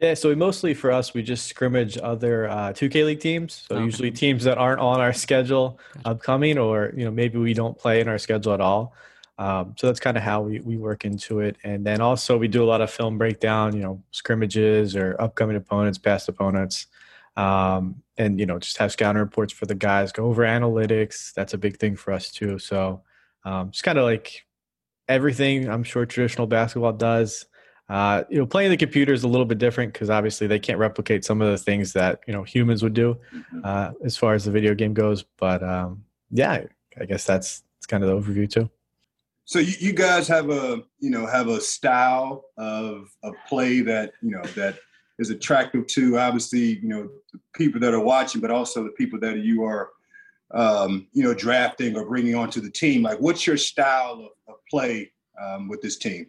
Yeah, 0.00 0.14
so 0.14 0.28
we 0.28 0.36
mostly 0.36 0.74
for 0.74 0.92
us 0.92 1.12
we 1.12 1.22
just 1.22 1.48
scrimmage 1.48 1.98
other 1.98 2.48
uh, 2.48 2.72
2K 2.72 3.04
League 3.04 3.20
teams. 3.20 3.64
So 3.68 3.76
okay. 3.76 3.84
usually 3.84 4.10
teams 4.12 4.44
that 4.44 4.56
aren't 4.56 4.80
on 4.80 5.00
our 5.00 5.12
schedule 5.12 5.80
upcoming, 6.04 6.56
or 6.56 6.92
you 6.96 7.04
know 7.04 7.10
maybe 7.10 7.38
we 7.38 7.52
don't 7.52 7.76
play 7.76 8.00
in 8.00 8.08
our 8.08 8.18
schedule 8.18 8.54
at 8.54 8.60
all. 8.60 8.94
Um, 9.38 9.74
so 9.78 9.86
that's 9.86 10.00
kind 10.00 10.16
of 10.16 10.22
how 10.22 10.42
we, 10.42 10.60
we 10.60 10.76
work 10.76 11.04
into 11.04 11.40
it. 11.40 11.56
And 11.62 11.86
then 11.86 12.00
also 12.00 12.36
we 12.36 12.48
do 12.48 12.62
a 12.64 12.66
lot 12.66 12.80
of 12.80 12.90
film 12.90 13.18
breakdown, 13.18 13.74
you 13.74 13.82
know, 13.82 14.02
scrimmages 14.10 14.96
or 14.96 15.14
upcoming 15.20 15.54
opponents, 15.56 15.96
past 15.96 16.28
opponents, 16.28 16.86
um, 17.36 18.02
and 18.16 18.38
you 18.38 18.46
know 18.46 18.58
just 18.58 18.78
have 18.78 18.92
scouting 18.92 19.20
reports 19.20 19.52
for 19.52 19.66
the 19.66 19.74
guys. 19.74 20.12
Go 20.12 20.26
over 20.26 20.42
analytics. 20.44 21.32
That's 21.34 21.54
a 21.54 21.58
big 21.58 21.78
thing 21.78 21.96
for 21.96 22.12
us 22.12 22.30
too. 22.30 22.58
So 22.58 23.02
um, 23.44 23.72
just 23.72 23.84
kind 23.84 23.98
of 23.98 24.04
like 24.04 24.44
everything 25.08 25.68
I'm 25.68 25.84
sure 25.84 26.06
traditional 26.06 26.46
basketball 26.46 26.92
does. 26.92 27.46
Uh, 27.88 28.24
you 28.28 28.36
know, 28.36 28.44
playing 28.44 28.70
the 28.70 28.76
computer 28.76 29.14
is 29.14 29.24
a 29.24 29.28
little 29.28 29.46
bit 29.46 29.58
different 29.58 29.92
because 29.92 30.10
obviously 30.10 30.46
they 30.46 30.58
can't 30.58 30.78
replicate 30.78 31.24
some 31.24 31.40
of 31.40 31.50
the 31.50 31.56
things 31.56 31.94
that 31.94 32.20
you 32.26 32.32
know 32.34 32.42
humans 32.42 32.82
would 32.82 32.92
do 32.92 33.16
mm-hmm. 33.34 33.60
uh, 33.64 33.92
as 34.04 34.16
far 34.16 34.34
as 34.34 34.44
the 34.44 34.50
video 34.50 34.74
game 34.74 34.92
goes. 34.92 35.24
But 35.38 35.62
um, 35.62 36.04
yeah, 36.30 36.64
I 37.00 37.04
guess 37.06 37.24
that's 37.24 37.62
that's 37.76 37.86
kind 37.86 38.04
of 38.04 38.10
the 38.10 38.32
overview 38.32 38.50
too. 38.50 38.68
So 39.46 39.58
you, 39.60 39.72
you 39.78 39.92
guys 39.94 40.28
have 40.28 40.50
a 40.50 40.82
you 40.98 41.10
know 41.10 41.26
have 41.26 41.48
a 41.48 41.60
style 41.60 42.44
of 42.58 43.10
of 43.22 43.34
play 43.48 43.80
that 43.80 44.12
you 44.20 44.32
know 44.32 44.42
that 44.54 44.78
is 45.18 45.30
attractive 45.30 45.86
to 45.86 46.18
obviously 46.18 46.78
you 46.80 46.88
know 46.88 47.08
the 47.32 47.40
people 47.54 47.80
that 47.80 47.94
are 47.94 48.00
watching, 48.00 48.42
but 48.42 48.50
also 48.50 48.84
the 48.84 48.90
people 48.90 49.18
that 49.20 49.38
you 49.38 49.64
are 49.64 49.90
um, 50.52 51.06
you 51.14 51.22
know 51.22 51.32
drafting 51.32 51.96
or 51.96 52.04
bringing 52.04 52.34
onto 52.34 52.60
the 52.60 52.70
team. 52.70 53.02
Like, 53.02 53.18
what's 53.18 53.46
your 53.46 53.56
style 53.56 54.30
of, 54.46 54.54
of 54.54 54.60
play 54.70 55.10
um, 55.40 55.68
with 55.68 55.80
this 55.80 55.96
team? 55.96 56.26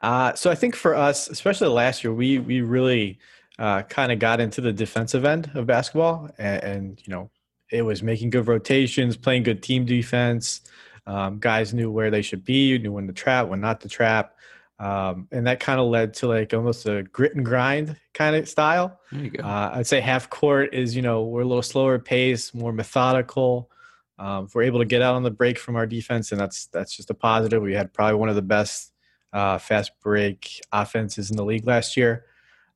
Uh, 0.00 0.34
so 0.34 0.50
I 0.50 0.54
think 0.54 0.74
for 0.74 0.94
us, 0.94 1.28
especially 1.28 1.68
last 1.68 2.02
year, 2.02 2.12
we 2.12 2.38
we 2.38 2.60
really 2.62 3.18
uh, 3.58 3.82
kind 3.82 4.10
of 4.10 4.18
got 4.18 4.40
into 4.40 4.60
the 4.60 4.72
defensive 4.72 5.24
end 5.24 5.50
of 5.54 5.66
basketball, 5.66 6.30
and, 6.38 6.64
and, 6.64 7.02
you 7.04 7.12
know, 7.12 7.30
it 7.70 7.82
was 7.82 8.02
making 8.02 8.30
good 8.30 8.48
rotations, 8.48 9.16
playing 9.16 9.42
good 9.42 9.62
team 9.62 9.84
defense. 9.84 10.62
Um, 11.06 11.38
guys 11.38 11.74
knew 11.74 11.90
where 11.90 12.10
they 12.10 12.22
should 12.22 12.44
be, 12.44 12.78
knew 12.78 12.92
when 12.92 13.06
to 13.06 13.12
trap, 13.12 13.48
when 13.48 13.60
not 13.60 13.80
to 13.82 13.88
trap, 13.88 14.34
um, 14.78 15.28
and 15.30 15.46
that 15.46 15.60
kind 15.60 15.78
of 15.78 15.88
led 15.88 16.14
to 16.14 16.28
like 16.28 16.54
almost 16.54 16.86
a 16.86 17.02
grit 17.02 17.34
and 17.34 17.44
grind 17.44 17.96
kind 18.14 18.34
of 18.34 18.48
style. 18.48 18.98
There 19.12 19.24
you 19.24 19.30
go. 19.30 19.42
Uh, 19.42 19.72
I'd 19.74 19.86
say 19.86 20.00
half 20.00 20.30
court 20.30 20.72
is 20.72 20.96
you 20.96 21.02
know 21.02 21.24
we're 21.24 21.42
a 21.42 21.46
little 21.46 21.62
slower 21.62 21.98
pace, 21.98 22.54
more 22.54 22.72
methodical. 22.72 23.70
Um, 24.18 24.48
we're 24.54 24.62
able 24.62 24.78
to 24.80 24.84
get 24.84 25.02
out 25.02 25.16
on 25.16 25.22
the 25.22 25.30
break 25.30 25.58
from 25.58 25.76
our 25.76 25.86
defense, 25.86 26.32
and 26.32 26.40
that's 26.40 26.66
that's 26.66 26.96
just 26.96 27.10
a 27.10 27.14
positive. 27.14 27.62
We 27.62 27.74
had 27.74 27.92
probably 27.92 28.16
one 28.16 28.28
of 28.28 28.36
the 28.36 28.42
best 28.42 28.89
uh, 29.32 29.58
fast 29.58 29.92
break 30.02 30.60
offenses 30.72 31.30
in 31.30 31.36
the 31.36 31.44
league 31.44 31.66
last 31.66 31.96
year. 31.96 32.24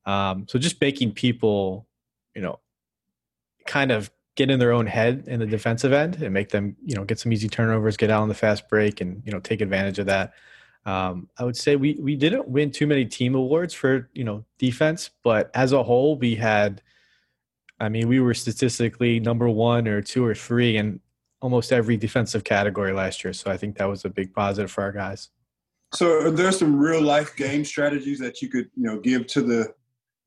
Um, 0.05 0.45
so 0.47 0.59
just 0.59 0.79
making 0.79 1.13
people, 1.13 1.87
you 2.35 2.41
know, 2.41 2.59
kind 3.65 3.91
of 3.91 4.11
get 4.35 4.49
in 4.49 4.59
their 4.59 4.71
own 4.71 4.85
head 4.85 5.23
in 5.27 5.39
the 5.39 5.45
defensive 5.45 5.93
end 5.93 6.21
and 6.21 6.33
make 6.33 6.49
them, 6.49 6.75
you 6.83 6.95
know, 6.95 7.03
get 7.03 7.19
some 7.19 7.33
easy 7.33 7.47
turnovers, 7.47 7.97
get 7.97 8.11
out 8.11 8.21
on 8.21 8.29
the 8.29 8.35
fast 8.35 8.67
break, 8.69 9.01
and 9.01 9.21
you 9.25 9.31
know, 9.31 9.39
take 9.39 9.61
advantage 9.61 9.99
of 9.99 10.05
that. 10.05 10.33
Um, 10.85 11.29
I 11.39 11.43
would 11.43 11.57
say 11.57 11.75
we 11.75 11.97
we 11.99 12.15
didn't 12.15 12.47
win 12.47 12.69
too 12.71 12.85
many 12.85 13.05
team 13.05 13.33
awards 13.33 13.73
for 13.73 14.09
you 14.13 14.23
know 14.23 14.45
defense, 14.59 15.09
but 15.23 15.49
as 15.53 15.71
a 15.71 15.83
whole, 15.83 16.17
we 16.17 16.35
had. 16.35 16.81
I 17.77 17.89
mean, 17.89 18.07
we 18.07 18.21
were 18.21 18.33
statistically 18.33 19.19
number 19.19 19.49
one 19.49 19.85
or 19.89 20.01
two 20.01 20.23
or 20.23 20.33
three 20.33 20.77
in 20.77 21.01
almost 21.41 21.73
every 21.73 21.97
defensive 21.97 22.45
category 22.45 22.93
last 22.93 23.21
year. 23.21 23.33
So 23.33 23.51
I 23.51 23.57
think 23.57 23.77
that 23.77 23.89
was 23.89 24.05
a 24.05 24.09
big 24.09 24.33
positive 24.33 24.71
for 24.71 24.81
our 24.81 24.93
guys. 24.93 25.29
So 25.93 26.29
there's 26.29 26.59
some 26.59 26.77
real 26.77 27.01
life 27.01 27.35
game 27.35 27.63
strategies 27.63 28.19
that 28.19 28.41
you 28.41 28.49
could, 28.49 28.69
you 28.75 28.83
know, 28.83 28.99
give 28.99 29.27
to 29.27 29.41
the, 29.41 29.73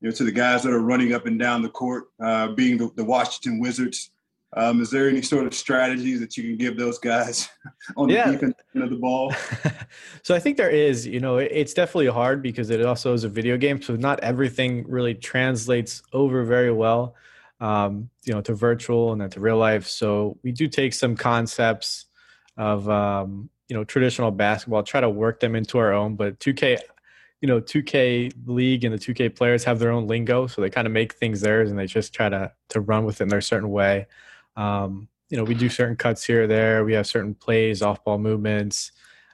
you 0.01 0.09
know, 0.09 0.11
to 0.11 0.23
the 0.23 0.31
guys 0.31 0.63
that 0.63 0.71
are 0.71 0.81
running 0.81 1.13
up 1.13 1.25
and 1.25 1.37
down 1.37 1.61
the 1.61 1.69
court, 1.69 2.05
uh, 2.21 2.49
being 2.49 2.77
the, 2.77 2.89
the, 2.95 3.03
Washington 3.03 3.59
Wizards. 3.59 4.11
Um, 4.57 4.81
is 4.81 4.89
there 4.89 5.07
any 5.07 5.21
sort 5.21 5.45
of 5.45 5.53
strategies 5.53 6.19
that 6.21 6.35
you 6.35 6.43
can 6.43 6.57
give 6.57 6.75
those 6.75 6.97
guys 6.97 7.49
on 7.97 8.09
yeah. 8.09 8.27
the 8.27 8.31
defense 8.33 8.55
end 8.73 8.83
of 8.83 8.89
the 8.89 8.95
ball? 8.95 9.31
so 10.23 10.33
I 10.33 10.39
think 10.39 10.57
there 10.57 10.71
is. 10.71 11.05
You 11.05 11.19
know, 11.19 11.37
it's 11.37 11.73
definitely 11.73 12.07
hard 12.07 12.41
because 12.41 12.71
it 12.71 12.83
also 12.83 13.13
is 13.13 13.23
a 13.23 13.29
video 13.29 13.57
game, 13.57 13.79
so 13.79 13.95
not 13.95 14.19
everything 14.21 14.85
really 14.87 15.13
translates 15.13 16.01
over 16.13 16.43
very 16.45 16.71
well. 16.71 17.15
Um, 17.61 18.09
you 18.23 18.33
know, 18.33 18.41
to 18.41 18.53
virtual 18.53 19.11
and 19.11 19.19
then 19.21 19.29
to 19.31 19.41
real 19.41 19.57
life. 19.57 19.85
So 19.85 20.37
we 20.43 20.53
do 20.53 20.69
take 20.69 20.93
some 20.93 21.15
concepts 21.17 22.05
of 22.57 22.89
um, 22.89 23.49
you 23.69 23.75
know 23.75 23.83
traditional 23.83 24.31
basketball 24.31 24.83
try 24.83 24.99
to 24.99 25.09
work 25.09 25.39
them 25.39 25.55
into 25.55 25.77
our 25.77 25.93
own 25.93 26.15
but 26.15 26.37
2k 26.39 26.77
you 27.41 27.47
know 27.47 27.61
2k 27.61 28.33
league 28.47 28.83
and 28.83 28.93
the 28.93 28.97
2k 28.97 29.33
players 29.35 29.63
have 29.63 29.79
their 29.79 29.91
own 29.91 30.07
lingo 30.07 30.47
so 30.47 30.61
they 30.61 30.69
kind 30.69 30.87
of 30.87 30.91
make 30.91 31.13
things 31.13 31.39
theirs 31.39 31.69
and 31.69 31.79
they 31.79 31.85
just 31.85 32.13
try 32.13 32.27
to 32.27 32.51
to 32.67 32.81
run 32.81 33.05
with 33.05 33.21
it 33.21 33.23
in 33.23 33.29
their 33.29 33.41
certain 33.41 33.69
way. 33.69 34.07
Um, 34.57 35.07
you 35.29 35.37
know 35.37 35.43
we 35.43 35.53
do 35.53 35.69
certain 35.69 35.95
cuts 35.95 36.23
here 36.23 36.43
or 36.43 36.47
there 36.47 36.83
we 36.83 36.93
have 36.93 37.07
certain 37.07 37.35
plays 37.35 37.81
off 37.81 38.03
ball 38.03 38.17
movements 38.17 38.91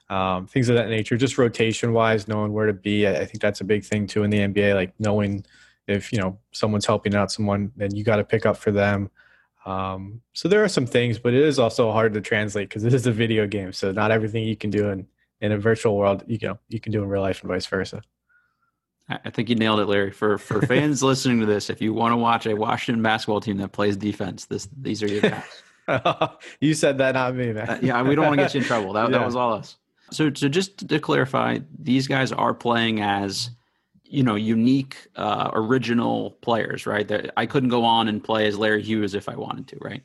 um, 0.10 0.46
things 0.46 0.70
of 0.70 0.76
that 0.76 0.90
nature 0.90 1.18
just 1.18 1.38
rotation 1.38 1.94
wise 1.94 2.28
knowing 2.28 2.54
where 2.54 2.68
to 2.68 2.74
be 2.74 3.08
I, 3.08 3.22
I 3.22 3.26
think 3.26 3.42
that's 3.42 3.62
a 3.62 3.64
big 3.64 3.84
thing 3.84 4.06
too 4.06 4.24
in 4.24 4.30
the 4.30 4.40
nba 4.40 4.76
like 4.76 4.94
knowing 5.00 5.46
if 5.88 6.12
you 6.12 6.20
know 6.20 6.38
someone's 6.52 6.86
helping 6.86 7.16
out 7.16 7.32
someone 7.32 7.72
then 7.76 7.96
you 7.96 8.04
got 8.04 8.18
to 8.18 8.24
pick 8.24 8.46
up 8.46 8.58
for 8.58 8.72
them 8.72 9.10
um, 9.66 10.22
so 10.34 10.48
there 10.48 10.64
are 10.64 10.70
some 10.70 10.86
things, 10.86 11.18
but 11.18 11.34
it 11.34 11.42
is 11.42 11.58
also 11.58 11.92
hard 11.92 12.14
to 12.14 12.22
translate 12.22 12.70
because 12.70 12.84
it 12.84 12.94
is 12.94 13.08
a 13.08 13.12
video 13.12 13.48
game. 13.48 13.74
So 13.74 13.92
not 13.92 14.12
everything 14.12 14.44
you 14.44 14.56
can 14.56 14.70
do 14.70 14.90
in, 14.90 15.08
in 15.42 15.52
a 15.52 15.58
virtual 15.58 15.98
world, 15.98 16.24
you 16.28 16.38
know, 16.42 16.60
you 16.70 16.80
can 16.80 16.92
do 16.92 17.02
in 17.02 17.10
real 17.10 17.22
life 17.22 17.42
and 17.42 17.50
vice 17.50 17.66
versa. 17.66 18.02
I 19.08 19.30
think 19.30 19.50
you 19.50 19.56
nailed 19.56 19.80
it, 19.80 19.86
Larry. 19.86 20.12
For 20.12 20.38
for 20.38 20.62
fans 20.66 21.04
listening 21.04 21.40
to 21.40 21.46
this, 21.46 21.70
if 21.70 21.82
you 21.82 21.94
want 21.94 22.14
to 22.14 22.18
watch 22.18 22.48
a 22.48 22.56
Washington 22.56 23.04
basketball 23.04 23.40
team 23.40 23.58
that 23.58 23.72
plays 23.72 23.96
defense, 23.96 24.46
this 24.46 24.68
these 24.82 25.04
are 25.04 25.08
your 25.08 25.22
guys. 25.22 25.62
you 26.60 26.74
said 26.74 26.98
that, 26.98 27.14
not 27.14 27.36
me, 27.36 27.54
man. 27.54 27.70
Uh, 27.70 27.80
yeah, 27.82 28.02
we 28.02 28.16
don't 28.16 28.26
want 28.26 28.40
to 28.40 28.44
get 28.44 28.54
you 28.56 28.62
in 28.62 28.66
trouble. 28.66 28.94
That, 28.94 29.12
yeah. 29.12 29.20
that 29.20 29.26
was 29.26 29.36
all 29.36 29.54
us. 29.54 29.78
So, 30.12 30.32
so 30.34 30.48
just 30.48 30.88
to 30.88 31.00
clarify, 31.00 31.60
these 31.78 32.08
guys 32.08 32.32
are 32.32 32.54
playing 32.54 33.02
as 33.02 33.52
you 34.08 34.24
know 34.24 34.36
unique 34.36 35.08
uh, 35.16 35.50
original 35.54 36.32
players 36.42 36.86
right 36.86 37.08
that 37.08 37.32
i 37.38 37.46
couldn't 37.46 37.70
go 37.70 37.84
on 37.84 38.08
and 38.08 38.24
play 38.24 38.48
as 38.48 38.58
larry 38.58 38.82
hughes 38.82 39.14
if 39.16 39.30
i 39.30 39.36
wanted 39.36 39.68
to 39.68 39.78
right 39.82 40.04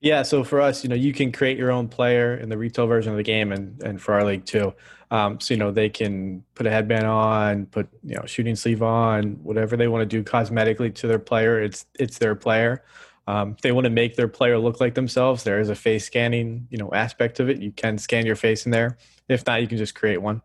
Yeah, 0.00 0.22
so 0.22 0.44
for 0.44 0.60
us, 0.60 0.84
you 0.84 0.90
know, 0.90 0.96
you 0.96 1.14
can 1.14 1.32
create 1.32 1.56
your 1.56 1.70
own 1.70 1.88
player 1.88 2.36
in 2.36 2.50
the 2.50 2.58
retail 2.58 2.86
version 2.86 3.12
of 3.12 3.16
the 3.16 3.22
game, 3.22 3.52
and 3.52 3.82
and 3.82 4.00
for 4.00 4.12
our 4.14 4.24
league 4.24 4.44
too. 4.44 4.74
Um, 5.10 5.40
so 5.40 5.54
you 5.54 5.58
know, 5.58 5.70
they 5.70 5.88
can 5.88 6.44
put 6.54 6.66
a 6.66 6.70
headband 6.70 7.06
on, 7.06 7.66
put 7.66 7.88
you 8.02 8.14
know, 8.16 8.26
shooting 8.26 8.54
sleeve 8.54 8.82
on, 8.82 9.34
whatever 9.42 9.76
they 9.76 9.88
want 9.88 10.02
to 10.02 10.06
do 10.06 10.22
cosmetically 10.22 10.94
to 10.96 11.06
their 11.06 11.18
player. 11.18 11.62
It's 11.62 11.86
it's 11.98 12.18
their 12.18 12.34
player. 12.34 12.84
Um, 13.26 13.52
if 13.52 13.62
they 13.62 13.72
want 13.72 13.84
to 13.84 13.90
make 13.90 14.16
their 14.16 14.28
player 14.28 14.58
look 14.58 14.78
like 14.80 14.94
themselves, 14.94 15.44
there 15.44 15.58
is 15.60 15.70
a 15.70 15.74
face 15.74 16.04
scanning, 16.04 16.66
you 16.70 16.76
know, 16.76 16.90
aspect 16.92 17.40
of 17.40 17.48
it. 17.48 17.62
You 17.62 17.72
can 17.72 17.96
scan 17.96 18.26
your 18.26 18.36
face 18.36 18.66
in 18.66 18.72
there. 18.72 18.98
If 19.28 19.46
not, 19.46 19.62
you 19.62 19.68
can 19.68 19.78
just 19.78 19.94
create 19.94 20.20
one. 20.20 20.42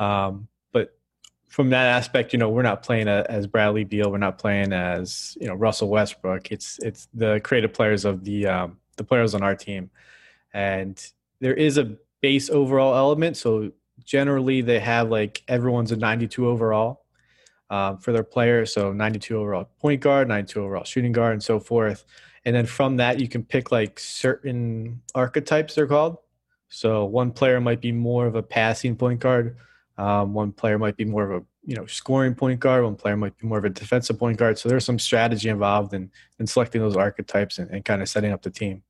Um, 0.00 0.48
from 1.56 1.70
that 1.70 1.86
aspect, 1.86 2.34
you 2.34 2.38
know, 2.38 2.50
we're 2.50 2.60
not 2.60 2.82
playing 2.82 3.08
a, 3.08 3.24
as 3.30 3.46
Bradley 3.46 3.82
Beal. 3.82 4.12
We're 4.12 4.18
not 4.18 4.36
playing 4.36 4.74
as 4.74 5.38
you 5.40 5.46
know 5.46 5.54
Russell 5.54 5.88
Westbrook. 5.88 6.52
It's 6.52 6.78
it's 6.80 7.08
the 7.14 7.40
creative 7.42 7.72
players 7.72 8.04
of 8.04 8.24
the 8.24 8.46
um, 8.46 8.76
the 8.98 9.04
players 9.04 9.34
on 9.34 9.42
our 9.42 9.56
team, 9.56 9.88
and 10.52 11.02
there 11.40 11.54
is 11.54 11.78
a 11.78 11.96
base 12.20 12.50
overall 12.50 12.94
element. 12.94 13.38
So 13.38 13.72
generally, 14.04 14.60
they 14.60 14.78
have 14.80 15.08
like 15.08 15.44
everyone's 15.48 15.92
a 15.92 15.96
92 15.96 16.46
overall 16.46 17.06
um, 17.70 17.96
for 17.96 18.12
their 18.12 18.22
player, 18.22 18.66
So 18.66 18.92
92 18.92 19.38
overall 19.38 19.70
point 19.80 20.02
guard, 20.02 20.28
92 20.28 20.62
overall 20.62 20.84
shooting 20.84 21.12
guard, 21.12 21.32
and 21.32 21.42
so 21.42 21.58
forth. 21.58 22.04
And 22.44 22.54
then 22.54 22.66
from 22.66 22.98
that, 22.98 23.18
you 23.18 23.30
can 23.30 23.42
pick 23.42 23.72
like 23.72 23.98
certain 23.98 25.00
archetypes. 25.14 25.74
They're 25.74 25.86
called. 25.86 26.18
So 26.68 27.06
one 27.06 27.32
player 27.32 27.62
might 27.62 27.80
be 27.80 27.92
more 27.92 28.26
of 28.26 28.34
a 28.34 28.42
passing 28.42 28.94
point 28.94 29.20
guard. 29.20 29.56
Um, 29.98 30.34
one 30.34 30.52
player 30.52 30.78
might 30.78 30.96
be 30.96 31.04
more 31.04 31.30
of 31.30 31.42
a 31.42 31.46
you 31.64 31.76
know 31.76 31.86
scoring 31.86 32.34
point 32.34 32.60
guard. 32.60 32.84
One 32.84 32.96
player 32.96 33.16
might 33.16 33.36
be 33.38 33.46
more 33.46 33.58
of 33.58 33.64
a 33.64 33.70
defensive 33.70 34.18
point 34.18 34.38
guard. 34.38 34.58
So 34.58 34.68
there's 34.68 34.84
some 34.84 34.98
strategy 34.98 35.48
involved 35.48 35.94
in 35.94 36.10
in 36.38 36.46
selecting 36.46 36.80
those 36.80 36.96
archetypes 36.96 37.58
and, 37.58 37.70
and 37.70 37.84
kind 37.84 38.02
of 38.02 38.08
setting 38.08 38.32
up 38.32 38.42
the 38.42 38.50
team. 38.50 38.82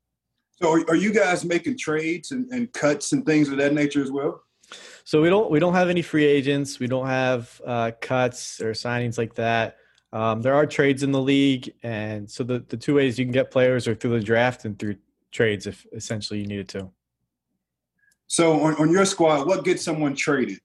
So 0.61 0.73
are, 0.73 0.81
are 0.89 0.97
you 0.97 1.13
guys 1.13 1.45
making 1.45 1.79
trades 1.79 2.31
and, 2.31 2.51
and 2.51 2.73
cuts 2.73 3.13
and 3.13 3.25
things 3.27 3.49
of 3.49 3.59
that 3.59 3.75
nature 3.75 4.03
as 4.03 4.11
well? 4.11 4.43
So 5.05 5.23
we 5.23 5.29
don't 5.29 5.51
we 5.51 5.61
don't 5.61 5.75
have 5.75 5.89
any 5.89 6.03
free 6.03 6.25
agents. 6.25 6.81
We 6.81 6.89
don't 6.89 7.07
have 7.07 7.61
uh, 7.65 7.93
cuts 8.01 8.61
or 8.61 8.73
signings 8.73 9.19
like 9.19 9.35
that. 9.35 9.77
Um, 10.13 10.41
there 10.41 10.55
are 10.55 10.67
trades 10.67 11.03
in 11.03 11.13
the 11.13 11.21
league, 11.21 11.73
and 11.83 12.29
so 12.29 12.43
the 12.43 12.65
the 12.69 12.77
two 12.77 12.95
ways 12.95 13.19
you 13.19 13.25
can 13.25 13.33
get 13.33 13.51
players 13.51 13.87
are 13.87 13.95
through 13.95 14.19
the 14.19 14.25
draft 14.25 14.65
and 14.65 14.79
through 14.79 14.97
trades 15.31 15.67
if 15.67 15.87
essentially 15.93 16.41
you 16.41 16.47
needed 16.47 16.69
to. 16.71 16.91
So 18.27 18.61
on, 18.61 18.75
on 18.77 18.91
your 18.91 19.05
squad, 19.05 19.47
what 19.47 19.65
gets 19.65 19.83
someone 19.83 20.17
traded? 20.17 20.59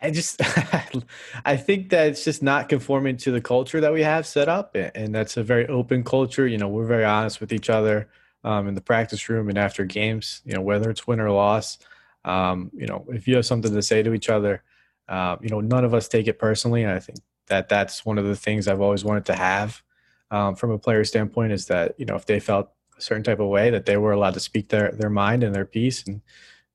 I 0.00 0.10
just 0.10 0.40
I 1.44 1.56
think 1.56 1.90
that 1.90 2.08
it's 2.08 2.24
just 2.24 2.42
not 2.42 2.68
conforming 2.68 3.16
to 3.18 3.30
the 3.30 3.40
culture 3.40 3.80
that 3.80 3.92
we 3.92 4.02
have 4.02 4.26
set 4.26 4.48
up, 4.48 4.74
and 4.74 5.14
that's 5.14 5.36
a 5.36 5.42
very 5.42 5.66
open 5.68 6.04
culture. 6.04 6.46
You 6.46 6.58
know, 6.58 6.68
we're 6.68 6.86
very 6.86 7.04
honest 7.04 7.40
with 7.40 7.52
each 7.52 7.70
other 7.70 8.08
um, 8.44 8.68
in 8.68 8.74
the 8.74 8.80
practice 8.80 9.28
room 9.28 9.48
and 9.48 9.58
after 9.58 9.84
games. 9.84 10.42
You 10.44 10.54
know, 10.54 10.60
whether 10.60 10.90
it's 10.90 11.06
win 11.06 11.20
or 11.20 11.30
loss. 11.30 11.78
Um, 12.24 12.70
you 12.74 12.86
know, 12.86 13.04
if 13.08 13.28
you 13.28 13.36
have 13.36 13.46
something 13.46 13.74
to 13.74 13.82
say 13.82 14.02
to 14.02 14.14
each 14.14 14.30
other, 14.30 14.62
uh, 15.08 15.36
you 15.42 15.50
know, 15.50 15.60
none 15.60 15.84
of 15.84 15.92
us 15.92 16.08
take 16.08 16.26
it 16.26 16.38
personally. 16.38 16.82
And 16.82 16.92
I 16.92 16.98
think 16.98 17.18
that 17.48 17.68
that's 17.68 18.06
one 18.06 18.16
of 18.16 18.24
the 18.24 18.36
things 18.36 18.66
I've 18.66 18.80
always 18.80 19.04
wanted 19.04 19.26
to 19.26 19.34
have 19.34 19.82
um, 20.30 20.54
from 20.54 20.70
a 20.70 20.78
player 20.78 21.04
standpoint 21.04 21.52
is 21.52 21.66
that 21.66 21.94
you 21.98 22.06
know 22.06 22.16
if 22.16 22.26
they 22.26 22.40
felt 22.40 22.70
a 22.98 23.00
certain 23.00 23.22
type 23.22 23.40
of 23.40 23.48
way 23.48 23.70
that 23.70 23.86
they 23.86 23.96
were 23.96 24.12
allowed 24.12 24.34
to 24.34 24.40
speak 24.40 24.68
their 24.68 24.90
their 24.92 25.10
mind 25.10 25.42
and 25.42 25.54
their 25.54 25.64
piece 25.64 26.04
and 26.06 26.20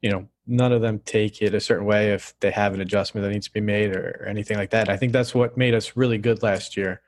you 0.01 0.09
know 0.09 0.27
none 0.49 0.71
of 0.73 0.81
them 0.81 0.99
take 1.05 1.41
it 1.41 1.53
a 1.53 1.59
certain 1.59 1.85
way 1.85 2.11
if 2.11 2.33
they 2.39 2.51
have 2.51 2.73
an 2.73 2.81
adjustment 2.81 3.23
that 3.23 3.31
needs 3.31 3.47
to 3.47 3.53
be 3.53 3.61
made 3.61 3.95
or, 3.95 4.19
or 4.19 4.25
anything 4.25 4.57
like 4.57 4.71
that. 4.71 4.87
And 4.87 4.89
I 4.89 4.97
think 4.97 5.13
that's 5.13 5.35
what 5.35 5.55
made 5.55 5.73
us 5.73 5.95
really 5.95 6.17
good 6.17 6.41
last 6.41 6.75
year 6.75 7.01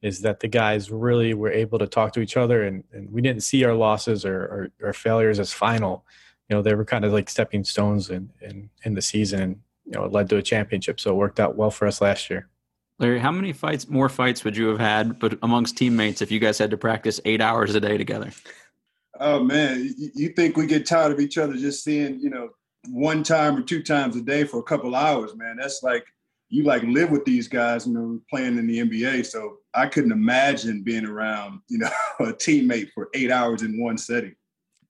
is 0.00 0.20
that 0.20 0.40
the 0.40 0.48
guys 0.48 0.90
really 0.90 1.34
were 1.34 1.50
able 1.50 1.78
to 1.78 1.86
talk 1.86 2.12
to 2.12 2.20
each 2.20 2.36
other 2.36 2.62
and, 2.62 2.84
and 2.92 3.10
we 3.10 3.20
didn't 3.22 3.42
see 3.42 3.64
our 3.64 3.74
losses 3.74 4.24
or, 4.24 4.70
or, 4.80 4.88
or 4.88 4.92
failures 4.92 5.40
as 5.40 5.52
final. 5.52 6.04
You 6.48 6.56
know, 6.56 6.62
they 6.62 6.74
were 6.74 6.84
kind 6.84 7.04
of 7.04 7.12
like 7.12 7.28
stepping 7.30 7.64
stones 7.64 8.10
in, 8.10 8.30
in, 8.40 8.70
in 8.84 8.94
the 8.94 9.02
season 9.02 9.40
and, 9.40 9.60
you 9.86 9.92
know, 9.92 10.04
it 10.04 10.12
led 10.12 10.28
to 10.28 10.36
a 10.36 10.42
championship. 10.42 11.00
So 11.00 11.10
it 11.10 11.16
worked 11.16 11.40
out 11.40 11.56
well 11.56 11.70
for 11.70 11.86
us 11.86 12.00
last 12.00 12.30
year. 12.30 12.48
Larry, 12.98 13.18
how 13.18 13.32
many 13.32 13.52
fights, 13.52 13.88
more 13.88 14.08
fights 14.08 14.44
would 14.44 14.56
you 14.56 14.68
have 14.68 14.78
had, 14.78 15.18
but 15.18 15.38
amongst 15.42 15.76
teammates, 15.76 16.22
if 16.22 16.30
you 16.30 16.38
guys 16.38 16.58
had 16.58 16.70
to 16.70 16.76
practice 16.76 17.20
eight 17.24 17.40
hours 17.40 17.74
a 17.74 17.80
day 17.80 17.98
together? 17.98 18.30
Oh 19.18 19.42
man, 19.42 19.94
you 19.96 20.28
think 20.30 20.56
we 20.56 20.66
get 20.66 20.86
tired 20.86 21.12
of 21.12 21.20
each 21.20 21.38
other 21.38 21.54
just 21.54 21.82
seeing, 21.82 22.20
you 22.20 22.30
know, 22.30 22.50
one 22.88 23.22
time 23.22 23.56
or 23.56 23.62
two 23.62 23.82
times 23.82 24.16
a 24.16 24.20
day 24.20 24.44
for 24.44 24.58
a 24.58 24.62
couple 24.62 24.94
hours, 24.94 25.34
man. 25.36 25.56
That's 25.60 25.82
like 25.82 26.04
you 26.48 26.64
like 26.64 26.82
live 26.84 27.10
with 27.10 27.24
these 27.24 27.48
guys, 27.48 27.86
you 27.86 27.94
know, 27.94 28.20
playing 28.30 28.58
in 28.58 28.66
the 28.66 28.78
NBA. 28.78 29.26
So 29.26 29.58
I 29.74 29.86
couldn't 29.86 30.12
imagine 30.12 30.82
being 30.82 31.04
around, 31.04 31.60
you 31.68 31.78
know, 31.78 31.90
a 32.20 32.32
teammate 32.32 32.90
for 32.92 33.08
eight 33.14 33.30
hours 33.30 33.62
in 33.62 33.80
one 33.80 33.98
setting. 33.98 34.34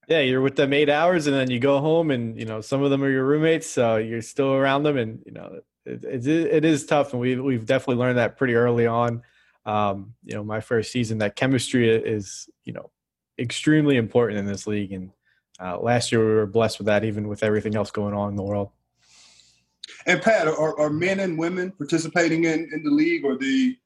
Yeah, 0.08 0.20
you're 0.20 0.42
with 0.42 0.56
them 0.56 0.74
eight 0.74 0.90
hours, 0.90 1.26
and 1.26 1.34
then 1.34 1.50
you 1.50 1.58
go 1.58 1.80
home, 1.80 2.10
and 2.10 2.38
you 2.38 2.44
know 2.44 2.60
some 2.60 2.82
of 2.82 2.90
them 2.90 3.02
are 3.02 3.10
your 3.10 3.24
roommates, 3.24 3.66
so 3.66 3.96
you're 3.96 4.20
still 4.20 4.52
around 4.52 4.82
them, 4.82 4.98
and 4.98 5.22
you 5.24 5.32
know 5.32 5.60
it, 5.86 6.04
it, 6.04 6.26
it 6.26 6.64
is 6.64 6.84
tough, 6.84 7.12
and 7.12 7.20
we've 7.20 7.42
we've 7.42 7.64
definitely 7.64 8.02
learned 8.02 8.18
that 8.18 8.36
pretty 8.36 8.54
early 8.54 8.86
on. 8.86 9.22
Um, 9.64 10.12
you 10.22 10.34
know, 10.34 10.44
my 10.44 10.60
first 10.60 10.92
season, 10.92 11.18
that 11.18 11.36
chemistry 11.36 11.88
is 11.88 12.50
you 12.64 12.74
know 12.74 12.90
extremely 13.38 13.96
important 13.96 14.38
in 14.38 14.44
this 14.44 14.66
league, 14.66 14.92
and 14.92 15.10
uh, 15.60 15.78
last 15.78 16.12
year 16.12 16.24
we 16.24 16.34
were 16.34 16.46
blessed 16.46 16.78
with 16.78 16.86
that, 16.86 17.04
even 17.04 17.28
with 17.28 17.42
everything 17.42 17.76
else 17.76 17.90
going 17.90 18.14
on 18.14 18.30
in 18.30 18.36
the 18.36 18.42
world. 18.42 18.70
And 20.06 20.20
Pat, 20.20 20.48
are, 20.48 20.78
are 20.78 20.90
men 20.90 21.20
and 21.20 21.38
women 21.38 21.70
participating 21.72 22.44
in, 22.44 22.68
in 22.72 22.82
the 22.82 22.90
league, 22.90 23.24
or 23.24 23.36
the 23.36 23.76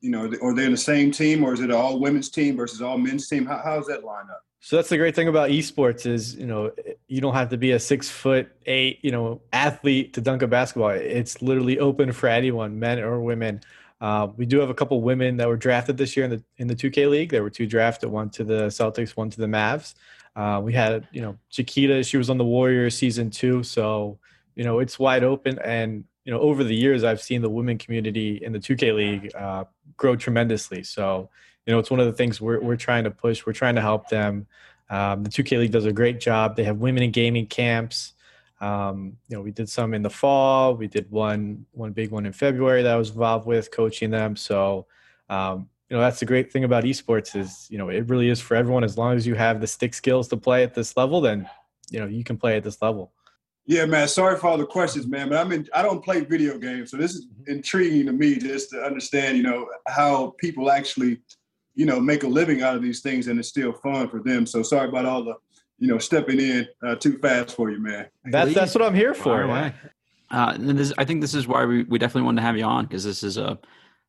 you 0.00 0.10
know, 0.10 0.30
are 0.42 0.54
they 0.54 0.64
in 0.64 0.72
the 0.72 0.76
same 0.76 1.12
team, 1.12 1.44
or 1.44 1.52
is 1.52 1.60
it 1.60 1.70
all 1.70 2.00
women's 2.00 2.28
team 2.28 2.56
versus 2.56 2.82
all 2.82 2.98
men's 2.98 3.28
team? 3.28 3.46
How, 3.46 3.60
how's 3.64 3.86
that 3.86 4.04
line 4.04 4.26
up? 4.30 4.44
So 4.60 4.76
that's 4.76 4.88
the 4.88 4.96
great 4.96 5.14
thing 5.16 5.26
about 5.26 5.50
esports 5.50 6.06
is 6.06 6.36
you 6.36 6.46
know 6.46 6.70
you 7.08 7.20
don't 7.20 7.34
have 7.34 7.50
to 7.50 7.56
be 7.56 7.72
a 7.72 7.80
six 7.80 8.08
foot 8.08 8.48
eight 8.66 9.00
you 9.02 9.10
know 9.10 9.40
athlete 9.52 10.14
to 10.14 10.20
dunk 10.20 10.42
a 10.42 10.46
basketball. 10.46 10.90
It's 10.90 11.42
literally 11.42 11.78
open 11.78 12.12
for 12.12 12.28
anyone, 12.28 12.78
men 12.78 13.00
or 13.00 13.20
women. 13.20 13.60
Uh, 14.00 14.28
we 14.36 14.46
do 14.46 14.58
have 14.58 14.70
a 14.70 14.74
couple 14.74 15.00
women 15.00 15.36
that 15.36 15.48
were 15.48 15.56
drafted 15.56 15.96
this 15.96 16.16
year 16.16 16.24
in 16.24 16.30
the 16.30 16.42
in 16.58 16.66
the 16.68 16.76
2K 16.76 17.10
league. 17.10 17.30
There 17.30 17.42
were 17.42 17.50
two 17.50 17.66
drafted, 17.66 18.10
one 18.10 18.30
to 18.30 18.44
the 18.44 18.66
Celtics, 18.66 19.10
one 19.10 19.30
to 19.30 19.40
the 19.40 19.46
Mavs. 19.46 19.94
Uh, 20.34 20.60
we 20.62 20.72
had, 20.72 21.06
you 21.12 21.20
know, 21.20 21.38
Chiquita, 21.50 22.02
she 22.02 22.16
was 22.16 22.30
on 22.30 22.38
the 22.38 22.44
Warriors 22.44 22.96
season 22.96 23.30
two. 23.30 23.62
So, 23.62 24.18
you 24.54 24.64
know, 24.64 24.78
it's 24.78 24.98
wide 24.98 25.24
open. 25.24 25.58
And, 25.58 26.04
you 26.24 26.32
know, 26.32 26.40
over 26.40 26.64
the 26.64 26.74
years, 26.74 27.04
I've 27.04 27.20
seen 27.20 27.42
the 27.42 27.50
women 27.50 27.78
community 27.78 28.42
in 28.42 28.52
the 28.52 28.58
2K 28.58 28.94
League 28.94 29.34
uh, 29.34 29.64
grow 29.96 30.16
tremendously. 30.16 30.82
So, 30.82 31.28
you 31.66 31.72
know, 31.72 31.78
it's 31.78 31.90
one 31.90 32.00
of 32.00 32.06
the 32.06 32.12
things 32.12 32.40
we're, 32.40 32.60
we're 32.60 32.76
trying 32.76 33.04
to 33.04 33.10
push. 33.10 33.44
We're 33.44 33.52
trying 33.52 33.74
to 33.74 33.80
help 33.80 34.08
them. 34.08 34.46
Um, 34.88 35.22
the 35.22 35.30
2K 35.30 35.58
League 35.58 35.72
does 35.72 35.86
a 35.86 35.92
great 35.92 36.20
job. 36.20 36.56
They 36.56 36.64
have 36.64 36.78
women 36.78 37.02
in 37.02 37.10
gaming 37.10 37.46
camps. 37.46 38.14
Um, 38.60 39.16
you 39.28 39.36
know, 39.36 39.42
we 39.42 39.50
did 39.50 39.68
some 39.68 39.92
in 39.92 40.02
the 40.02 40.10
fall. 40.10 40.76
We 40.76 40.86
did 40.86 41.10
one 41.10 41.66
one 41.72 41.92
big 41.92 42.12
one 42.12 42.26
in 42.26 42.32
February 42.32 42.82
that 42.82 42.92
I 42.92 42.96
was 42.96 43.10
involved 43.10 43.46
with 43.46 43.72
coaching 43.72 44.10
them. 44.10 44.36
So, 44.36 44.86
um, 45.28 45.68
you 45.92 45.98
know 45.98 46.02
that's 46.02 46.20
the 46.20 46.24
great 46.24 46.50
thing 46.50 46.64
about 46.64 46.84
esports 46.84 47.36
is 47.36 47.66
you 47.68 47.76
know 47.76 47.90
it 47.90 48.08
really 48.08 48.30
is 48.30 48.40
for 48.40 48.54
everyone. 48.54 48.82
As 48.82 48.96
long 48.96 49.14
as 49.14 49.26
you 49.26 49.34
have 49.34 49.60
the 49.60 49.66
stick 49.66 49.92
skills 49.92 50.26
to 50.28 50.38
play 50.38 50.62
at 50.62 50.72
this 50.72 50.96
level 50.96 51.20
then 51.20 51.46
you 51.90 52.00
know 52.00 52.06
you 52.06 52.24
can 52.24 52.38
play 52.38 52.56
at 52.56 52.64
this 52.64 52.80
level. 52.80 53.12
Yeah 53.66 53.84
man. 53.84 54.08
Sorry 54.08 54.38
for 54.38 54.46
all 54.46 54.56
the 54.56 54.64
questions 54.64 55.06
man 55.06 55.28
but 55.28 55.36
i 55.36 55.44
mean 55.44 55.68
i 55.74 55.82
don't 55.82 56.02
play 56.02 56.20
video 56.20 56.56
games 56.56 56.90
so 56.90 56.96
this 56.96 57.14
is 57.14 57.26
mm-hmm. 57.26 57.56
intriguing 57.56 58.06
to 58.06 58.12
me 58.12 58.38
just 58.38 58.70
to 58.70 58.82
understand 58.82 59.36
you 59.36 59.42
know 59.42 59.66
how 59.86 60.34
people 60.38 60.70
actually 60.70 61.20
you 61.74 61.84
know 61.84 62.00
make 62.00 62.22
a 62.22 62.26
living 62.26 62.62
out 62.62 62.74
of 62.74 62.80
these 62.80 63.02
things 63.02 63.28
and 63.28 63.38
it's 63.38 63.48
still 63.48 63.74
fun 63.74 64.08
for 64.08 64.22
them. 64.22 64.46
So 64.46 64.62
sorry 64.62 64.88
about 64.88 65.04
all 65.04 65.22
the 65.22 65.34
you 65.78 65.88
know 65.88 65.98
stepping 65.98 66.40
in 66.40 66.66
uh, 66.82 66.94
too 66.94 67.18
fast 67.18 67.54
for 67.54 67.70
you 67.70 67.78
man. 67.78 68.06
That's 68.24 68.54
that's 68.54 68.74
what 68.74 68.82
i'm 68.82 68.94
here 68.94 69.12
for. 69.12 69.44
Uh, 70.30 70.52
and 70.54 70.78
this, 70.78 70.94
i 70.96 71.04
think 71.04 71.20
this 71.20 71.34
is 71.34 71.46
why 71.46 71.66
we, 71.66 71.82
we 71.82 71.98
definitely 71.98 72.22
wanted 72.22 72.40
to 72.40 72.46
have 72.46 72.56
you 72.56 72.64
on 72.64 72.86
because 72.86 73.04
this 73.04 73.22
is 73.22 73.36
a 73.36 73.58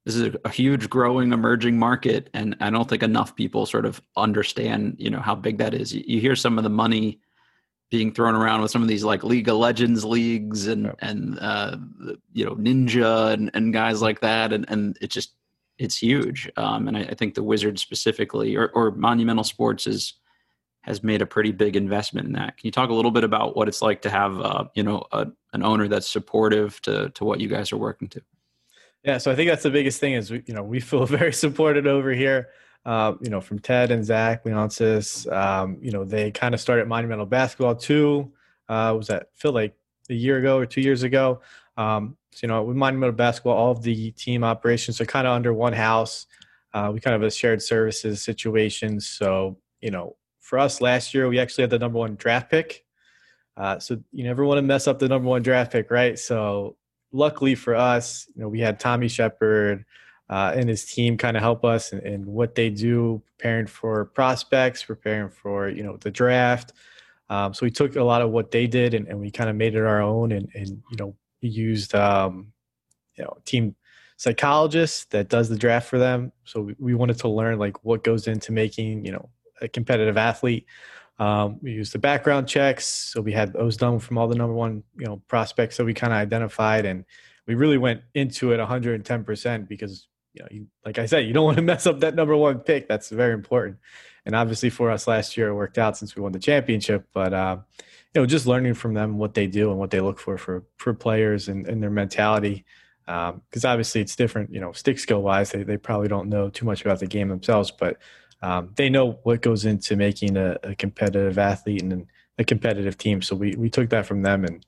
this 0.06 0.16
is 0.16 0.36
a, 0.44 0.50
huge 0.50 0.90
growing 0.90 1.32
emerging 1.34 1.78
market 1.78 2.30
and 2.34 2.56
i 2.60 2.70
don't 2.70 2.90
think 2.90 3.04
enough 3.04 3.36
people 3.36 3.66
sort 3.66 3.86
of 3.86 4.02
understand 4.18 4.96
you 4.98 5.10
know 5.10 5.20
how 5.20 5.36
big 5.36 5.58
that 5.58 5.74
is. 5.74 5.94
You, 5.94 6.04
you 6.06 6.22
hear 6.22 6.36
some 6.36 6.58
of 6.58 6.64
the 6.64 6.70
money 6.70 7.20
being 7.90 8.12
thrown 8.12 8.34
around 8.34 8.62
with 8.62 8.72
some 8.72 8.82
of 8.82 8.88
these 8.88 9.04
like 9.04 9.24
league 9.24 9.48
of 9.48 9.58
legends 9.58 10.04
leagues 10.04 10.68
and 10.68 10.86
yep. 10.86 10.96
and 11.02 11.38
uh, 11.40 11.78
you 12.34 12.46
know 12.46 12.56
ninja 12.56 13.34
and, 13.34 13.52
and 13.54 13.74
guys 13.74 14.02
like 14.02 14.22
that 14.22 14.52
and 14.52 14.66
and 14.70 14.98
it 15.00 15.10
just 15.10 15.34
it's 15.78 15.98
huge. 15.98 16.50
Um, 16.58 16.88
and 16.88 16.98
I, 16.98 17.02
I, 17.02 17.14
think 17.16 17.34
the 17.34 17.44
wizards 17.44 17.82
specifically 17.82 18.56
or, 18.56 18.70
or 18.70 18.92
monumental 18.92 19.44
sports 19.44 19.88
is 19.88 20.14
has 20.82 21.02
made 21.02 21.22
a 21.22 21.26
pretty 21.26 21.52
big 21.52 21.78
investment 21.78 22.28
in 22.28 22.34
that. 22.34 22.58
Can 22.58 22.68
you 22.68 22.72
talk 22.72 22.90
a 22.90 22.94
little 22.94 23.12
bit 23.12 23.24
about 23.24 23.56
what 23.56 23.70
it's 23.70 23.82
like 23.82 24.02
to 24.02 24.10
have 24.10 24.40
uh, 24.40 24.66
you 24.76 24.84
know 24.84 25.04
a, 25.12 25.28
an 25.54 25.64
owner 25.64 25.88
that's 25.88 26.08
supportive 26.08 26.82
to 26.84 27.10
to 27.12 27.24
what 27.24 27.40
you 27.40 27.48
guys 27.48 27.72
are 27.72 27.78
working 27.78 28.08
to 28.10 28.22
yeah, 29.04 29.18
so 29.18 29.32
I 29.32 29.36
think 29.36 29.50
that's 29.50 29.64
the 29.64 29.72
biggest 29.72 30.00
thing 30.00 30.14
is 30.14 30.32
we, 30.32 30.44
you 30.46 30.54
know 30.54 30.64
we 30.64 30.80
feel 30.80 31.06
very 31.20 31.34
supported 31.34 31.88
over 31.88 32.12
here. 32.12 32.50
Uh, 32.86 33.14
you 33.22 33.30
know, 33.30 33.40
from 33.40 33.60
Ted 33.60 33.92
and 33.92 34.04
Zach 34.04 34.44
Leonsis. 34.44 35.32
Um, 35.32 35.78
you 35.82 35.92
know, 35.92 36.04
they 36.04 36.32
kind 36.32 36.54
of 36.54 36.60
started 36.60 36.86
Monumental 36.86 37.26
Basketball 37.26 37.76
too. 37.76 38.34
Uh, 38.68 38.94
was 38.98 39.08
that 39.08 39.30
feel 39.36 39.54
like 39.54 39.74
a 40.10 40.14
year 40.14 40.38
ago 40.38 40.58
or 40.58 40.66
two 40.66 40.82
years 40.82 41.04
ago? 41.04 41.40
Um, 41.78 42.18
so, 42.32 42.40
you 42.42 42.48
know, 42.50 42.62
with 42.64 42.76
Monumental 42.76 43.16
Basketball, 43.16 43.56
all 43.56 43.72
of 43.72 43.84
the 43.84 44.12
team 44.12 44.44
operations 44.44 45.00
are 45.00 45.06
kind 45.06 45.26
of 45.26 45.34
under 45.34 45.54
one 45.54 45.72
house. 45.72 46.26
Uh, 46.74 46.92
we 46.94 47.00
kind 47.00 47.16
of 47.16 47.22
have 47.22 47.28
a 47.28 47.32
shared 47.32 47.62
services 47.62 48.22
situation. 48.22 49.00
So, 49.00 49.58
you 49.80 49.92
know, 49.92 50.18
for 50.42 50.60
us 50.60 50.82
last 50.82 51.14
year, 51.14 51.30
we 51.30 51.40
actually 51.40 51.64
had 51.64 51.70
the 51.70 51.80
number 51.80 52.00
one 52.00 52.16
draft 52.16 52.50
pick. 52.50 52.84
Uh, 53.56 53.80
so 53.80 53.98
you 54.12 54.24
never 54.24 54.44
want 54.44 54.58
to 54.58 54.64
mess 54.64 54.88
up 54.88 55.00
the 55.00 55.08
number 55.08 55.30
one 55.30 55.44
draft 55.44 55.72
pick, 55.72 55.92
right? 55.92 56.18
So 56.18 56.76
luckily 57.14 57.56
for 57.56 57.76
us, 57.76 58.28
you 58.36 58.42
know, 58.42 58.50
we 58.50 58.60
had 58.60 58.80
Tommy 58.80 59.08
Sheppard 59.08 59.86
uh, 60.30 60.52
and 60.56 60.68
his 60.68 60.84
team 60.86 61.18
kind 61.18 61.38
of 61.38 61.44
help 61.44 61.64
us 61.64 61.94
in, 61.94 62.26
what 62.26 62.56
they 62.56 62.70
do, 62.70 63.22
preparing 63.38 63.68
for 63.68 64.06
prospects, 64.06 64.84
preparing 64.84 65.30
for 65.30 65.70
you 65.70 65.84
know 65.84 65.98
the 65.98 66.12
draft. 66.12 66.74
Um, 67.30 67.54
so 67.54 67.66
we 67.66 67.72
took 67.72 67.96
a 67.96 68.04
lot 68.04 68.22
of 68.22 68.32
what 68.32 68.52
they 68.52 68.68
did 68.68 68.94
and, 68.94 69.08
and 69.08 69.20
we 69.20 69.32
kind 69.32 69.50
of 69.50 69.56
made 69.56 69.76
it 69.76 69.84
our 69.84 70.02
own, 70.02 70.32
and, 70.32 70.50
and 70.56 70.82
you 70.90 70.98
know 70.98 71.16
used 71.42 71.94
um, 71.94 72.52
you 73.16 73.24
know 73.24 73.38
team 73.46 73.76
psychologist 74.18 75.12
that 75.12 75.30
does 75.30 75.50
the 75.50 75.58
draft 75.58 75.90
for 75.90 76.00
them. 76.00 76.32
So 76.46 76.62
we, 76.62 76.76
we 76.80 76.94
wanted 76.96 77.20
to 77.20 77.28
learn 77.28 77.60
like 77.60 77.84
what 77.84 78.04
goes 78.04 78.28
into 78.28 78.52
making 78.52 79.06
you 79.06 79.12
know 79.12 79.30
a 79.62 79.68
competitive 79.68 80.18
athlete. 80.18 80.66
Um, 81.24 81.60
we 81.62 81.72
used 81.72 81.94
the 81.94 82.00
background 82.00 82.50
checks, 82.50 82.86
so 82.86 83.22
we 83.22 83.32
had 83.32 83.54
those 83.54 83.78
done 83.78 84.00
from 84.00 84.18
all 84.18 84.28
the 84.28 84.36
number 84.36 84.54
one 84.54 84.84
you 84.98 85.06
know 85.06 85.22
prospects 85.28 85.78
that 85.78 85.86
we 85.86 85.94
kind 85.94 86.12
of 86.12 86.18
identified, 86.18 86.86
and 86.86 87.06
we 87.48 87.56
really 87.56 87.78
went 87.78 88.02
into 88.14 88.52
it 88.52 88.58
110 88.58 89.24
percent 89.24 89.70
because 89.70 90.08
you 90.34 90.42
know, 90.42 90.48
you, 90.52 90.68
like 90.86 90.98
I 90.98 91.06
said, 91.06 91.26
you 91.26 91.34
don't 91.34 91.46
want 91.50 91.58
to 91.58 91.64
mess 91.64 91.88
up 91.88 92.02
that 92.02 92.16
number 92.16 92.36
one 92.36 92.60
pick. 92.60 92.90
That's 92.90 93.10
very 93.10 93.34
important. 93.34 93.78
And 94.26 94.36
obviously 94.36 94.70
for 94.70 94.92
us 94.92 95.08
last 95.08 95.38
year, 95.38 95.50
it 95.50 95.56
worked 95.56 95.78
out 95.78 95.98
since 95.98 96.16
we 96.16 96.22
won 96.22 96.34
the 96.34 96.40
championship. 96.40 97.08
But 97.14 97.34
uh, 97.34 97.58
you 98.14 98.22
know, 98.22 98.26
just 98.26 98.46
learning 98.46 98.74
from 98.74 98.94
them 98.94 99.18
what 99.18 99.34
they 99.34 99.48
do 99.48 99.70
and 99.70 99.80
what 99.80 99.92
they 99.92 100.02
look 100.02 100.20
for 100.20 100.38
for 100.38 100.66
for 100.78 100.94
players 100.94 101.48
and, 101.48 101.68
and 101.68 101.82
their 101.82 101.90
mentality. 101.90 102.66
Because 103.06 103.66
um, 103.66 103.72
obviously 103.72 104.02
it's 104.02 104.16
different. 104.16 104.54
You 104.54 104.60
know, 104.60 104.74
stick 104.74 105.00
skill 105.00 105.22
wise, 105.22 105.52
they 105.52 105.64
they 105.64 105.78
probably 105.78 106.10
don't 106.10 106.30
know 106.30 106.50
too 106.50 106.66
much 106.66 106.82
about 106.82 107.00
the 107.00 107.08
game 107.08 107.30
themselves, 107.30 107.72
but 107.72 107.98
um, 108.44 108.72
they 108.76 108.90
know 108.90 109.20
what 109.24 109.42
goes 109.42 109.66
into 109.66 109.96
making 109.96 110.38
a, 110.38 110.58
a 110.64 110.76
competitive 110.76 111.38
athlete 111.38 111.82
and 111.82 112.06
a 112.38 112.44
competitive 112.44 112.98
team. 112.98 113.22
So 113.22 113.36
we 113.36 113.56
we 113.56 113.70
took 113.70 113.90
that 113.90 114.06
from 114.06 114.22
them, 114.22 114.44
and 114.44 114.66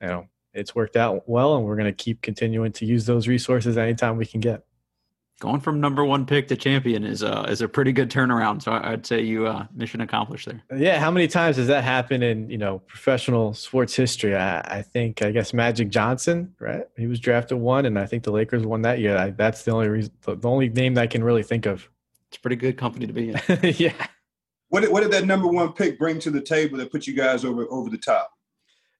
you 0.00 0.08
know, 0.08 0.26
it's 0.54 0.74
worked 0.74 0.96
out 0.96 1.28
well, 1.28 1.56
and 1.56 1.64
we're 1.64 1.76
going 1.76 1.92
to 1.92 2.04
keep 2.04 2.22
continuing 2.22 2.72
to 2.72 2.86
use 2.86 3.06
those 3.06 3.28
resources 3.28 3.76
anytime 3.76 4.16
we 4.16 4.26
can 4.26 4.40
get 4.40 4.64
going 5.40 5.58
from 5.58 5.80
number 5.80 6.04
one 6.04 6.26
pick 6.26 6.46
to 6.48 6.56
champion 6.56 7.02
is 7.02 7.22
a 7.22 7.44
is 7.44 7.62
a 7.62 7.68
pretty 7.68 7.92
good 7.92 8.10
turnaround. 8.10 8.62
So 8.62 8.72
I'd 8.72 9.04
say 9.04 9.22
you 9.22 9.46
uh, 9.46 9.66
mission 9.74 10.00
accomplished 10.02 10.46
there. 10.46 10.62
Yeah, 10.78 11.00
how 11.00 11.10
many 11.10 11.26
times 11.26 11.56
has 11.56 11.66
that 11.66 11.82
happened 11.82 12.22
in 12.22 12.48
you 12.48 12.58
know 12.58 12.78
professional 12.80 13.54
sports 13.54 13.94
history? 13.94 14.36
I, 14.36 14.60
I 14.60 14.82
think 14.82 15.22
I 15.22 15.32
guess 15.32 15.52
Magic 15.52 15.88
Johnson, 15.88 16.54
right? 16.60 16.84
He 16.96 17.08
was 17.08 17.18
drafted 17.18 17.58
one, 17.58 17.86
and 17.86 17.98
I 17.98 18.06
think 18.06 18.22
the 18.22 18.30
Lakers 18.30 18.64
won 18.64 18.82
that 18.82 19.00
year. 19.00 19.16
I, 19.16 19.30
that's 19.30 19.64
the 19.64 19.72
only 19.72 19.88
reason, 19.88 20.12
the 20.22 20.48
only 20.48 20.68
name 20.68 20.94
that 20.94 21.02
I 21.02 21.06
can 21.08 21.24
really 21.24 21.42
think 21.42 21.66
of. 21.66 21.88
It's 22.30 22.38
pretty 22.38 22.56
good 22.56 22.76
company 22.76 23.06
to 23.06 23.12
be 23.12 23.30
in. 23.30 23.40
yeah. 23.78 23.92
What 24.68 24.82
did, 24.82 24.92
what 24.92 25.02
did 25.02 25.10
that 25.10 25.26
number 25.26 25.48
one 25.48 25.72
pick 25.72 25.98
bring 25.98 26.20
to 26.20 26.30
the 26.30 26.40
table 26.40 26.78
that 26.78 26.92
put 26.92 27.06
you 27.06 27.14
guys 27.14 27.44
over 27.44 27.66
over 27.70 27.90
the 27.90 27.98
top? 27.98 28.32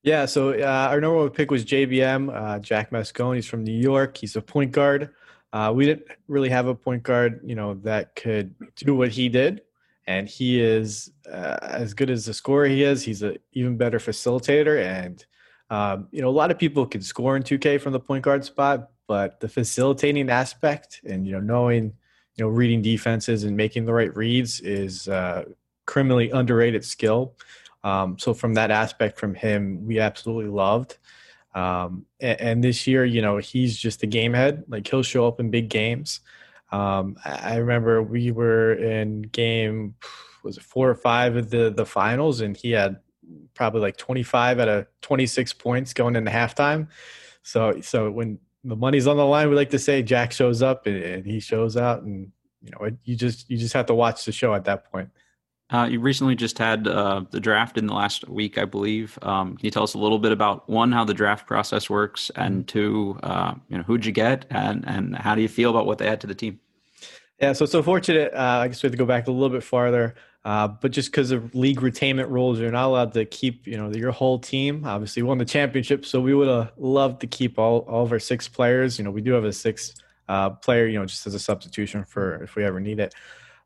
Yeah, 0.02 0.24
so 0.24 0.50
uh, 0.50 0.88
our 0.90 1.00
number 1.00 1.18
one 1.18 1.30
pick 1.30 1.50
was 1.50 1.64
JBM, 1.64 2.34
uh, 2.34 2.58
Jack 2.58 2.90
Moscone. 2.90 3.36
He's 3.36 3.46
from 3.46 3.62
New 3.62 3.78
York. 3.78 4.16
He's 4.16 4.34
a 4.34 4.40
point 4.40 4.72
guard. 4.72 5.10
Uh, 5.52 5.72
we 5.74 5.84
didn't 5.84 6.06
really 6.26 6.48
have 6.48 6.66
a 6.66 6.74
point 6.74 7.02
guard, 7.02 7.40
you 7.44 7.54
know, 7.54 7.74
that 7.74 8.14
could 8.14 8.54
do 8.76 8.94
what 8.94 9.10
he 9.10 9.28
did, 9.28 9.62
and 10.06 10.28
he 10.28 10.60
is 10.60 11.10
uh, 11.30 11.58
as 11.62 11.92
good 11.92 12.08
as 12.08 12.26
a 12.28 12.34
scorer 12.34 12.66
he 12.66 12.82
is. 12.82 13.02
He's 13.02 13.22
an 13.22 13.36
even 13.52 13.76
better 13.76 13.98
facilitator, 13.98 14.82
and 14.82 15.24
um, 15.68 16.08
you 16.12 16.22
know, 16.22 16.28
a 16.28 16.30
lot 16.30 16.50
of 16.50 16.58
people 16.58 16.86
can 16.86 17.02
score 17.02 17.36
in 17.36 17.42
2K 17.42 17.80
from 17.80 17.92
the 17.92 18.00
point 18.00 18.24
guard 18.24 18.44
spot, 18.44 18.90
but 19.06 19.40
the 19.40 19.48
facilitating 19.48 20.30
aspect 20.30 21.00
and 21.04 21.26
you 21.26 21.32
know, 21.32 21.40
knowing, 21.40 21.92
you 22.40 22.46
know, 22.46 22.50
reading 22.50 22.80
defenses 22.80 23.44
and 23.44 23.54
making 23.54 23.84
the 23.84 23.92
right 23.92 24.16
reads 24.16 24.60
is 24.60 25.08
uh, 25.08 25.44
criminally 25.84 26.30
underrated 26.30 26.82
skill. 26.82 27.34
Um, 27.84 28.18
so 28.18 28.32
from 28.32 28.54
that 28.54 28.70
aspect, 28.70 29.18
from 29.18 29.34
him, 29.34 29.86
we 29.86 30.00
absolutely 30.00 30.50
loved. 30.50 30.96
Um, 31.54 32.06
and, 32.18 32.40
and, 32.40 32.64
this 32.64 32.86
year, 32.86 33.04
you 33.04 33.20
know, 33.20 33.36
he's 33.36 33.76
just 33.76 34.02
a 34.04 34.06
game 34.06 34.32
head. 34.32 34.64
Like 34.68 34.88
he'll 34.88 35.02
show 35.02 35.28
up 35.28 35.38
in 35.38 35.50
big 35.50 35.68
games. 35.68 36.20
Um, 36.72 37.18
I 37.26 37.56
remember 37.56 38.02
we 38.02 38.30
were 38.30 38.72
in 38.74 39.22
game 39.22 39.96
was 40.42 40.56
it 40.56 40.62
four 40.62 40.88
or 40.88 40.94
five 40.94 41.36
of 41.36 41.50
the 41.50 41.70
the 41.70 41.84
finals, 41.84 42.40
and 42.40 42.56
he 42.56 42.70
had 42.70 43.00
probably 43.52 43.82
like 43.82 43.98
25 43.98 44.60
out 44.60 44.68
of 44.68 44.86
26 45.02 45.52
points 45.54 45.92
going 45.92 46.16
into 46.16 46.30
halftime. 46.30 46.88
So 47.42 47.80
so 47.82 48.10
when 48.10 48.38
the 48.64 48.76
money's 48.76 49.06
on 49.06 49.16
the 49.16 49.24
line, 49.24 49.48
we 49.48 49.56
like 49.56 49.70
to 49.70 49.78
say 49.78 50.02
Jack 50.02 50.32
shows 50.32 50.62
up 50.62 50.86
and, 50.86 50.96
and 51.02 51.26
he 51.26 51.40
shows 51.40 51.76
out, 51.76 52.02
and 52.02 52.30
you 52.62 52.70
know, 52.72 52.90
you 53.04 53.16
just 53.16 53.48
you 53.50 53.56
just 53.56 53.72
have 53.72 53.86
to 53.86 53.94
watch 53.94 54.24
the 54.24 54.32
show 54.32 54.54
at 54.54 54.64
that 54.64 54.90
point. 54.90 55.08
Uh, 55.70 55.84
you 55.84 56.00
recently 56.00 56.34
just 56.34 56.58
had 56.58 56.88
uh, 56.88 57.22
the 57.30 57.38
draft 57.38 57.78
in 57.78 57.86
the 57.86 57.94
last 57.94 58.28
week, 58.28 58.58
I 58.58 58.64
believe. 58.64 59.16
Um, 59.22 59.56
can 59.56 59.64
you 59.64 59.70
tell 59.70 59.84
us 59.84 59.94
a 59.94 59.98
little 59.98 60.18
bit 60.18 60.32
about 60.32 60.68
one, 60.68 60.90
how 60.90 61.04
the 61.04 61.14
draft 61.14 61.46
process 61.46 61.88
works, 61.88 62.30
and 62.34 62.66
two, 62.66 63.18
uh, 63.22 63.54
you 63.68 63.78
know, 63.78 63.84
who'd 63.84 64.04
you 64.04 64.12
get, 64.12 64.46
and 64.50 64.84
and 64.86 65.16
how 65.16 65.34
do 65.34 65.42
you 65.42 65.48
feel 65.48 65.70
about 65.70 65.86
what 65.86 65.98
they 65.98 66.08
add 66.08 66.20
to 66.22 66.26
the 66.26 66.34
team? 66.34 66.58
Yeah, 67.40 67.52
so 67.52 67.66
so 67.66 67.82
fortunate. 67.82 68.34
Uh, 68.34 68.60
I 68.62 68.68
guess 68.68 68.82
we 68.82 68.88
have 68.88 68.92
to 68.92 68.98
go 68.98 69.06
back 69.06 69.28
a 69.28 69.30
little 69.30 69.48
bit 69.48 69.62
farther, 69.62 70.16
uh, 70.44 70.68
but 70.68 70.90
just 70.90 71.10
because 71.10 71.32
of 71.32 71.54
league 71.54 71.80
retainment 71.80 72.30
rules, 72.30 72.58
you're 72.58 72.70
not 72.70 72.86
allowed 72.86 73.12
to 73.12 73.24
keep 73.26 73.66
you 73.66 73.76
know 73.76 73.90
your 73.92 74.10
whole 74.10 74.38
team. 74.38 74.84
Obviously, 74.86 75.22
won 75.22 75.38
the 75.38 75.44
championship, 75.44 76.06
so 76.06 76.20
we 76.20 76.34
would 76.34 76.48
have 76.48 76.72
loved 76.78 77.20
to 77.20 77.26
keep 77.26 77.58
all 77.58 77.80
all 77.80 78.04
of 78.04 78.12
our 78.12 78.18
six 78.18 78.48
players. 78.48 78.98
You 78.98 79.04
know, 79.04 79.10
we 79.10 79.20
do 79.20 79.32
have 79.32 79.44
a 79.44 79.52
six 79.52 79.94
uh, 80.28 80.50
player, 80.50 80.86
you 80.86 80.98
know, 80.98 81.04
just 81.04 81.26
as 81.26 81.34
a 81.34 81.38
substitution 81.38 82.04
for 82.04 82.42
if 82.42 82.56
we 82.56 82.64
ever 82.64 82.80
need 82.80 83.00
it. 83.00 83.14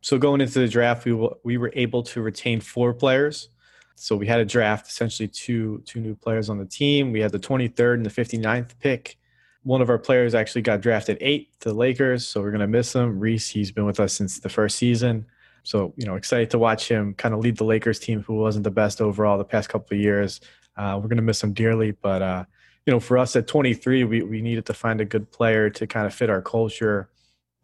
So 0.01 0.19
going 0.19 0.41
into 0.41 0.59
the 0.59 0.69
draft, 0.69 1.05
we 1.05 1.13
w- 1.13 1.35
we 1.45 1.59
were 1.59 1.71
able 1.75 2.03
to 2.05 2.21
retain 2.21 2.61
four 2.61 2.93
players. 2.93 3.51
So 3.95 4.17
we 4.17 4.27
had 4.27 4.41
a 4.41 4.45
draft 4.45 4.89
essentially 4.89 5.29
two 5.29 5.81
two 5.87 6.01
new 6.01 6.17
players 6.17 6.51
on 6.51 6.59
the 6.59 6.67
team. 6.67 7.13
We 7.13 7.21
had 7.21 7.31
the 7.31 7.39
23rd 7.39 7.95
and 7.95 8.07
the 8.07 8.11
59th 8.11 8.79
pick. 8.81 9.17
One 9.63 9.81
of 9.81 9.89
our 9.89 9.99
players 9.99 10.35
actually 10.35 10.63
got 10.63 10.81
drafted 10.81 11.19
eight 11.21 11.59
to 11.61 11.69
the 11.69 11.75
Lakers, 11.75 12.27
so 12.27 12.41
we're 12.41 12.51
gonna 12.51 12.67
miss 12.67 12.95
him. 12.95 13.21
Reese, 13.21 13.49
he's 13.49 13.71
been 13.71 13.87
with 13.87 14.01
us 14.01 14.13
since 14.13 14.41
the 14.41 14.49
first 14.49 14.77
season. 14.77 15.27
So 15.65 15.93
you 15.97 16.07
know, 16.07 16.15
excited 16.15 16.51
to 16.51 16.59
watch 16.59 16.89
him 16.89 17.15
kind 17.15 17.35
of 17.35 17.41
lead 17.41 17.57
the 17.57 17.65
Lakers 17.65 17.99
team, 17.99 18.23
who 18.23 18.35
wasn't 18.35 18.65
the 18.65 18.71
best 18.71 19.01
overall 19.01 19.37
the 19.37 19.45
past 19.45 19.69
couple 19.69 19.97
of 19.97 20.01
years. 20.01 20.41
Uh, 20.77 20.99
we're 21.03 21.09
gonna 21.09 21.23
miss 21.23 21.43
him 21.43 21.53
dearly, 21.53 21.91
but 21.91 22.23
uh, 22.23 22.45
you 22.87 22.93
know, 22.93 23.01
for 23.01 23.19
us 23.19 23.35
at 23.35 23.49
23, 23.49 24.05
we 24.05 24.23
we 24.23 24.41
needed 24.41 24.67
to 24.67 24.75
find 24.75 25.01
a 25.01 25.05
good 25.05 25.31
player 25.33 25.69
to 25.71 25.87
kind 25.87 26.07
of 26.07 26.15
fit 26.15 26.31
our 26.31 26.43
culture 26.43 27.09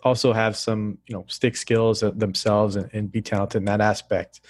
also 0.02 0.32
have 0.32 0.56
some 0.56 0.98
you 1.06 1.14
know 1.14 1.24
stick 1.28 1.56
skills 1.56 2.00
themselves 2.00 2.76
and, 2.76 2.90
and 2.92 3.12
be 3.12 3.20
talented 3.22 3.60
in 3.60 3.64
that 3.66 3.80
aspect. 3.80 4.40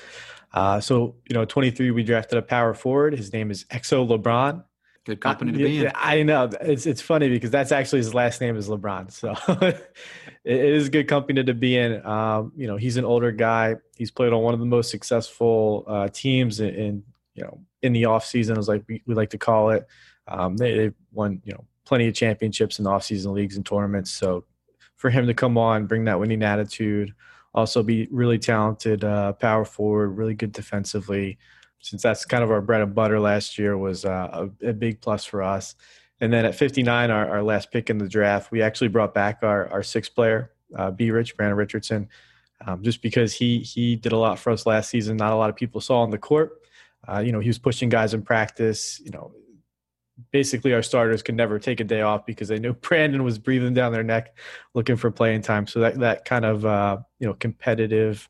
Uh, 0.52 0.80
so 0.80 1.14
you 1.28 1.34
know, 1.34 1.44
23, 1.44 1.90
we 1.92 2.02
drafted 2.02 2.38
a 2.38 2.42
power 2.42 2.74
forward. 2.74 3.16
His 3.16 3.32
name 3.32 3.50
is 3.50 3.64
Exo 3.64 4.06
LeBron. 4.08 4.64
Good 5.04 5.20
company 5.20 5.52
to 5.52 5.58
be 5.58 5.86
in. 5.86 5.92
I 5.94 6.22
know 6.22 6.50
it's 6.60 6.86
it's 6.86 7.00
funny 7.00 7.28
because 7.28 7.50
that's 7.50 7.72
actually 7.72 7.98
his 7.98 8.14
last 8.14 8.40
name 8.40 8.56
is 8.56 8.68
LeBron. 8.68 9.10
So 9.10 9.34
it 10.44 10.58
is 10.58 10.86
a 10.88 10.90
good 10.90 11.08
company 11.08 11.42
to 11.44 11.54
be 11.54 11.76
in. 11.76 12.04
Um, 12.06 12.52
you 12.56 12.66
know, 12.66 12.76
he's 12.76 12.96
an 12.96 13.04
older 13.04 13.30
guy. 13.30 13.76
He's 13.96 14.10
played 14.10 14.32
on 14.32 14.42
one 14.42 14.54
of 14.54 14.60
the 14.60 14.66
most 14.66 14.90
successful 14.90 15.84
uh, 15.86 16.08
teams 16.08 16.60
in, 16.60 16.74
in, 16.74 17.02
you 17.34 17.44
know 17.44 17.60
in 17.82 17.92
the 17.92 18.04
off 18.04 18.26
season, 18.26 18.58
as 18.58 18.68
like 18.68 18.84
we, 18.88 19.02
we 19.06 19.14
like 19.14 19.30
to 19.30 19.38
call 19.38 19.70
it. 19.70 19.86
Um, 20.28 20.56
they, 20.56 20.76
they 20.76 20.94
won 21.12 21.40
you 21.44 21.52
know 21.52 21.64
plenty 21.84 22.06
of 22.08 22.14
championships 22.14 22.78
in 22.78 22.86
off 22.86 23.04
season 23.04 23.32
leagues 23.32 23.56
and 23.56 23.66
tournaments. 23.66 24.10
So 24.10 24.44
for 24.96 25.10
him 25.10 25.26
to 25.26 25.34
come 25.34 25.58
on, 25.58 25.86
bring 25.86 26.04
that 26.04 26.20
winning 26.20 26.42
attitude, 26.42 27.14
also 27.54 27.82
be 27.82 28.06
really 28.10 28.38
talented 28.38 29.02
uh, 29.02 29.32
power 29.32 29.64
forward, 29.64 30.10
really 30.10 30.34
good 30.34 30.52
defensively. 30.52 31.38
Since 31.80 32.02
that's 32.02 32.26
kind 32.26 32.44
of 32.44 32.50
our 32.50 32.60
bread 32.60 32.82
and 32.82 32.94
butter 32.94 33.18
last 33.18 33.58
year, 33.58 33.78
was 33.78 34.04
uh, 34.04 34.48
a, 34.62 34.68
a, 34.68 34.72
big 34.74 35.00
plus 35.00 35.24
for 35.24 35.42
us. 35.42 35.74
And 36.20 36.32
then 36.32 36.44
at 36.44 36.54
59, 36.54 37.10
our, 37.10 37.28
our, 37.28 37.42
last 37.42 37.70
pick 37.72 37.88
in 37.88 37.96
the 37.96 38.08
draft, 38.08 38.50
we 38.50 38.60
actually 38.60 38.88
brought 38.88 39.14
back 39.14 39.38
our, 39.42 39.68
our 39.68 39.82
sixth 39.82 40.14
player, 40.14 40.52
uh, 40.76 40.90
B. 40.90 41.10
Rich 41.10 41.36
Brandon 41.36 41.56
Richardson, 41.56 42.08
um, 42.66 42.82
just 42.82 43.00
because 43.00 43.32
he 43.32 43.60
he 43.60 43.96
did 43.96 44.12
a 44.12 44.18
lot 44.18 44.38
for 44.38 44.50
us 44.50 44.66
last 44.66 44.90
season. 44.90 45.16
Not 45.16 45.32
a 45.32 45.36
lot 45.36 45.48
of 45.48 45.56
people 45.56 45.80
saw 45.80 46.02
on 46.02 46.10
the 46.10 46.18
court. 46.18 46.60
Uh, 47.08 47.20
you 47.20 47.32
know, 47.32 47.40
he 47.40 47.48
was 47.48 47.58
pushing 47.58 47.88
guys 47.88 48.12
in 48.12 48.20
practice. 48.20 49.00
You 49.00 49.12
know, 49.12 49.32
basically 50.32 50.74
our 50.74 50.82
starters 50.82 51.22
could 51.22 51.34
never 51.34 51.58
take 51.58 51.80
a 51.80 51.84
day 51.84 52.02
off 52.02 52.26
because 52.26 52.48
they 52.48 52.58
knew 52.58 52.72
Brandon 52.88 53.24
was 53.24 53.38
breathing 53.38 53.74
down 53.74 53.92
their 53.92 54.02
neck 54.02 54.36
looking 54.74 54.96
for 54.96 55.10
playing 55.10 55.42
time. 55.42 55.66
So 55.66 55.80
that, 55.80 55.98
that 56.00 56.24
kind 56.24 56.44
of, 56.44 56.66
uh, 56.66 56.98
you 57.18 57.26
know, 57.26 57.34
competitive 57.34 58.28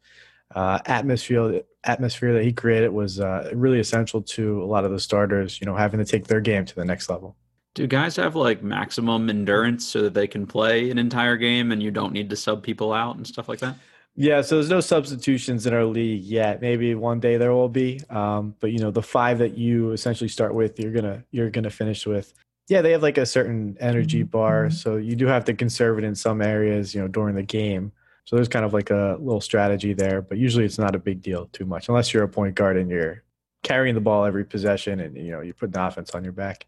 uh, 0.54 0.78
atmosphere, 0.86 1.62
atmosphere 1.84 2.34
that 2.34 2.44
he 2.44 2.52
created 2.52 2.90
was 2.90 3.20
uh, 3.20 3.50
really 3.54 3.80
essential 3.80 4.22
to 4.22 4.62
a 4.62 4.66
lot 4.66 4.84
of 4.84 4.90
the 4.90 5.00
starters, 5.00 5.60
you 5.60 5.66
know, 5.66 5.76
having 5.76 5.98
to 5.98 6.06
take 6.06 6.26
their 6.26 6.40
game 6.40 6.64
to 6.64 6.74
the 6.74 6.84
next 6.84 7.08
level. 7.08 7.36
Do 7.74 7.86
guys 7.86 8.16
have 8.16 8.34
like 8.34 8.62
maximum 8.62 9.30
endurance 9.30 9.86
so 9.86 10.02
that 10.02 10.14
they 10.14 10.26
can 10.26 10.46
play 10.46 10.90
an 10.90 10.98
entire 10.98 11.36
game 11.36 11.70
and 11.70 11.82
you 11.82 11.90
don't 11.90 12.12
need 12.12 12.28
to 12.30 12.36
sub 12.36 12.62
people 12.62 12.92
out 12.92 13.16
and 13.16 13.26
stuff 13.26 13.48
like 13.48 13.60
that? 13.60 13.76
Yeah, 14.16 14.42
so 14.42 14.56
there's 14.56 14.68
no 14.68 14.80
substitutions 14.80 15.66
in 15.66 15.72
our 15.72 15.84
league 15.84 16.22
yet. 16.24 16.60
Maybe 16.60 16.94
one 16.94 17.20
day 17.20 17.36
there 17.36 17.52
will 17.52 17.68
be, 17.68 18.00
um, 18.10 18.54
but 18.60 18.72
you 18.72 18.78
know 18.78 18.90
the 18.90 19.02
five 19.02 19.38
that 19.38 19.56
you 19.56 19.92
essentially 19.92 20.28
start 20.28 20.54
with, 20.54 20.78
you're 20.80 20.92
gonna 20.92 21.24
you're 21.30 21.50
gonna 21.50 21.70
finish 21.70 22.06
with. 22.06 22.34
Yeah, 22.68 22.82
they 22.82 22.92
have 22.92 23.02
like 23.02 23.18
a 23.18 23.26
certain 23.26 23.76
energy 23.80 24.20
mm-hmm. 24.20 24.30
bar, 24.30 24.66
mm-hmm. 24.66 24.74
so 24.74 24.96
you 24.96 25.14
do 25.16 25.26
have 25.26 25.44
to 25.46 25.54
conserve 25.54 25.98
it 25.98 26.04
in 26.04 26.14
some 26.14 26.42
areas, 26.42 26.94
you 26.94 27.00
know, 27.00 27.08
during 27.08 27.34
the 27.34 27.42
game. 27.42 27.92
so 28.24 28.36
there's 28.36 28.48
kind 28.48 28.64
of 28.64 28.72
like 28.72 28.90
a 28.90 29.16
little 29.20 29.40
strategy 29.40 29.94
there, 29.94 30.22
but 30.22 30.38
usually 30.38 30.64
it's 30.64 30.78
not 30.78 30.94
a 30.94 30.98
big 30.98 31.22
deal 31.22 31.46
too 31.52 31.64
much 31.64 31.88
unless 31.88 32.12
you're 32.12 32.24
a 32.24 32.28
point 32.28 32.54
guard 32.54 32.76
and 32.76 32.90
you're 32.90 33.22
carrying 33.62 33.94
the 33.94 34.00
ball 34.00 34.24
every 34.24 34.44
possession 34.44 35.00
and 35.00 35.16
you 35.16 35.30
know 35.30 35.40
you're 35.40 35.54
putting 35.54 35.72
the 35.72 35.84
offense 35.84 36.10
on 36.10 36.24
your 36.24 36.32
back. 36.32 36.66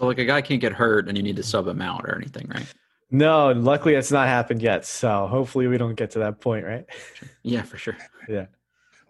Well, 0.00 0.08
like 0.08 0.18
a 0.18 0.24
guy 0.24 0.40
can't 0.40 0.60
get 0.60 0.72
hurt 0.72 1.08
and 1.08 1.16
you 1.16 1.22
need 1.22 1.36
to 1.36 1.42
sub 1.42 1.68
him 1.68 1.82
out 1.82 2.04
or 2.04 2.16
anything, 2.16 2.48
right? 2.48 2.66
No, 3.10 3.52
luckily 3.52 3.94
it's 3.94 4.10
not 4.10 4.28
happened 4.28 4.62
yet. 4.62 4.86
So 4.86 5.26
hopefully 5.26 5.66
we 5.66 5.76
don't 5.76 5.94
get 5.94 6.12
to 6.12 6.20
that 6.20 6.40
point, 6.40 6.64
right? 6.64 6.86
Yeah, 7.42 7.62
for 7.62 7.76
sure. 7.76 7.96
Yeah. 8.28 8.46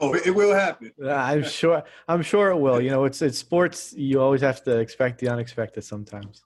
Oh, 0.03 0.15
it 0.15 0.35
will 0.35 0.55
happen. 0.55 0.93
Uh, 1.03 1.11
I'm 1.11 1.43
sure. 1.45 1.83
I'm 2.09 2.23
sure 2.23 2.51
it 2.51 2.57
will. 2.57 2.81
You 2.81 2.89
know, 2.89 3.05
it's 3.05 3.21
it's 3.21 3.37
sports. 3.37 3.93
You 3.93 4.23
always 4.23 4.41
have 4.41 4.65
to 4.65 4.79
expect 4.79 5.19
the 5.19 5.29
unexpected 5.29 5.85
sometimes. 5.85 6.43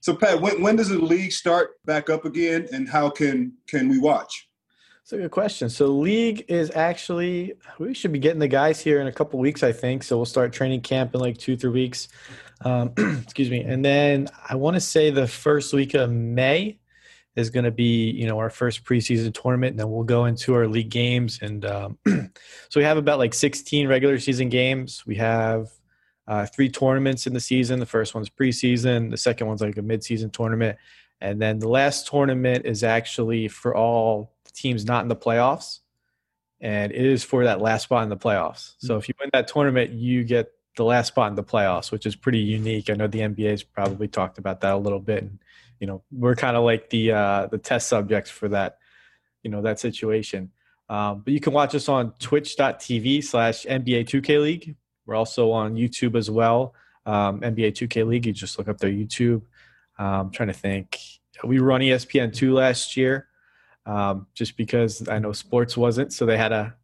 So, 0.00 0.14
Pat, 0.14 0.40
when, 0.40 0.62
when 0.62 0.76
does 0.76 0.88
the 0.88 0.98
league 0.98 1.32
start 1.32 1.72
back 1.84 2.08
up 2.08 2.24
again, 2.24 2.68
and 2.72 2.88
how 2.88 3.10
can 3.10 3.52
can 3.66 3.90
we 3.90 3.98
watch? 3.98 4.48
It's 5.02 5.12
a 5.12 5.18
good 5.18 5.30
question. 5.30 5.68
So, 5.68 5.88
league 5.88 6.46
is 6.48 6.70
actually 6.74 7.54
we 7.78 7.92
should 7.92 8.12
be 8.12 8.18
getting 8.18 8.38
the 8.38 8.48
guys 8.48 8.80
here 8.80 9.02
in 9.02 9.08
a 9.08 9.12
couple 9.12 9.38
weeks, 9.40 9.62
I 9.62 9.72
think. 9.72 10.02
So, 10.02 10.16
we'll 10.16 10.24
start 10.24 10.54
training 10.54 10.80
camp 10.80 11.14
in 11.14 11.20
like 11.20 11.36
two, 11.36 11.54
three 11.54 11.70
weeks. 11.70 12.08
Um, 12.62 12.92
excuse 13.22 13.50
me, 13.50 13.60
and 13.60 13.84
then 13.84 14.28
I 14.48 14.54
want 14.54 14.74
to 14.74 14.80
say 14.80 15.10
the 15.10 15.26
first 15.26 15.72
week 15.72 15.94
of 15.94 16.10
May 16.10 16.78
is 17.36 17.50
going 17.50 17.64
to 17.64 17.70
be 17.70 18.10
you 18.10 18.26
know 18.26 18.38
our 18.38 18.50
first 18.50 18.84
preseason 18.84 19.32
tournament 19.32 19.72
and 19.72 19.80
then 19.80 19.90
we'll 19.90 20.04
go 20.04 20.24
into 20.24 20.54
our 20.54 20.66
league 20.66 20.90
games. 20.90 21.38
And 21.42 21.64
um, 21.64 21.98
so 22.06 22.80
we 22.80 22.82
have 22.82 22.96
about 22.96 23.18
like 23.18 23.34
16 23.34 23.86
regular 23.86 24.18
season 24.18 24.48
games. 24.48 25.04
We 25.06 25.16
have 25.16 25.68
uh, 26.26 26.46
three 26.46 26.68
tournaments 26.68 27.26
in 27.26 27.34
the 27.34 27.40
season. 27.40 27.78
The 27.78 27.86
first 27.86 28.14
one's 28.14 28.30
preseason. 28.30 29.10
The 29.10 29.16
second 29.16 29.46
one's 29.46 29.60
like 29.60 29.76
a 29.76 29.82
midseason 29.82 30.32
tournament. 30.32 30.78
And 31.20 31.40
then 31.40 31.58
the 31.58 31.68
last 31.68 32.08
tournament 32.08 32.66
is 32.66 32.82
actually 32.82 33.48
for 33.48 33.74
all 33.74 34.32
teams 34.52 34.84
not 34.84 35.02
in 35.02 35.08
the 35.08 35.16
playoffs. 35.16 35.80
And 36.60 36.90
it 36.90 37.04
is 37.04 37.22
for 37.22 37.44
that 37.44 37.60
last 37.60 37.84
spot 37.84 38.02
in 38.02 38.08
the 38.08 38.16
playoffs. 38.16 38.74
So 38.78 38.96
if 38.96 39.08
you 39.08 39.14
win 39.20 39.30
that 39.34 39.46
tournament 39.46 39.92
you 39.92 40.24
get 40.24 40.50
the 40.76 40.84
last 40.84 41.08
spot 41.08 41.30
in 41.30 41.34
the 41.34 41.42
playoffs 41.42 41.90
which 41.90 42.06
is 42.06 42.14
pretty 42.14 42.38
unique. 42.38 42.88
I 42.88 42.94
know 42.94 43.06
the 43.06 43.20
nba's 43.20 43.62
probably 43.62 44.08
talked 44.08 44.38
about 44.38 44.60
that 44.60 44.74
a 44.74 44.76
little 44.76 45.00
bit 45.00 45.22
and 45.22 45.38
you 45.80 45.86
know 45.86 46.02
we're 46.10 46.36
kind 46.36 46.56
of 46.56 46.64
like 46.64 46.90
the 46.90 47.12
uh, 47.12 47.46
the 47.46 47.58
test 47.58 47.88
subjects 47.88 48.30
for 48.30 48.48
that 48.48 48.78
you 49.42 49.50
know 49.50 49.62
that 49.62 49.78
situation. 49.80 50.50
Um, 50.88 51.22
but 51.24 51.32
you 51.32 51.40
can 51.40 51.52
watch 51.52 51.74
us 51.74 51.88
on 51.88 52.12
twitch.tv 52.18 53.24
slash 53.24 53.64
nba 53.64 54.06
2k 54.06 54.42
league. 54.42 54.76
We're 55.04 55.16
also 55.16 55.50
on 55.50 55.74
youtube 55.74 56.16
as 56.16 56.30
well. 56.30 56.74
Um, 57.04 57.40
nba 57.40 57.72
2k 57.72 58.06
league 58.06 58.26
you 58.26 58.32
just 58.32 58.58
look 58.58 58.68
up 58.68 58.78
their 58.78 58.90
youtube. 58.90 59.42
Um, 59.98 60.06
i'm 60.06 60.30
trying 60.30 60.48
to 60.48 60.54
think. 60.54 60.98
We 61.44 61.58
run 61.58 61.80
espn2 61.80 62.52
last 62.52 62.96
year 62.96 63.26
um, 63.84 64.26
just 64.34 64.56
because 64.56 65.06
i 65.08 65.18
know 65.18 65.32
sports 65.32 65.76
wasn't 65.76 66.12
so 66.12 66.26
they 66.26 66.38
had 66.38 66.52
a 66.52 66.74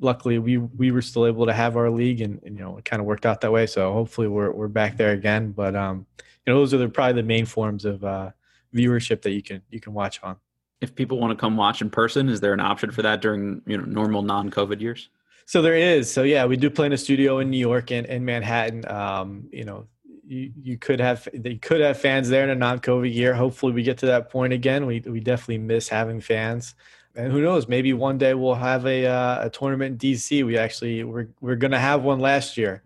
luckily 0.00 0.38
we 0.38 0.56
we 0.56 0.90
were 0.90 1.02
still 1.02 1.26
able 1.26 1.46
to 1.46 1.52
have 1.52 1.76
our 1.76 1.90
league 1.90 2.20
and, 2.20 2.40
and 2.42 2.56
you 2.56 2.64
know 2.64 2.76
it 2.78 2.84
kind 2.84 3.00
of 3.00 3.06
worked 3.06 3.26
out 3.26 3.40
that 3.40 3.52
way 3.52 3.66
so 3.66 3.92
hopefully 3.92 4.26
we're, 4.26 4.50
we're 4.50 4.68
back 4.68 4.96
there 4.96 5.12
again 5.12 5.52
but 5.52 5.76
um 5.76 6.06
you 6.18 6.52
know 6.52 6.58
those 6.58 6.72
are 6.72 6.78
the, 6.78 6.88
probably 6.88 7.20
the 7.20 7.26
main 7.26 7.44
forms 7.44 7.84
of 7.84 8.02
uh 8.02 8.30
viewership 8.74 9.22
that 9.22 9.32
you 9.32 9.42
can 9.42 9.62
you 9.70 9.80
can 9.80 9.92
watch 9.92 10.20
on. 10.22 10.36
If 10.80 10.94
people 10.94 11.18
want 11.18 11.36
to 11.36 11.40
come 11.40 11.56
watch 11.56 11.82
in 11.82 11.90
person, 11.90 12.28
is 12.28 12.40
there 12.40 12.54
an 12.54 12.60
option 12.60 12.90
for 12.90 13.02
that 13.02 13.20
during 13.20 13.62
you 13.66 13.76
know 13.76 13.84
normal 13.84 14.22
non-COVID 14.22 14.80
years? 14.80 15.08
So 15.46 15.62
there 15.62 15.74
is. 15.74 16.10
So 16.10 16.22
yeah, 16.22 16.44
we 16.46 16.56
do 16.56 16.70
play 16.70 16.86
in 16.86 16.92
a 16.92 16.98
studio 16.98 17.40
in 17.40 17.50
New 17.50 17.58
York 17.58 17.90
and, 17.90 18.06
in 18.06 18.24
Manhattan. 18.24 18.88
Um, 18.88 19.48
you 19.52 19.64
know, 19.64 19.86
you, 20.26 20.52
you 20.62 20.78
could 20.78 21.00
have 21.00 21.28
you 21.32 21.58
could 21.58 21.80
have 21.80 21.98
fans 21.98 22.28
there 22.28 22.44
in 22.44 22.50
a 22.50 22.54
non-COVID 22.54 23.12
year. 23.12 23.34
Hopefully, 23.34 23.72
we 23.72 23.82
get 23.82 23.98
to 23.98 24.06
that 24.06 24.30
point 24.30 24.52
again. 24.52 24.86
We 24.86 25.00
we 25.00 25.20
definitely 25.20 25.58
miss 25.58 25.88
having 25.88 26.20
fans, 26.20 26.74
and 27.14 27.32
who 27.32 27.42
knows? 27.42 27.68
Maybe 27.68 27.92
one 27.92 28.18
day 28.18 28.34
we'll 28.34 28.54
have 28.54 28.86
a 28.86 29.06
uh, 29.06 29.46
a 29.46 29.50
tournament 29.50 30.02
in 30.02 30.10
DC. 30.10 30.44
We 30.44 30.58
actually 30.58 31.04
we're 31.04 31.28
we're 31.40 31.56
gonna 31.56 31.78
have 31.78 32.02
one 32.02 32.20
last 32.20 32.56
year. 32.56 32.82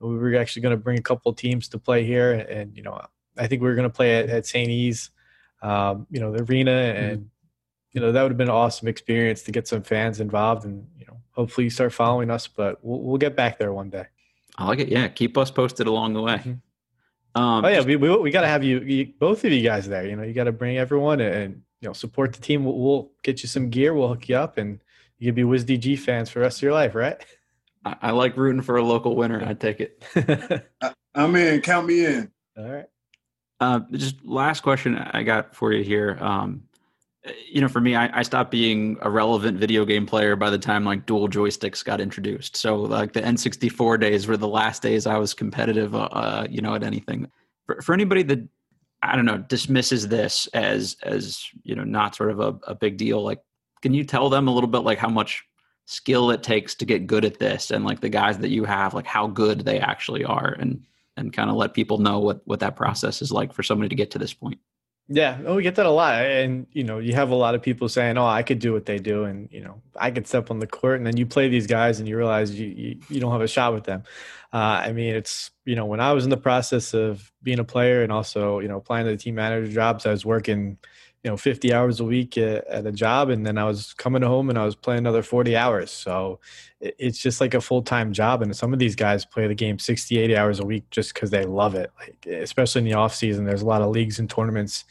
We 0.00 0.16
were 0.16 0.36
actually 0.36 0.62
going 0.62 0.76
to 0.76 0.82
bring 0.82 0.98
a 0.98 1.02
couple 1.02 1.32
teams 1.32 1.66
to 1.68 1.78
play 1.78 2.04
here, 2.04 2.32
and, 2.32 2.76
you 2.76 2.82
know, 2.82 3.00
I 3.38 3.46
think 3.46 3.62
we 3.62 3.70
are 3.70 3.74
going 3.74 3.88
to 3.88 3.94
play 3.94 4.18
at, 4.18 4.28
at 4.28 4.44
St. 4.44 4.68
E's 4.68 5.10
um, 5.64 6.06
you 6.10 6.20
know, 6.20 6.30
the 6.30 6.44
arena, 6.44 6.70
mm-hmm. 6.70 7.04
and 7.04 7.30
you 7.92 8.00
know 8.00 8.12
that 8.12 8.22
would 8.22 8.30
have 8.30 8.38
been 8.38 8.48
an 8.48 8.54
awesome 8.54 8.86
experience 8.86 9.42
to 9.44 9.52
get 9.52 9.66
some 9.66 9.82
fans 9.82 10.20
involved, 10.20 10.64
and 10.64 10.86
you 10.98 11.06
know, 11.06 11.16
hopefully 11.30 11.64
you 11.64 11.70
start 11.70 11.92
following 11.92 12.30
us. 12.30 12.46
But 12.46 12.78
we'll, 12.84 13.00
we'll 13.00 13.18
get 13.18 13.34
back 13.34 13.58
there 13.58 13.72
one 13.72 13.90
day. 13.90 14.04
I 14.58 14.66
like 14.66 14.78
it. 14.78 14.88
Yeah, 14.88 15.08
keep 15.08 15.36
us 15.38 15.50
posted 15.50 15.86
along 15.86 16.12
the 16.12 16.22
way. 16.22 16.36
Mm-hmm. 16.36 17.40
Um, 17.42 17.64
oh 17.64 17.68
yeah, 17.68 17.80
we 17.80 17.96
we, 17.96 18.14
we 18.18 18.30
got 18.30 18.42
to 18.42 18.46
have 18.46 18.62
you, 18.62 18.80
you, 18.80 19.12
both 19.18 19.44
of 19.44 19.52
you 19.52 19.62
guys 19.62 19.88
there. 19.88 20.06
You 20.06 20.16
know, 20.16 20.22
you 20.22 20.34
got 20.34 20.44
to 20.44 20.52
bring 20.52 20.76
everyone 20.76 21.20
and 21.20 21.62
you 21.84 21.90
know 21.90 21.92
support 21.92 22.32
the 22.32 22.40
team. 22.40 22.64
We'll, 22.64 22.78
we'll, 22.78 23.10
get 23.22 23.42
you 23.42 23.48
some 23.48 23.68
gear. 23.68 23.92
We'll 23.92 24.08
hook 24.08 24.28
you 24.28 24.36
up, 24.36 24.56
and 24.56 24.80
you 25.18 25.28
can 25.28 25.34
be 25.34 25.42
WizDG 25.42 25.98
fans 25.98 26.30
for 26.30 26.38
the 26.38 26.44
rest 26.44 26.58
of 26.58 26.62
your 26.62 26.72
life, 26.72 26.94
right? 26.94 27.22
I, 27.84 27.96
I 28.00 28.10
like 28.12 28.38
rooting 28.38 28.62
for 28.62 28.76
a 28.76 28.82
local 28.82 29.14
winner. 29.14 29.44
I 29.46 29.52
take 29.52 29.80
it. 29.80 30.02
I'm 31.14 31.36
in. 31.36 31.60
Count 31.60 31.86
me 31.86 32.06
in. 32.06 32.32
All 32.56 32.64
right. 32.64 32.86
Uh, 33.60 33.80
just 33.92 34.24
last 34.24 34.62
question 34.62 34.96
I 34.96 35.22
got 35.24 35.54
for 35.54 35.72
you 35.74 35.84
here. 35.84 36.16
Um, 36.20 36.64
you 37.50 37.60
know, 37.60 37.68
for 37.68 37.80
me, 37.80 37.94
I, 37.94 38.18
I, 38.18 38.22
stopped 38.22 38.50
being 38.50 38.98
a 39.00 39.08
relevant 39.08 39.58
video 39.58 39.84
game 39.84 40.04
player 40.04 40.36
by 40.36 40.50
the 40.50 40.58
time 40.58 40.84
like 40.84 41.06
dual 41.06 41.28
joysticks 41.28 41.82
got 41.82 42.00
introduced. 42.00 42.56
So 42.56 42.76
like 42.76 43.12
the 43.12 43.22
N64 43.22 44.00
days 44.00 44.26
were 44.26 44.36
the 44.36 44.48
last 44.48 44.82
days 44.82 45.06
I 45.06 45.16
was 45.16 45.32
competitive, 45.32 45.94
uh, 45.94 46.08
uh, 46.12 46.46
you 46.50 46.60
know, 46.60 46.74
at 46.74 46.82
anything. 46.82 47.30
For, 47.66 47.80
for 47.80 47.94
anybody 47.94 48.22
that 48.24 48.46
I 49.04 49.16
don't 49.16 49.24
know 49.26 49.38
dismisses 49.38 50.08
this 50.08 50.46
as 50.48 50.96
as 51.02 51.46
you 51.62 51.74
know 51.74 51.84
not 51.84 52.14
sort 52.14 52.30
of 52.30 52.40
a, 52.40 52.58
a 52.66 52.74
big 52.74 52.96
deal, 52.96 53.22
like 53.22 53.40
can 53.82 53.94
you 53.94 54.04
tell 54.04 54.30
them 54.30 54.48
a 54.48 54.52
little 54.52 54.70
bit 54.70 54.78
like 54.78 54.98
how 54.98 55.08
much 55.08 55.44
skill 55.86 56.30
it 56.30 56.42
takes 56.42 56.74
to 56.74 56.84
get 56.84 57.06
good 57.06 57.24
at 57.24 57.38
this 57.38 57.70
and 57.70 57.84
like 57.84 58.00
the 58.00 58.08
guys 58.08 58.38
that 58.38 58.48
you 58.48 58.64
have, 58.64 58.94
like 58.94 59.06
how 59.06 59.26
good 59.26 59.60
they 59.60 59.78
actually 59.78 60.24
are 60.24 60.56
and 60.58 60.82
and 61.16 61.32
kind 61.32 61.50
of 61.50 61.56
let 61.56 61.74
people 61.74 61.98
know 61.98 62.18
what 62.18 62.40
what 62.46 62.60
that 62.60 62.76
process 62.76 63.22
is 63.22 63.30
like 63.30 63.52
for 63.52 63.62
somebody 63.62 63.88
to 63.88 63.94
get 63.94 64.10
to 64.10 64.18
this 64.18 64.34
point. 64.34 64.58
Yeah, 65.06 65.38
oh, 65.44 65.56
we 65.56 65.62
get 65.62 65.74
that 65.74 65.84
a 65.84 65.90
lot, 65.90 66.24
and 66.24 66.66
you 66.72 66.82
know, 66.82 66.98
you 66.98 67.12
have 67.14 67.28
a 67.28 67.34
lot 67.34 67.54
of 67.54 67.60
people 67.60 67.90
saying, 67.90 68.16
"Oh, 68.16 68.24
I 68.24 68.42
could 68.42 68.58
do 68.58 68.72
what 68.72 68.86
they 68.86 68.98
do," 68.98 69.24
and 69.24 69.50
you 69.52 69.60
know, 69.62 69.82
I 69.96 70.10
could 70.10 70.26
step 70.26 70.50
on 70.50 70.60
the 70.60 70.66
court, 70.66 70.96
and 70.96 71.06
then 71.06 71.18
you 71.18 71.26
play 71.26 71.48
these 71.50 71.66
guys, 71.66 72.00
and 72.00 72.08
you 72.08 72.16
realize 72.16 72.58
you 72.58 72.68
you, 72.68 73.00
you 73.10 73.20
don't 73.20 73.32
have 73.32 73.42
a 73.42 73.46
shot 73.48 73.74
with 73.74 73.84
them. 73.84 74.04
Uh, 74.50 74.80
I 74.82 74.92
mean, 74.92 75.14
it's 75.14 75.50
you 75.66 75.76
know, 75.76 75.84
when 75.84 76.00
I 76.00 76.12
was 76.12 76.24
in 76.24 76.30
the 76.30 76.38
process 76.38 76.94
of 76.94 77.30
being 77.42 77.58
a 77.58 77.64
player 77.64 78.02
and 78.02 78.10
also 78.10 78.60
you 78.60 78.68
know 78.68 78.78
applying 78.78 79.04
to 79.04 79.10
the 79.10 79.18
team 79.18 79.34
manager 79.34 79.70
jobs, 79.70 80.06
I 80.06 80.10
was 80.10 80.24
working 80.24 80.78
you 81.24 81.30
know 81.30 81.36
50 81.38 81.72
hours 81.72 82.00
a 82.00 82.04
week 82.04 82.36
at, 82.36 82.66
at, 82.66 82.86
a 82.86 82.92
job 82.92 83.30
and 83.30 83.46
then 83.46 83.56
i 83.56 83.64
was 83.64 83.94
coming 83.94 84.20
home 84.20 84.50
and 84.50 84.58
i 84.58 84.64
was 84.64 84.76
playing 84.76 84.98
another 84.98 85.22
40 85.22 85.56
hours. 85.56 85.90
So 85.90 86.38
it, 86.80 86.94
it's 86.98 87.18
just 87.18 87.40
like 87.40 87.54
a 87.54 87.60
full-time 87.60 88.12
job 88.12 88.42
and 88.42 88.54
some 88.54 88.72
of 88.72 88.78
these 88.78 88.94
guys 88.94 89.24
play 89.24 89.48
the 89.48 89.54
game 89.54 89.78
60 89.78 90.18
80 90.18 90.36
hours 90.36 90.60
a 90.60 90.66
week 90.66 90.88
just 90.90 91.14
because 91.14 91.30
they 91.30 91.44
love 91.44 91.74
it. 91.74 91.90
Like 91.98 92.26
especially 92.26 92.80
in 92.80 92.84
the 92.84 92.94
off 92.94 93.14
season 93.14 93.44
there's 93.44 93.62
a 93.62 93.66
lot 93.66 93.82
of 93.82 93.90
leagues 93.90 94.18
and 94.18 94.28
tournaments 94.28 94.84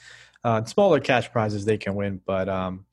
uh, 0.43 0.61
smaller 0.65 0.99
cash 0.99 1.31
prizes 1.31 1.63
they 1.63 1.77
can 1.77 1.95
win. 1.95 2.19
But 2.25 2.49
um, 2.49 2.86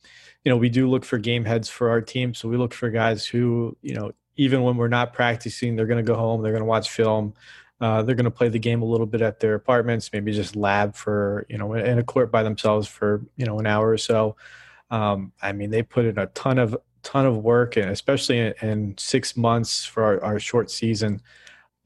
you 0.45 0.51
know 0.51 0.59
we 0.59 0.68
do 0.68 0.88
look 0.88 1.05
for 1.05 1.18
game 1.18 1.45
heads 1.45 1.68
for 1.68 1.88
our 1.91 2.03
team. 2.03 2.34
So 2.34 2.49
we 2.49 2.57
look 2.57 2.74
for 2.74 2.91
guys 2.91 3.26
who 3.26 3.76
you 3.80 3.95
know 3.95 4.12
even 4.36 4.62
when 4.62 4.76
we're 4.76 4.88
not 4.88 5.12
practicing 5.12 5.76
they're 5.76 5.86
going 5.86 6.05
to 6.05 6.12
go 6.12 6.16
home 6.16 6.43
they're 6.43 6.53
going 6.53 6.62
to 6.62 6.66
watch 6.66 6.91
film 6.91 7.34
uh, 7.81 8.03
they're 8.03 8.14
going 8.14 8.24
to 8.24 8.31
play 8.31 8.49
the 8.49 8.59
game 8.59 8.83
a 8.83 8.87
little 8.87 9.07
bit 9.07 9.22
at 9.22 9.41
their 9.41 9.55
apartments, 9.55 10.11
maybe 10.12 10.33
just 10.33 10.55
lab 10.55 10.95
for 10.95 11.47
you 11.49 11.57
know 11.57 11.72
in 11.74 11.99
a 11.99 12.05
court 12.05 12.31
by 12.31 12.43
themselves 12.43 12.87
for 12.87 13.24
you 13.37 13.47
know 13.47 13.59
an 13.59 13.66
hour 13.66 13.89
or 13.89 13.99
so. 13.99 14.37
Um, 14.91 15.33
I 15.41 15.53
mean, 15.53 15.70
they 15.70 15.83
put 15.83 16.05
in 16.05 16.18
a 16.18 16.26
ton 16.26 16.59
of 16.59 16.76
ton 17.03 17.24
of 17.24 17.39
work, 17.39 17.76
and 17.76 17.91
especially 17.91 18.39
in, 18.39 18.55
in 18.61 18.95
six 18.99 19.37
months 19.37 19.85
for 19.85 20.03
our, 20.03 20.22
our 20.22 20.39
short 20.39 20.70
season. 20.70 21.22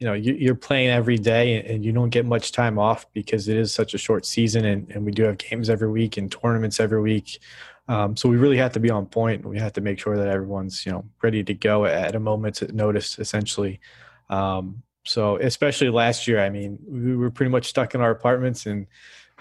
You 0.00 0.08
know, 0.08 0.14
you, 0.14 0.50
are 0.50 0.56
playing 0.56 0.90
every 0.90 1.16
day, 1.16 1.62
and 1.62 1.84
you 1.84 1.92
don't 1.92 2.10
get 2.10 2.26
much 2.26 2.50
time 2.50 2.78
off 2.78 3.10
because 3.12 3.46
it 3.48 3.56
is 3.56 3.72
such 3.72 3.94
a 3.94 3.98
short 3.98 4.26
season, 4.26 4.64
and, 4.64 4.90
and 4.90 5.04
we 5.04 5.12
do 5.12 5.22
have 5.22 5.38
games 5.38 5.70
every 5.70 5.88
week 5.88 6.16
and 6.16 6.30
tournaments 6.30 6.80
every 6.80 7.00
week. 7.00 7.38
Um, 7.86 8.16
so 8.16 8.28
we 8.28 8.36
really 8.36 8.56
have 8.56 8.72
to 8.72 8.80
be 8.80 8.90
on 8.90 9.06
point. 9.06 9.46
We 9.46 9.58
have 9.58 9.72
to 9.74 9.80
make 9.80 10.00
sure 10.00 10.16
that 10.16 10.26
everyone's 10.26 10.84
you 10.84 10.90
know 10.90 11.04
ready 11.22 11.44
to 11.44 11.54
go 11.54 11.84
at 11.84 12.16
a 12.16 12.20
moment's 12.20 12.62
notice, 12.62 13.18
essentially. 13.20 13.80
Um, 14.28 14.82
so 15.04 15.36
especially 15.36 15.90
last 15.90 16.26
year, 16.26 16.40
I 16.40 16.50
mean, 16.50 16.78
we 16.86 17.16
were 17.16 17.30
pretty 17.30 17.50
much 17.50 17.66
stuck 17.66 17.94
in 17.94 18.00
our 18.00 18.10
apartments, 18.10 18.66
and 18.66 18.86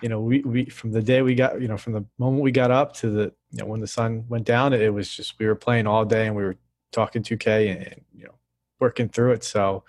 you 0.01 0.09
know, 0.09 0.19
we 0.19 0.41
we 0.41 0.65
from 0.65 0.91
the 0.91 1.01
day 1.01 1.21
we 1.21 1.35
got, 1.35 1.61
you 1.61 1.67
know, 1.67 1.77
from 1.77 1.93
the 1.93 2.05
moment 2.17 2.43
we 2.43 2.51
got 2.51 2.71
up 2.71 2.93
to 2.97 3.09
the 3.09 3.33
you 3.51 3.59
know 3.59 3.65
when 3.65 3.79
the 3.79 3.87
sun 3.87 4.25
went 4.27 4.45
down, 4.45 4.73
it 4.73 4.93
was 4.93 5.13
just 5.13 5.39
we 5.39 5.47
were 5.47 5.55
playing 5.55 5.87
all 5.87 6.03
day 6.03 6.27
and 6.27 6.35
we 6.35 6.43
were 6.43 6.57
talking 6.91 7.23
2K 7.23 7.71
and, 7.71 7.87
and 7.87 8.01
you 8.13 8.25
know 8.25 8.33
working 8.79 9.07
through 9.07 9.31
it. 9.31 9.43
So 9.43 9.83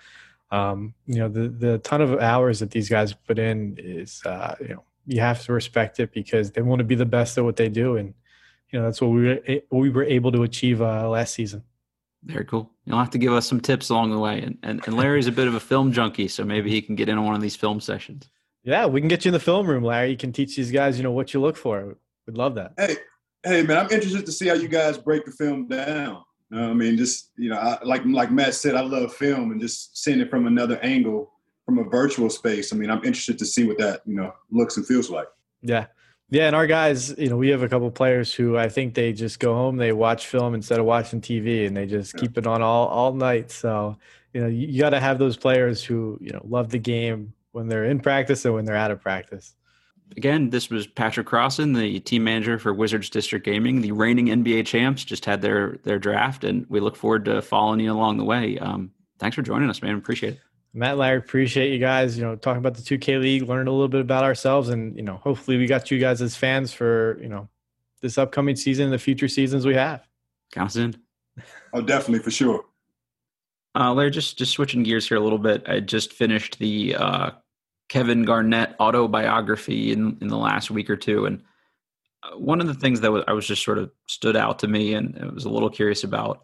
um, 0.51 0.93
you 1.07 1.19
know 1.19 1.27
the 1.27 1.49
the 1.49 1.77
ton 1.79 2.01
of 2.01 2.19
hours 2.19 2.59
that 2.59 2.71
these 2.71 2.87
guys 2.87 3.13
put 3.13 3.37
in 3.37 3.75
is 3.77 4.23
uh, 4.25 4.55
you 4.61 4.69
know 4.69 4.83
you 5.05 5.19
have 5.19 5.43
to 5.43 5.53
respect 5.53 5.99
it 5.99 6.13
because 6.13 6.51
they 6.51 6.61
want 6.61 6.79
to 6.79 6.85
be 6.85 6.95
the 6.95 7.05
best 7.05 7.37
at 7.37 7.43
what 7.43 7.57
they 7.57 7.67
do, 7.67 7.97
and 7.97 8.13
you 8.69 8.79
know 8.79 8.85
that's 8.85 9.01
what 9.01 9.09
we 9.09 9.27
were 9.27 9.41
we 9.71 9.89
were 9.89 10.05
able 10.05 10.31
to 10.31 10.43
achieve 10.43 10.81
uh, 10.81 11.09
last 11.09 11.33
season. 11.33 11.63
Very 12.23 12.45
cool. 12.45 12.71
You'll 12.85 12.99
have 12.99 13.09
to 13.11 13.17
give 13.17 13.33
us 13.33 13.47
some 13.47 13.59
tips 13.59 13.89
along 13.89 14.11
the 14.11 14.19
way. 14.19 14.41
And, 14.41 14.57
and, 14.63 14.81
and 14.85 14.95
Larry's 14.95 15.27
a 15.27 15.31
bit 15.31 15.47
of 15.47 15.55
a 15.55 15.59
film 15.59 15.91
junkie, 15.91 16.27
so 16.27 16.43
maybe 16.43 16.69
he 16.69 16.81
can 16.81 16.95
get 16.95 17.09
in 17.09 17.17
on 17.17 17.25
one 17.25 17.35
of 17.35 17.41
these 17.41 17.55
film 17.55 17.79
sessions. 17.79 18.29
Yeah, 18.63 18.85
we 18.85 19.01
can 19.01 19.07
get 19.07 19.25
you 19.25 19.29
in 19.29 19.33
the 19.33 19.39
film 19.39 19.67
room, 19.67 19.83
Larry. 19.83 20.11
You 20.11 20.17
can 20.17 20.31
teach 20.31 20.55
these 20.55 20.71
guys, 20.71 20.97
you 20.97 21.03
know, 21.03 21.11
what 21.11 21.33
you 21.33 21.41
look 21.41 21.57
for. 21.57 21.97
We'd 22.27 22.37
love 22.37 22.55
that. 22.55 22.73
Hey, 22.77 22.97
Hey 23.45 23.61
man, 23.61 23.77
I'm 23.77 23.91
interested 23.91 24.25
to 24.25 24.31
see 24.31 24.47
how 24.47 24.55
you 24.55 24.67
guys 24.67 24.97
break 24.97 25.23
the 25.23 25.31
film 25.31 25.67
down. 25.67 26.23
You 26.49 26.59
I 26.59 26.73
mean, 26.73 26.97
just 26.97 27.31
you 27.37 27.51
know, 27.51 27.57
I, 27.57 27.77
like 27.83 28.01
like 28.05 28.31
Matt 28.31 28.55
said, 28.55 28.73
I 28.73 28.81
love 28.81 29.13
film 29.13 29.51
and 29.51 29.61
just 29.61 30.01
seeing 30.03 30.19
it 30.19 30.31
from 30.31 30.47
another 30.47 30.79
angle, 30.79 31.31
from 31.63 31.77
a 31.77 31.83
virtual 31.83 32.31
space. 32.31 32.73
I 32.73 32.75
mean, 32.75 32.89
I'm 32.89 33.03
interested 33.03 33.37
to 33.37 33.45
see 33.45 33.63
what 33.63 33.77
that 33.77 34.01
you 34.07 34.15
know 34.15 34.33
looks 34.49 34.77
and 34.77 34.87
feels 34.87 35.11
like. 35.11 35.27
Yeah, 35.61 35.85
yeah, 36.29 36.47
and 36.47 36.55
our 36.55 36.65
guys, 36.65 37.13
you 37.17 37.29
know, 37.29 37.37
we 37.37 37.49
have 37.49 37.61
a 37.61 37.69
couple 37.69 37.89
players 37.91 38.33
who 38.33 38.57
I 38.57 38.67
think 38.67 38.95
they 38.95 39.13
just 39.13 39.39
go 39.39 39.53
home, 39.53 39.77
they 39.77 39.91
watch 39.91 40.27
film 40.27 40.55
instead 40.55 40.79
of 40.79 40.85
watching 40.85 41.21
TV, 41.21 41.67
and 41.67 41.77
they 41.77 41.85
just 41.85 42.13
yeah. 42.15 42.21
keep 42.21 42.37
it 42.37 42.47
on 42.47 42.61
all 42.61 42.87
all 42.87 43.13
night. 43.13 43.51
So 43.51 43.97
you 44.33 44.41
know, 44.41 44.47
you, 44.47 44.67
you 44.67 44.79
got 44.81 44.89
to 44.89 44.99
have 44.99 45.19
those 45.19 45.37
players 45.37 45.83
who 45.83 46.17
you 46.21 46.31
know 46.31 46.41
love 46.47 46.69
the 46.69 46.79
game 46.79 47.33
when 47.51 47.67
they're 47.67 47.85
in 47.85 47.99
practice 47.99 48.43
and 48.45 48.53
when 48.53 48.65
they're 48.65 48.75
out 48.75 48.91
of 48.91 49.01
practice. 49.01 49.55
Again, 50.17 50.49
this 50.49 50.69
was 50.69 50.85
Patrick 50.85 51.25
Crossan, 51.25 51.73
the 51.73 51.99
team 52.01 52.23
manager 52.23 52.59
for 52.59 52.73
Wizards 52.73 53.09
District 53.09 53.43
Gaming. 53.43 53.81
The 53.81 53.91
reigning 53.91 54.27
NBA 54.27 54.65
champs 54.65 55.03
just 55.03 55.25
had 55.25 55.41
their 55.41 55.77
their 55.83 55.99
draft, 55.99 56.43
and 56.43 56.65
we 56.69 56.79
look 56.79 56.95
forward 56.95 57.25
to 57.25 57.41
following 57.41 57.79
you 57.79 57.91
along 57.91 58.17
the 58.17 58.25
way. 58.25 58.57
Um, 58.57 58.91
thanks 59.19 59.35
for 59.35 59.41
joining 59.41 59.69
us, 59.69 59.81
man. 59.81 59.95
Appreciate 59.95 60.33
it. 60.33 60.39
Matt, 60.75 60.97
Larry, 60.97 61.17
appreciate 61.17 61.71
you 61.71 61.79
guys. 61.79 62.17
You 62.17 62.23
know, 62.23 62.35
talking 62.35 62.59
about 62.59 62.75
the 62.75 62.81
2K 62.81 63.21
League, 63.21 63.43
learned 63.43 63.67
a 63.67 63.71
little 63.71 63.87
bit 63.87 64.01
about 64.01 64.23
ourselves, 64.23 64.69
and 64.69 64.95
you 64.95 65.03
know, 65.03 65.17
hopefully, 65.17 65.57
we 65.57 65.67
got 65.67 65.89
you 65.89 65.99
guys 65.99 66.21
as 66.21 66.35
fans 66.35 66.73
for 66.73 67.17
you 67.21 67.29
know 67.29 67.47
this 68.01 68.17
upcoming 68.17 68.55
season, 68.55 68.85
and 68.85 68.93
the 68.93 68.99
future 68.99 69.27
seasons 69.27 69.65
we 69.65 69.75
have. 69.75 70.05
Count 70.51 70.67
us 70.67 70.75
in. 70.75 70.95
Oh, 71.73 71.81
definitely 71.81 72.19
for 72.19 72.31
sure. 72.31 72.65
Uh, 73.73 73.93
Larry, 73.93 74.11
just 74.11 74.37
just 74.37 74.51
switching 74.51 74.83
gears 74.83 75.07
here 75.07 75.17
a 75.17 75.21
little 75.21 75.39
bit. 75.39 75.63
I 75.67 75.79
just 75.79 76.13
finished 76.13 76.59
the 76.59 76.95
uh, 76.95 77.31
Kevin 77.89 78.23
Garnett 78.23 78.75
autobiography 78.79 79.91
in, 79.91 80.17
in 80.21 80.27
the 80.27 80.37
last 80.37 80.71
week 80.71 80.89
or 80.89 80.95
two. 80.95 81.25
And 81.25 81.43
uh, 82.23 82.37
one 82.37 82.61
of 82.61 82.67
the 82.67 82.73
things 82.73 83.01
that 83.01 83.23
I 83.27 83.33
was 83.33 83.47
just 83.47 83.63
sort 83.63 83.77
of 83.77 83.91
stood 84.07 84.35
out 84.35 84.59
to 84.59 84.67
me 84.67 84.93
and 84.93 85.17
I 85.21 85.27
was 85.27 85.45
a 85.45 85.49
little 85.49 85.69
curious 85.69 86.03
about, 86.03 86.41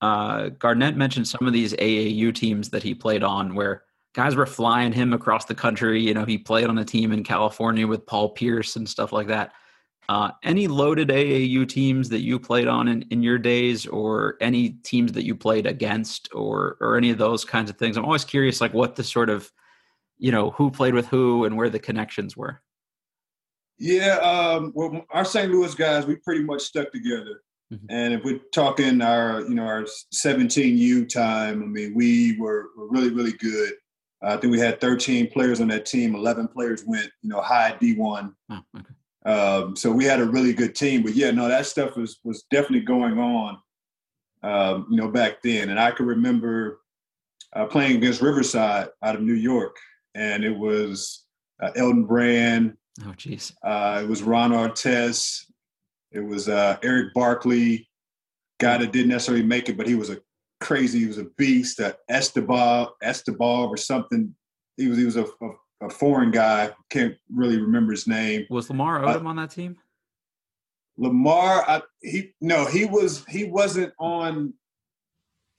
uh, 0.00 0.48
Garnett 0.50 0.96
mentioned 0.96 1.28
some 1.28 1.46
of 1.46 1.52
these 1.52 1.74
AAU 1.74 2.34
teams 2.34 2.70
that 2.70 2.82
he 2.82 2.94
played 2.94 3.22
on 3.22 3.54
where 3.54 3.84
guys 4.14 4.34
were 4.34 4.46
flying 4.46 4.92
him 4.92 5.12
across 5.12 5.44
the 5.44 5.54
country. 5.54 6.00
You 6.00 6.14
know, 6.14 6.24
he 6.24 6.38
played 6.38 6.66
on 6.66 6.78
a 6.78 6.84
team 6.84 7.12
in 7.12 7.22
California 7.22 7.86
with 7.86 8.06
Paul 8.06 8.30
Pierce 8.30 8.76
and 8.76 8.88
stuff 8.88 9.12
like 9.12 9.28
that. 9.28 9.52
Uh, 10.08 10.30
any 10.42 10.66
loaded 10.66 11.08
AAU 11.08 11.68
teams 11.68 12.08
that 12.08 12.20
you 12.20 12.38
played 12.40 12.66
on 12.66 12.88
in, 12.88 13.02
in 13.10 13.22
your 13.22 13.38
days, 13.38 13.86
or 13.86 14.36
any 14.40 14.70
teams 14.70 15.12
that 15.12 15.24
you 15.24 15.36
played 15.36 15.66
against, 15.66 16.28
or 16.34 16.76
or 16.80 16.96
any 16.96 17.10
of 17.10 17.18
those 17.18 17.44
kinds 17.44 17.70
of 17.70 17.76
things? 17.76 17.96
I'm 17.96 18.04
always 18.04 18.24
curious, 18.24 18.60
like 18.60 18.74
what 18.74 18.96
the 18.96 19.04
sort 19.04 19.30
of 19.30 19.52
you 20.20 20.30
know 20.30 20.50
who 20.50 20.70
played 20.70 20.94
with 20.94 21.08
who 21.08 21.44
and 21.44 21.56
where 21.56 21.70
the 21.70 21.78
connections 21.78 22.36
were 22.36 22.60
yeah 23.78 24.16
um, 24.18 24.70
well 24.76 25.04
our 25.10 25.24
st 25.24 25.50
louis 25.50 25.74
guys 25.74 26.06
we 26.06 26.14
pretty 26.16 26.44
much 26.44 26.60
stuck 26.60 26.92
together 26.92 27.42
mm-hmm. 27.72 27.86
and 27.88 28.14
if 28.14 28.24
we're 28.24 28.40
talking 28.52 29.00
our 29.00 29.40
you 29.42 29.54
know 29.54 29.64
our 29.64 29.84
17u 30.14 31.08
time 31.08 31.62
i 31.62 31.66
mean 31.66 31.94
we 31.94 32.38
were, 32.38 32.68
were 32.76 32.88
really 32.88 33.10
really 33.10 33.32
good 33.32 33.72
uh, 34.24 34.34
i 34.34 34.36
think 34.36 34.52
we 34.52 34.58
had 34.58 34.80
13 34.80 35.30
players 35.30 35.60
on 35.60 35.68
that 35.68 35.86
team 35.86 36.14
11 36.14 36.48
players 36.48 36.84
went 36.86 37.10
you 37.22 37.30
know 37.30 37.40
high 37.40 37.76
d1 37.80 38.32
oh, 38.50 38.60
okay. 38.76 39.32
um, 39.32 39.76
so 39.76 39.90
we 39.90 40.04
had 40.04 40.20
a 40.20 40.24
really 40.24 40.52
good 40.52 40.74
team 40.74 41.02
but 41.02 41.14
yeah 41.14 41.30
no 41.30 41.48
that 41.48 41.66
stuff 41.66 41.96
was 41.96 42.18
was 42.24 42.44
definitely 42.50 42.80
going 42.80 43.18
on 43.18 43.58
um, 44.42 44.86
you 44.90 44.96
know 44.96 45.08
back 45.08 45.42
then 45.42 45.70
and 45.70 45.78
i 45.78 45.90
can 45.90 46.06
remember 46.06 46.80
uh, 47.54 47.66
playing 47.66 47.96
against 47.96 48.22
riverside 48.22 48.88
out 49.02 49.14
of 49.14 49.22
new 49.22 49.34
york 49.34 49.76
and 50.14 50.44
it 50.44 50.56
was 50.56 51.24
uh, 51.62 51.70
Elton 51.76 52.04
Brand. 52.04 52.76
Oh, 53.04 53.12
jeez. 53.16 53.52
Uh, 53.62 54.02
it 54.02 54.08
was 54.08 54.22
Ron 54.22 54.50
Artest. 54.50 55.44
It 56.12 56.20
was 56.20 56.48
uh, 56.48 56.78
Erick 56.82 57.14
Barkley, 57.14 57.88
guy 58.58 58.78
that 58.78 58.92
didn't 58.92 59.08
necessarily 59.08 59.44
make 59.44 59.68
it, 59.68 59.76
but 59.76 59.86
he 59.86 59.94
was 59.94 60.10
a 60.10 60.18
crazy. 60.60 61.00
He 61.00 61.06
was 61.06 61.18
a 61.18 61.24
beast. 61.36 61.80
Uh, 61.80 61.92
Esteban, 62.08 62.88
Esteban, 63.02 63.68
or 63.68 63.76
something. 63.76 64.34
He 64.76 64.88
was 64.88 64.98
he 64.98 65.04
was 65.04 65.16
a, 65.16 65.24
a, 65.24 65.86
a, 65.86 65.90
foreign 65.90 66.30
guy. 66.30 66.70
Can't 66.90 67.14
really 67.32 67.60
remember 67.60 67.92
his 67.92 68.06
name. 68.06 68.46
Was 68.50 68.68
Lamar 68.70 69.04
uh, 69.04 69.18
Odom 69.18 69.26
on 69.26 69.36
that 69.36 69.50
team? 69.50 69.76
Lamar, 70.96 71.64
I, 71.66 71.82
he 72.02 72.32
no, 72.40 72.66
he 72.66 72.84
was 72.84 73.24
he 73.26 73.44
wasn't 73.44 73.92
on 73.98 74.52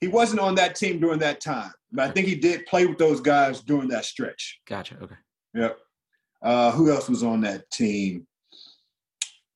he 0.00 0.08
wasn't 0.08 0.40
on 0.40 0.54
that 0.56 0.76
team 0.76 1.00
during 1.00 1.18
that 1.20 1.40
time, 1.40 1.72
but 1.90 2.08
I 2.08 2.12
think 2.12 2.26
he 2.26 2.34
did 2.34 2.66
play 2.66 2.86
with 2.86 2.98
those 2.98 3.20
guys 3.20 3.60
during 3.60 3.88
that 3.88 4.04
stretch. 4.04 4.60
Gotcha. 4.68 4.96
Okay. 5.02 5.16
Yep. 5.54 5.78
Uh, 6.42 6.72
who 6.72 6.90
else 6.90 7.08
was 7.08 7.22
on 7.22 7.40
that 7.42 7.70
team? 7.70 8.26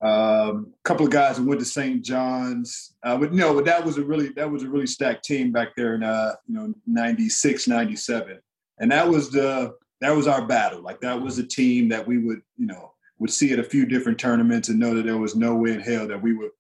A 0.03 0.07
um, 0.07 0.75
couple 0.85 1.07
of 1.07 1.13
guys 1.13 1.39
who 1.39 1.47
went 1.47 1.59
to 1.61 1.65
St. 1.67 2.05
John's, 2.05 2.95
uh, 3.03 3.17
but 3.17 3.33
no, 3.33 3.55
but 3.55 3.65
that 3.65 3.83
was 3.83 3.97
a 3.97 4.05
really 4.05 4.29
that 4.31 4.51
was 4.51 4.63
a 4.63 4.69
really 4.69 4.87
stacked 4.87 5.25
team 5.25 5.53
back 5.53 5.75
there 5.75 5.95
in 5.95 6.03
uh, 6.03 6.35
you 6.47 6.55
know 6.55 6.75
96, 6.87 7.67
97. 7.67 8.39
and 8.79 8.93
that 8.93 9.09
was 9.09 9.31
the 9.31 9.75
that 10.03 10.15
was 10.15 10.27
our 10.27 10.47
battle. 10.47 10.83
Like 10.83 11.01
that 11.01 11.21
was 11.21 11.39
a 11.39 11.47
team 11.47 11.89
that 11.89 12.07
we 12.07 12.19
would 12.19 12.43
you 12.59 12.67
know 12.67 12.93
would 13.19 13.31
see 13.31 13.53
at 13.55 13.59
a 13.59 13.65
few 13.65 13.87
different 13.87 14.19
tournaments 14.19 14.69
and 14.69 14.79
know 14.79 14.95
that 14.95 15.07
there 15.07 15.17
was 15.17 15.35
no 15.35 15.55
way 15.55 15.73
in 15.73 15.81
hell 15.81 16.07
that 16.07 16.23
we 16.23 16.35
would 16.35 16.51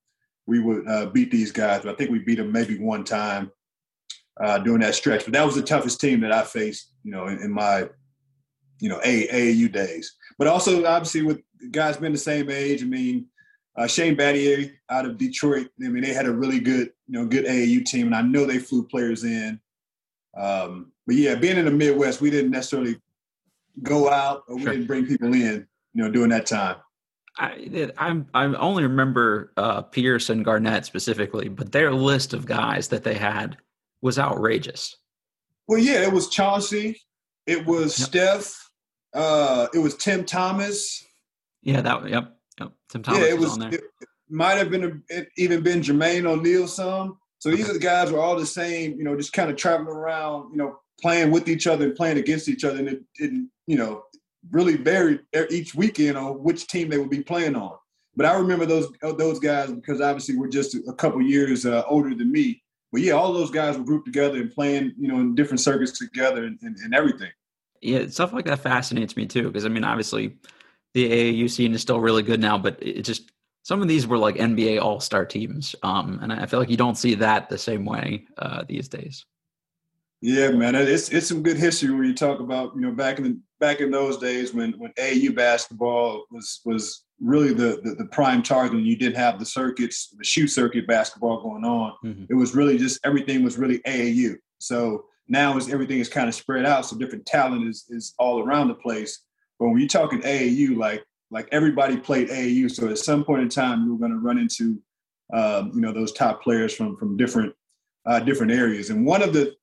we 0.46 0.60
would 0.60 0.88
uh, 0.88 1.06
beat 1.06 1.30
these 1.30 1.52
guys. 1.52 1.82
But 1.82 1.92
I 1.92 1.96
think 1.96 2.10
we 2.10 2.20
beat 2.20 2.36
them 2.36 2.52
maybe 2.52 2.78
one 2.78 3.04
time 3.04 3.50
uh, 4.40 4.58
during 4.58 4.80
that 4.80 4.94
stretch. 4.94 5.24
But 5.24 5.32
that 5.34 5.44
was 5.44 5.54
the 5.54 5.62
toughest 5.62 6.00
team 6.00 6.20
that 6.20 6.32
I 6.32 6.42
faced, 6.42 6.92
you 7.04 7.10
know, 7.10 7.26
in, 7.26 7.38
in 7.40 7.52
my, 7.52 7.88
you 8.80 8.88
know, 8.88 9.00
A, 9.04 9.26
AAU 9.28 9.72
days. 9.72 10.16
But 10.38 10.48
also, 10.48 10.84
obviously, 10.84 11.22
with 11.22 11.40
guys 11.70 11.96
being 11.96 12.12
the 12.12 12.18
same 12.18 12.50
age, 12.50 12.82
I 12.82 12.86
mean, 12.86 13.26
uh, 13.76 13.86
Shane 13.86 14.16
Battier 14.16 14.72
out 14.90 15.06
of 15.06 15.18
Detroit, 15.18 15.68
I 15.84 15.88
mean, 15.88 16.02
they 16.02 16.12
had 16.12 16.26
a 16.26 16.32
really 16.32 16.60
good, 16.60 16.92
you 17.06 17.18
know, 17.18 17.26
good 17.26 17.44
AAU 17.44 17.84
team, 17.84 18.06
and 18.06 18.14
I 18.14 18.22
know 18.22 18.44
they 18.44 18.58
flew 18.58 18.86
players 18.86 19.24
in. 19.24 19.60
Um, 20.36 20.92
but 21.06 21.16
yeah, 21.16 21.34
being 21.34 21.56
in 21.56 21.64
the 21.64 21.70
Midwest, 21.70 22.20
we 22.20 22.30
didn't 22.30 22.50
necessarily 22.50 23.00
go 23.82 24.10
out 24.10 24.44
or 24.48 24.56
we 24.56 24.62
sure. 24.62 24.72
didn't 24.72 24.86
bring 24.86 25.06
people 25.06 25.32
in, 25.32 25.66
you 25.94 26.02
know, 26.02 26.10
during 26.10 26.30
that 26.30 26.46
time. 26.46 26.76
I 27.38 27.90
I'm 27.98 28.26
I 28.32 28.44
only 28.44 28.84
remember 28.84 29.52
uh, 29.56 29.82
Pierce 29.82 30.30
and 30.30 30.44
Garnett 30.44 30.86
specifically, 30.86 31.48
but 31.48 31.70
their 31.70 31.92
list 31.92 32.32
of 32.32 32.46
guys 32.46 32.88
that 32.88 33.04
they 33.04 33.14
had 33.14 33.58
was 34.00 34.18
outrageous. 34.18 34.96
Well, 35.68 35.78
yeah, 35.78 36.02
it 36.02 36.12
was 36.12 36.28
Chauncey, 36.28 37.00
it 37.46 37.66
was 37.66 37.98
yep. 37.98 38.08
Steph, 38.08 38.65
uh, 39.16 39.68
it 39.74 39.78
was 39.78 39.96
Tim 39.96 40.24
Thomas. 40.24 41.04
Yeah, 41.62 41.80
that 41.80 42.08
yep, 42.08 42.36
yep. 42.60 42.72
Tim 42.88 43.02
Thomas 43.02 43.20
yeah, 43.20 43.26
it 43.26 43.38
was, 43.38 43.58
was 43.58 43.74
it 43.74 43.82
might 44.28 44.54
have 44.54 44.70
been 44.70 44.84
a, 44.84 45.14
it 45.14 45.28
even 45.36 45.62
been 45.62 45.80
Jermaine 45.80 46.26
O'Neal 46.26 46.68
some. 46.68 47.18
So 47.38 47.50
these 47.50 47.68
are 47.68 47.74
the 47.74 47.78
guys 47.78 48.10
were 48.10 48.20
all 48.20 48.36
the 48.36 48.46
same, 48.46 48.96
you 48.96 49.04
know, 49.04 49.16
just 49.16 49.32
kind 49.32 49.50
of 49.50 49.56
traveling 49.56 49.88
around, 49.88 50.50
you 50.52 50.56
know, 50.56 50.78
playing 51.00 51.30
with 51.30 51.48
each 51.48 51.66
other 51.66 51.84
and 51.84 51.94
playing 51.94 52.18
against 52.18 52.48
each 52.48 52.64
other, 52.64 52.78
and 52.78 52.88
it, 52.88 53.02
it 53.16 53.32
you 53.66 53.76
know 53.76 54.04
really 54.50 54.76
varied 54.76 55.20
each 55.50 55.74
weekend 55.74 56.16
on 56.16 56.42
which 56.42 56.66
team 56.66 56.88
they 56.88 56.98
would 56.98 57.10
be 57.10 57.22
playing 57.22 57.56
on. 57.56 57.76
But 58.14 58.26
I 58.26 58.36
remember 58.36 58.66
those 58.66 58.90
those 59.02 59.38
guys 59.38 59.72
because 59.72 60.00
obviously 60.00 60.36
we're 60.36 60.48
just 60.48 60.74
a 60.74 60.92
couple 60.92 61.20
years 61.20 61.66
uh, 61.66 61.82
older 61.88 62.14
than 62.14 62.30
me 62.30 62.62
but 62.92 63.02
yeah, 63.02 63.12
all 63.12 63.32
those 63.32 63.50
guys 63.50 63.76
were 63.76 63.84
grouped 63.84 64.06
together 64.06 64.40
and 64.40 64.50
playing, 64.50 64.94
you 64.98 65.08
know, 65.08 65.20
in 65.20 65.34
different 65.34 65.60
circuits 65.60 65.98
together 65.98 66.44
and, 66.44 66.58
and, 66.62 66.76
and 66.78 66.94
everything. 66.94 67.30
Yeah, 67.86 68.06
stuff 68.08 68.32
like 68.32 68.44
that 68.46 68.60
fascinates 68.60 69.16
me 69.16 69.26
too. 69.26 69.44
Because 69.44 69.64
I 69.64 69.68
mean, 69.68 69.84
obviously, 69.84 70.36
the 70.94 71.10
AAU 71.10 71.50
scene 71.50 71.72
is 71.74 71.82
still 71.82 72.00
really 72.00 72.22
good 72.22 72.40
now, 72.40 72.58
but 72.58 72.78
it 72.82 73.02
just 73.02 73.30
some 73.62 73.82
of 73.82 73.88
these 73.88 74.06
were 74.06 74.18
like 74.18 74.36
NBA 74.36 74.80
All 74.80 75.00
Star 75.00 75.24
teams, 75.24 75.74
um, 75.82 76.18
and 76.22 76.32
I 76.32 76.46
feel 76.46 76.58
like 76.58 76.70
you 76.70 76.76
don't 76.76 76.98
see 76.98 77.14
that 77.14 77.48
the 77.48 77.58
same 77.58 77.84
way 77.84 78.24
uh, 78.38 78.64
these 78.68 78.88
days. 78.88 79.24
Yeah, 80.20 80.50
man, 80.50 80.74
it's 80.74 81.10
it's 81.10 81.28
some 81.28 81.42
good 81.42 81.58
history 81.58 81.94
when 81.94 82.06
you 82.06 82.14
talk 82.14 82.40
about 82.40 82.74
you 82.74 82.80
know 82.80 82.92
back 82.92 83.18
in 83.18 83.24
the, 83.24 83.40
back 83.60 83.80
in 83.80 83.90
those 83.90 84.18
days 84.18 84.54
when 84.54 84.72
when 84.72 84.92
AAU 84.92 85.34
basketball 85.34 86.26
was 86.30 86.60
was 86.64 87.04
really 87.20 87.52
the, 87.52 87.80
the, 87.82 87.94
the 87.94 88.04
prime 88.06 88.42
target 88.42 88.76
and 88.76 88.86
you 88.86 88.96
didn't 88.96 89.16
have 89.16 89.38
the 89.38 89.46
circuits, 89.46 90.14
the 90.18 90.24
shoe 90.24 90.46
circuit 90.46 90.86
basketball 90.86 91.42
going 91.42 91.64
on. 91.64 91.92
Mm-hmm. 92.04 92.24
It 92.28 92.34
was 92.34 92.54
really 92.54 92.76
just 92.76 93.00
everything 93.04 93.42
was 93.42 93.58
really 93.58 93.78
AAU. 93.80 94.36
So 94.58 95.06
now 95.28 95.56
as 95.56 95.72
everything 95.72 95.98
is 95.98 96.08
kind 96.08 96.28
of 96.28 96.34
spread 96.34 96.64
out, 96.64 96.86
so 96.86 96.96
different 96.96 97.26
talent 97.26 97.68
is 97.68 97.84
is 97.88 98.14
all 98.18 98.40
around 98.40 98.68
the 98.68 98.74
place. 98.74 99.22
But 99.58 99.68
when 99.68 99.78
you're 99.78 99.88
talking 99.88 100.20
AAU, 100.20 100.76
like 100.76 101.04
like 101.30 101.48
everybody 101.52 101.96
played 101.96 102.28
AAU, 102.28 102.70
so 102.70 102.88
at 102.88 102.98
some 102.98 103.24
point 103.24 103.42
in 103.42 103.48
time 103.48 103.86
you're 103.86 103.98
going 103.98 104.12
to 104.12 104.18
run 104.18 104.38
into 104.38 104.80
um, 105.32 105.72
you 105.74 105.80
know 105.80 105.92
those 105.92 106.12
top 106.12 106.42
players 106.42 106.74
from 106.74 106.96
from 106.96 107.16
different 107.16 107.54
uh, 108.06 108.20
different 108.20 108.52
areas. 108.52 108.90
And 108.90 109.04
one 109.04 109.22
of 109.22 109.32
the 109.32 109.54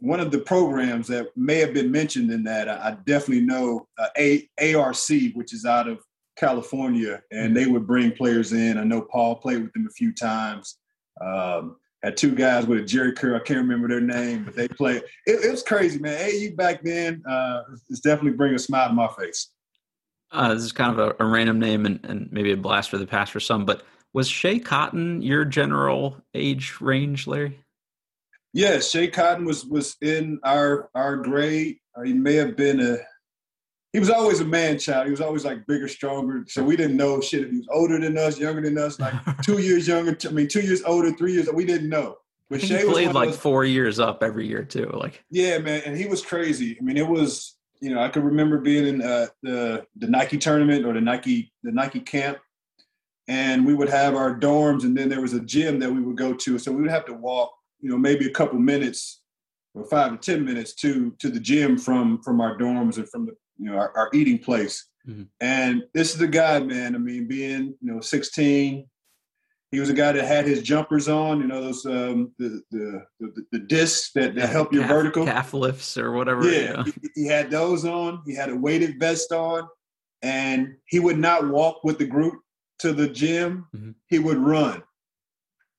one 0.00 0.20
of 0.20 0.30
the 0.30 0.38
programs 0.38 1.06
that 1.08 1.28
may 1.36 1.58
have 1.58 1.72
been 1.72 1.90
mentioned 1.90 2.30
in 2.30 2.44
that, 2.44 2.68
I 2.68 2.96
definitely 3.06 3.46
know 3.46 3.88
uh, 3.98 4.08
A- 4.18 4.48
ARC, 4.74 5.08
which 5.34 5.54
is 5.54 5.64
out 5.64 5.88
of 5.88 6.00
California, 6.36 7.22
and 7.30 7.46
mm-hmm. 7.46 7.54
they 7.54 7.66
would 7.66 7.86
bring 7.86 8.12
players 8.12 8.52
in. 8.52 8.76
I 8.76 8.84
know 8.84 9.00
Paul 9.00 9.36
played 9.36 9.62
with 9.62 9.72
them 9.72 9.86
a 9.88 9.92
few 9.92 10.12
times. 10.12 10.78
Um, 11.20 11.76
had 12.04 12.16
two 12.18 12.34
guys 12.34 12.66
with 12.66 12.80
a 12.80 12.82
Jheri 12.82 13.16
curl. 13.16 13.34
I 13.34 13.40
can't 13.40 13.60
remember 13.60 13.88
their 13.88 14.00
name, 14.00 14.44
but 14.44 14.54
they 14.54 14.68
played. 14.68 15.02
It, 15.26 15.44
it 15.44 15.50
was 15.50 15.62
crazy, 15.62 15.98
man. 15.98 16.20
AU 16.20 16.54
back 16.54 16.82
then 16.82 17.22
uh, 17.26 17.62
is 17.88 18.00
definitely 18.00 18.36
bringing 18.36 18.56
a 18.56 18.58
smile 18.58 18.88
to 18.88 18.94
my 18.94 19.08
face. 19.18 19.48
Uh, 20.30 20.52
this 20.52 20.64
is 20.64 20.72
kind 20.72 20.98
of 20.98 20.98
a, 20.98 21.24
a 21.24 21.26
random 21.26 21.58
name 21.58 21.86
and, 21.86 22.00
and, 22.04 22.30
maybe 22.30 22.52
a 22.52 22.56
blast 22.56 22.90
for 22.90 22.98
the 22.98 23.06
past 23.06 23.32
for 23.32 23.40
some, 23.40 23.64
but 23.64 23.84
Was 24.12 24.28
Schea 24.28 24.62
Cotton 24.62 25.22
your 25.22 25.44
general 25.44 26.16
age 26.34 26.76
range, 26.80 27.26
Larry? 27.26 27.58
Yes, 28.52 28.92
Schea 28.92 29.12
Cotton 29.12 29.44
was 29.44 29.64
was 29.64 29.96
in 30.02 30.40
our 30.44 30.90
our 30.94 31.16
grade. 31.16 31.78
He 32.04 32.12
may 32.12 32.34
have 32.34 32.56
been 32.56 32.80
a. 32.80 32.98
He 33.94 34.00
was 34.00 34.10
always 34.10 34.40
a 34.40 34.44
man 34.44 34.76
child. 34.76 35.06
He 35.06 35.12
was 35.12 35.20
always 35.20 35.44
like 35.44 35.68
bigger, 35.68 35.86
stronger. 35.86 36.44
So 36.48 36.64
we 36.64 36.74
didn't 36.74 36.96
know 36.96 37.20
shit 37.20 37.44
if 37.44 37.50
he 37.52 37.58
was 37.58 37.68
older 37.70 37.96
than 38.00 38.18
us, 38.18 38.40
younger 38.40 38.60
than 38.60 38.76
us, 38.76 38.98
like 38.98 39.14
two 39.44 39.58
years 39.58 39.86
younger. 39.86 40.18
I 40.26 40.32
mean, 40.32 40.48
two 40.48 40.62
years 40.62 40.82
older, 40.82 41.12
three 41.12 41.34
years. 41.34 41.48
We 41.54 41.64
didn't 41.64 41.88
know. 41.88 42.16
But 42.50 42.58
Schea 42.60 42.90
played 42.90 43.12
like 43.12 43.30
those, 43.30 43.38
four 43.38 43.64
years 43.64 44.00
up 44.00 44.24
every 44.24 44.48
year 44.48 44.64
too. 44.64 44.90
Like 44.92 45.22
yeah, 45.30 45.58
man, 45.58 45.82
and 45.86 45.96
he 45.96 46.06
was 46.06 46.26
crazy. 46.26 46.76
I 46.76 46.82
mean, 46.82 46.96
it 46.96 47.06
was 47.06 47.56
you 47.80 47.94
know 47.94 48.00
I 48.00 48.08
can 48.08 48.24
remember 48.24 48.58
being 48.58 48.84
in 48.84 49.00
uh, 49.00 49.28
the 49.44 49.86
the 49.94 50.08
Nike 50.08 50.38
tournament 50.38 50.84
or 50.84 50.92
the 50.92 51.00
Nike 51.00 51.52
the 51.62 51.70
Nike 51.70 52.00
camp, 52.00 52.38
and 53.28 53.64
we 53.64 53.74
would 53.74 53.88
have 53.88 54.16
our 54.16 54.36
dorms, 54.36 54.82
and 54.82 54.98
then 54.98 55.08
there 55.08 55.20
was 55.20 55.34
a 55.34 55.40
gym 55.40 55.78
that 55.78 55.92
we 55.92 56.02
would 56.02 56.16
go 56.16 56.34
to. 56.34 56.58
So 56.58 56.72
we 56.72 56.82
would 56.82 56.90
have 56.90 57.06
to 57.06 57.14
walk, 57.14 57.52
you 57.80 57.90
know, 57.90 57.96
maybe 57.96 58.26
a 58.26 58.30
couple 58.30 58.58
minutes 58.58 59.20
or 59.72 59.84
five 59.84 60.10
to 60.10 60.16
ten 60.18 60.44
minutes 60.44 60.74
to 60.74 61.14
to 61.20 61.28
the 61.28 61.38
gym 61.38 61.78
from 61.78 62.20
from 62.22 62.40
our 62.40 62.58
dorms 62.58 62.96
and 62.96 63.08
from 63.08 63.26
the 63.26 63.36
you 63.58 63.70
know 63.70 63.76
our, 63.76 63.92
our 63.96 64.10
eating 64.12 64.38
place. 64.38 64.86
Mm-hmm. 65.08 65.24
And 65.40 65.82
this 65.92 66.12
is 66.12 66.18
the 66.18 66.28
guy, 66.28 66.60
man. 66.60 66.94
I 66.94 66.98
mean, 66.98 67.28
being 67.28 67.74
you 67.80 67.92
know 67.92 68.00
16, 68.00 68.86
he 69.70 69.80
was 69.80 69.90
a 69.90 69.94
guy 69.94 70.12
that 70.12 70.24
had 70.24 70.46
his 70.46 70.62
jumpers 70.62 71.08
on, 71.08 71.40
you 71.40 71.46
know, 71.46 71.60
those 71.60 71.84
um, 71.84 72.32
the, 72.38 72.62
the 72.70 73.04
the 73.20 73.46
the 73.52 73.58
discs 73.58 74.12
that, 74.12 74.34
that 74.36 74.48
help 74.48 74.72
your 74.72 74.82
calf, 74.82 74.90
vertical 74.92 75.24
calf 75.24 75.52
lifts 75.52 75.98
or 75.98 76.12
whatever. 76.12 76.50
Yeah, 76.50 76.60
you 76.60 76.68
know. 76.68 76.82
he, 76.84 76.92
he, 77.14 77.26
had 77.26 77.50
those 77.50 77.84
on. 77.84 78.22
He 78.24 78.34
had 78.34 78.50
a 78.50 78.56
weighted 78.56 78.98
vest 78.98 79.32
on, 79.32 79.68
and 80.22 80.74
he 80.86 81.00
would 81.00 81.18
not 81.18 81.48
walk 81.48 81.84
with 81.84 81.98
the 81.98 82.06
group 82.06 82.34
to 82.80 82.92
the 82.92 83.08
gym. 83.08 83.66
Mm-hmm. 83.74 83.90
He 84.06 84.18
would 84.18 84.38
run. 84.38 84.82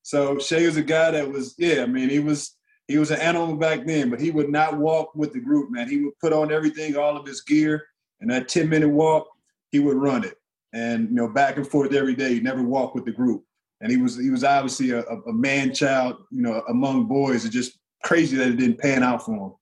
So 0.05 0.35
Schea 0.35 0.67
was 0.67 0.77
a 0.77 0.83
guy 0.83 1.11
that 1.11 1.31
was, 1.31 1.55
yeah, 1.57 1.81
I 1.81 1.87
mean, 1.87 2.09
he 2.09 2.19
was 2.19 2.55
he 2.87 2.97
was 2.97 3.11
an 3.11 3.19
animal 3.19 3.55
back 3.55 3.85
then, 3.85 4.09
but 4.09 4.19
he 4.19 4.31
would 4.31 4.49
not 4.49 4.77
walk 4.77 5.15
with 5.15 5.33
the 5.33 5.39
group, 5.39 5.71
man. 5.71 5.89
He 5.89 6.03
would 6.03 6.17
put 6.19 6.33
on 6.33 6.51
everything, 6.51 6.95
all 6.95 7.17
of 7.17 7.25
his 7.25 7.41
gear, 7.41 7.83
and 8.21 8.29
that 8.29 8.47
10 8.47 8.69
minute 8.69 8.89
walk, 8.89 9.27
he 9.71 9.79
would 9.79 9.97
run 9.97 10.23
it. 10.23 10.35
And 10.73 11.09
you 11.09 11.15
know, 11.15 11.27
back 11.27 11.57
and 11.57 11.67
forth 11.67 11.93
every 11.93 12.15
day. 12.15 12.33
He 12.33 12.39
never 12.41 12.61
walked 12.61 12.95
with 12.95 13.05
the 13.05 13.11
group 13.11 13.43
and 13.81 13.91
he 13.91 13.97
was 13.97 14.17
he 14.17 14.29
was 14.29 14.43
obviously 14.43 14.91
a, 14.91 15.01
a 15.01 15.33
man 15.33 15.73
child, 15.73 16.17
you 16.31 16.41
know, 16.41 16.63
among 16.69 17.05
boys. 17.05 17.45
It's 17.45 17.53
just 17.53 17.77
crazy 18.03 18.37
that 18.37 18.47
it 18.47 18.57
didn't 18.57 18.79
pan 18.79 19.03
out 19.03 19.25
for 19.25 19.35
him. 19.35 19.53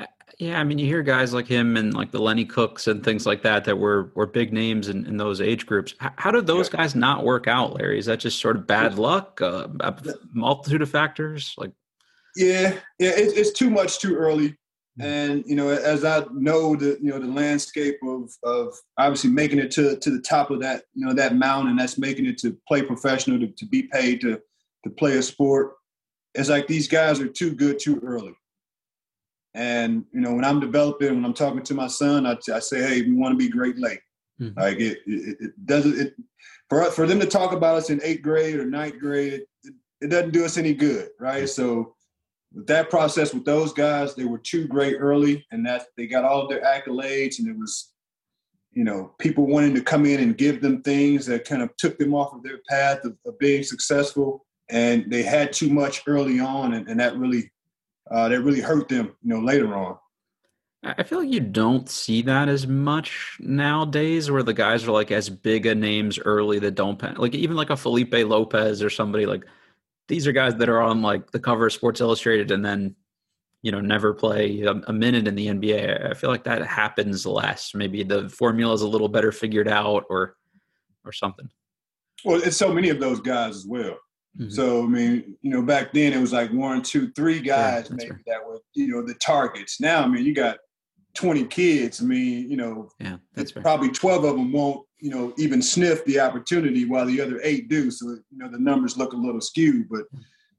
Uh, 0.00 0.06
yeah, 0.38 0.58
I 0.58 0.64
mean, 0.64 0.78
you 0.78 0.86
hear 0.86 1.02
guys 1.02 1.32
like 1.32 1.46
him 1.46 1.76
and 1.76 1.94
like 1.94 2.10
the 2.10 2.18
Lenny 2.18 2.44
Cookes 2.44 2.86
and 2.86 3.04
things 3.04 3.26
like 3.26 3.42
that 3.42 3.64
that 3.64 3.78
were 3.78 4.10
were 4.14 4.26
big 4.26 4.52
names 4.52 4.88
in, 4.88 5.06
in 5.06 5.18
those 5.18 5.40
age 5.40 5.66
groups. 5.66 5.94
How, 5.98 6.12
how 6.16 6.30
did 6.30 6.46
those 6.46 6.68
guys 6.68 6.94
not 6.94 7.24
work 7.24 7.46
out, 7.46 7.74
Larry? 7.74 7.98
Is 7.98 8.06
that 8.06 8.18
just 8.18 8.40
sort 8.40 8.56
of 8.56 8.66
bad 8.66 8.98
luck, 8.98 9.40
uh, 9.40 9.68
a 9.80 9.94
multitude 10.32 10.82
of 10.82 10.90
factors? 10.90 11.54
Like, 11.58 11.72
yeah, 12.36 12.74
yeah, 12.98 13.10
it, 13.10 13.36
it's 13.36 13.52
too 13.52 13.70
much 13.70 13.98
too 13.98 14.16
early. 14.16 14.56
Mm-hmm. 15.00 15.02
And 15.02 15.44
you 15.46 15.56
know, 15.56 15.68
as 15.68 16.04
I 16.04 16.24
know 16.32 16.76
the 16.76 16.98
you 17.00 17.10
know 17.10 17.18
the 17.18 17.26
landscape 17.26 17.96
of 18.04 18.30
of 18.44 18.74
obviously 18.96 19.30
making 19.30 19.58
it 19.58 19.70
to 19.72 19.96
to 19.96 20.10
the 20.10 20.20
top 20.20 20.50
of 20.50 20.60
that 20.60 20.84
you 20.94 21.04
know 21.04 21.14
that 21.14 21.34
mountain, 21.34 21.76
that's 21.76 21.98
making 21.98 22.26
it 22.26 22.38
to 22.38 22.56
play 22.68 22.82
professional, 22.82 23.40
to, 23.40 23.48
to 23.48 23.66
be 23.66 23.84
paid 23.84 24.20
to 24.20 24.40
to 24.84 24.90
play 24.90 25.16
a 25.16 25.22
sport. 25.22 25.72
It's 26.34 26.48
like 26.48 26.66
these 26.66 26.88
guys 26.88 27.20
are 27.20 27.28
too 27.28 27.54
good 27.54 27.78
too 27.78 28.00
early. 28.04 28.34
And 29.54 30.04
you 30.12 30.20
know, 30.20 30.34
when 30.34 30.44
I'm 30.44 30.60
developing, 30.60 31.14
when 31.14 31.24
I'm 31.24 31.34
talking 31.34 31.62
to 31.62 31.74
my 31.74 31.86
son, 31.86 32.26
I, 32.26 32.36
I 32.52 32.58
say, 32.58 32.82
hey, 32.82 33.02
we 33.02 33.14
want 33.14 33.32
to 33.32 33.38
be 33.38 33.48
great 33.48 33.78
late. 33.78 34.00
Mm-hmm. 34.40 34.58
Like 34.58 34.78
it, 34.80 34.98
it, 35.06 35.36
it 35.40 35.66
doesn't 35.66 35.98
it 35.98 36.14
for 36.68 36.84
for 36.90 37.06
them 37.06 37.20
to 37.20 37.26
talk 37.26 37.52
about 37.52 37.76
us 37.76 37.90
in 37.90 38.00
eighth 38.02 38.22
grade 38.22 38.56
or 38.56 38.64
ninth 38.64 38.98
grade, 38.98 39.32
it, 39.32 39.74
it 40.00 40.08
doesn't 40.08 40.32
do 40.32 40.44
us 40.44 40.56
any 40.56 40.74
good, 40.74 41.10
right? 41.20 41.48
So 41.48 41.93
with 42.54 42.66
that 42.68 42.88
process 42.88 43.34
with 43.34 43.44
those 43.44 43.72
guys, 43.72 44.14
they 44.14 44.24
were 44.24 44.38
too 44.38 44.66
great 44.66 44.96
early, 44.98 45.44
and 45.50 45.66
that 45.66 45.86
they 45.96 46.06
got 46.06 46.24
all 46.24 46.46
their 46.46 46.62
accolades, 46.62 47.38
and 47.38 47.48
it 47.48 47.58
was, 47.58 47.92
you 48.72 48.84
know, 48.84 49.12
people 49.18 49.46
wanting 49.46 49.74
to 49.74 49.82
come 49.82 50.06
in 50.06 50.20
and 50.20 50.38
give 50.38 50.60
them 50.60 50.82
things 50.82 51.26
that 51.26 51.44
kind 51.44 51.62
of 51.62 51.76
took 51.76 51.98
them 51.98 52.14
off 52.14 52.32
of 52.32 52.42
their 52.42 52.60
path 52.68 53.04
of, 53.04 53.16
of 53.26 53.38
being 53.38 53.62
successful, 53.62 54.46
and 54.70 55.10
they 55.10 55.22
had 55.22 55.52
too 55.52 55.68
much 55.68 56.02
early 56.06 56.38
on, 56.38 56.74
and, 56.74 56.88
and 56.88 57.00
that 57.00 57.16
really, 57.16 57.50
uh, 58.10 58.28
that 58.28 58.42
really 58.42 58.60
hurt 58.60 58.88
them, 58.88 59.06
you 59.22 59.34
know, 59.34 59.40
later 59.40 59.74
on. 59.74 59.98
I 60.84 61.02
feel 61.02 61.20
like 61.20 61.32
you 61.32 61.40
don't 61.40 61.88
see 61.88 62.20
that 62.22 62.48
as 62.48 62.66
much 62.66 63.38
nowadays, 63.40 64.30
where 64.30 64.42
the 64.42 64.52
guys 64.52 64.86
are 64.86 64.92
like 64.92 65.10
as 65.10 65.30
big 65.30 65.64
a 65.64 65.74
names 65.74 66.18
early 66.18 66.58
that 66.58 66.74
don't 66.74 67.18
like 67.18 67.34
even 67.34 67.56
like 67.56 67.70
a 67.70 67.76
Felipe 67.76 68.12
Lopez 68.12 68.82
or 68.82 68.90
somebody 68.90 69.24
like 69.24 69.46
these 70.08 70.26
are 70.26 70.32
guys 70.32 70.56
that 70.56 70.68
are 70.68 70.80
on 70.80 71.02
like 71.02 71.30
the 71.30 71.40
cover 71.40 71.66
of 71.66 71.72
Sports 71.72 72.00
Illustrated 72.00 72.50
and 72.50 72.64
then 72.64 72.94
you 73.62 73.72
know 73.72 73.80
never 73.80 74.12
play 74.12 74.62
a, 74.62 74.72
a, 74.72 74.92
minute 74.92 75.26
in 75.26 75.34
the 75.34 75.46
NBA. 75.46 76.10
I 76.10 76.14
feel 76.14 76.30
like 76.30 76.44
that 76.44 76.66
happens 76.66 77.24
less. 77.24 77.74
Maybe 77.74 78.02
the 78.02 78.28
formula 78.28 78.74
is 78.74 78.82
a 78.82 78.88
little 78.88 79.08
better 79.08 79.32
figured 79.32 79.68
out 79.68 80.04
or 80.10 80.36
or 81.04 81.12
something. 81.12 81.48
Well, 82.24 82.40
it's 82.42 82.56
so 82.56 82.72
many 82.72 82.90
of 82.90 83.00
those 83.00 83.20
guys 83.20 83.56
as 83.56 83.66
well. 83.66 83.98
Mm-hmm. 84.38 84.50
So 84.50 84.84
I 84.84 84.86
mean, 84.86 85.36
you 85.42 85.50
know, 85.50 85.62
back 85.62 85.92
then 85.92 86.12
it 86.12 86.20
was 86.20 86.32
like 86.32 86.52
one, 86.52 86.82
two, 86.82 87.10
three 87.12 87.40
guys 87.40 87.86
yeah, 87.88 87.96
maybe 87.96 88.10
right. 88.10 88.20
that 88.26 88.46
were 88.46 88.60
you 88.74 88.88
know 88.88 89.02
the 89.02 89.14
targets. 89.14 89.80
Now 89.80 90.02
I 90.02 90.08
mean, 90.08 90.24
you 90.24 90.34
got 90.34 90.58
20 91.14 91.44
kids, 91.44 92.02
I 92.02 92.04
mean, 92.04 92.50
you 92.50 92.56
know, 92.56 92.90
yeah, 92.98 93.16
that's 93.34 93.52
probably 93.52 93.90
12 93.90 94.24
of 94.24 94.36
them 94.36 94.52
won't, 94.52 94.84
you 95.04 95.10
know, 95.10 95.34
even 95.36 95.60
sniff 95.60 96.02
the 96.06 96.18
opportunity 96.18 96.86
while 96.86 97.04
the 97.04 97.20
other 97.20 97.38
eight 97.42 97.68
do. 97.68 97.90
So, 97.90 98.08
you 98.08 98.38
know, 98.38 98.50
the 98.50 98.58
numbers 98.58 98.96
look 98.96 99.12
a 99.12 99.16
little 99.16 99.42
skewed, 99.42 99.86
but 99.90 100.04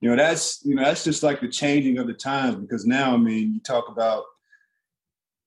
you 0.02 0.08
know, 0.08 0.16
that's, 0.16 0.64
you 0.64 0.76
know, 0.76 0.84
that's 0.84 1.04
just 1.04 1.24
like 1.24 1.42
the 1.42 1.48
changing 1.48 1.98
of 1.98 2.06
the 2.06 2.14
times 2.14 2.58
because 2.58 2.86
now, 2.86 3.16
I 3.16 3.18
mean, 3.18 3.56
you 3.56 3.60
talk 3.60 3.90
about 3.90 4.24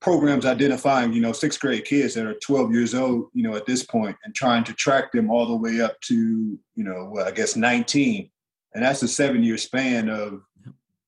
programs 0.01 0.44
identifying, 0.44 1.12
you 1.12 1.20
know, 1.20 1.30
sixth 1.30 1.61
grade 1.61 1.84
kids 1.84 2.14
that 2.14 2.26
are 2.26 2.34
12 2.42 2.72
years 2.72 2.92
old, 2.92 3.28
you 3.34 3.44
know, 3.44 3.55
at 3.55 3.66
this 3.66 3.84
point 3.84 4.16
and 4.24 4.34
trying 4.34 4.64
to 4.64 4.72
track 4.72 5.12
them 5.12 5.30
all 5.30 5.46
the 5.46 5.57
way 5.57 5.80
up 5.80 6.01
to, 6.01 6.59
you 6.74 6.84
know, 6.84 7.09
well, 7.09 7.28
I 7.28 7.30
guess 7.30 7.55
19. 7.55 8.28
And 8.74 8.84
that's 8.84 9.05
a 9.05 9.09
seven 9.09 9.44
year 9.44 9.59
span 9.59 10.09
of, 10.09 10.42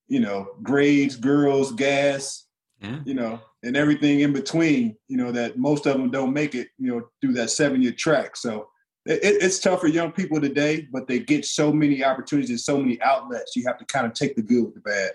you 0.06 0.20
know, 0.20 0.46
grades, 0.62 1.16
girls, 1.16 1.72
gas, 1.72 2.46
yeah. 2.80 3.00
you 3.04 3.14
know, 3.14 3.40
and 3.62 3.76
everything 3.76 4.20
in 4.20 4.32
between, 4.32 4.96
you 5.08 5.16
know, 5.16 5.32
that 5.32 5.58
most 5.58 5.86
of 5.86 5.96
them 5.96 6.10
don't 6.10 6.32
make 6.32 6.54
it, 6.54 6.68
you 6.78 6.90
know, 6.90 7.08
through 7.20 7.34
that 7.34 7.50
seven 7.50 7.82
year 7.82 7.92
track. 7.92 8.36
So 8.36 8.68
it, 9.06 9.20
it's 9.22 9.58
tough 9.58 9.80
for 9.80 9.88
young 9.88 10.12
people 10.12 10.40
today, 10.40 10.86
but 10.92 11.06
they 11.06 11.18
get 11.18 11.44
so 11.44 11.72
many 11.72 12.04
opportunities 12.04 12.50
and 12.50 12.60
so 12.60 12.78
many 12.78 13.00
outlets. 13.02 13.56
You 13.56 13.64
have 13.66 13.78
to 13.78 13.84
kind 13.86 14.06
of 14.06 14.14
take 14.14 14.36
the 14.36 14.42
good 14.42 14.64
with 14.64 14.74
the 14.74 14.80
bad. 14.80 15.12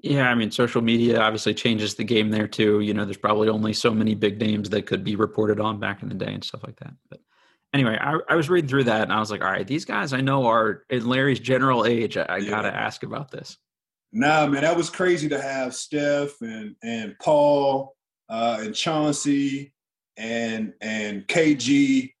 Yeah, 0.00 0.28
I 0.28 0.34
mean, 0.34 0.50
social 0.50 0.82
media 0.82 1.18
obviously 1.18 1.54
changes 1.54 1.94
the 1.94 2.04
game 2.04 2.30
there 2.30 2.46
too. 2.46 2.80
You 2.80 2.92
know, 2.92 3.06
there's 3.06 3.16
probably 3.16 3.48
only 3.48 3.72
so 3.72 3.90
many 3.90 4.14
big 4.14 4.38
names 4.38 4.68
that 4.70 4.84
could 4.84 5.02
be 5.02 5.16
reported 5.16 5.60
on 5.60 5.80
back 5.80 6.02
in 6.02 6.10
the 6.10 6.14
day 6.14 6.32
and 6.34 6.44
stuff 6.44 6.62
like 6.62 6.76
that. 6.80 6.92
But 7.08 7.20
anyway, 7.72 7.96
I, 7.98 8.18
I 8.28 8.34
was 8.34 8.50
reading 8.50 8.68
through 8.68 8.84
that 8.84 9.02
and 9.02 9.12
I 9.12 9.18
was 9.18 9.30
like, 9.30 9.42
all 9.42 9.50
right, 9.50 9.66
these 9.66 9.86
guys 9.86 10.12
I 10.12 10.20
know 10.20 10.46
are 10.46 10.82
in 10.90 11.06
Larry's 11.06 11.40
general 11.40 11.86
age. 11.86 12.18
I, 12.18 12.24
I 12.24 12.36
yeah. 12.36 12.50
got 12.50 12.62
to 12.62 12.74
ask 12.74 13.02
about 13.02 13.30
this. 13.30 13.56
Nah, 14.16 14.46
man, 14.46 14.62
that 14.62 14.76
was 14.76 14.90
crazy 14.90 15.28
to 15.28 15.42
have 15.42 15.74
Steph 15.74 16.40
and 16.40 16.76
and 16.84 17.16
Paul 17.20 17.96
uh, 18.28 18.58
and 18.60 18.72
Chauncey 18.72 19.74
and 20.16 20.72
and 20.80 21.26
KG, 21.26 22.12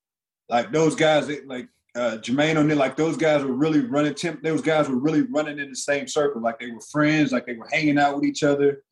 like 0.48 0.72
those 0.72 0.96
guys, 0.96 1.30
like 1.46 1.68
uh, 1.94 2.18
Jermaine 2.20 2.56
O'Neal, 2.56 2.78
like 2.78 2.96
those 2.96 3.16
guys 3.16 3.44
were 3.44 3.52
really 3.52 3.78
running. 3.78 4.12
Temp- 4.14 4.42
those 4.42 4.60
guys 4.60 4.88
were 4.88 4.98
really 4.98 5.22
running 5.22 5.60
in 5.60 5.70
the 5.70 5.76
same 5.76 6.08
circle, 6.08 6.42
like 6.42 6.58
they 6.58 6.72
were 6.72 6.80
friends, 6.80 7.30
like 7.30 7.46
they 7.46 7.54
were 7.54 7.68
hanging 7.72 7.96
out 7.96 8.16
with 8.16 8.24
each 8.24 8.42
other. 8.42 8.82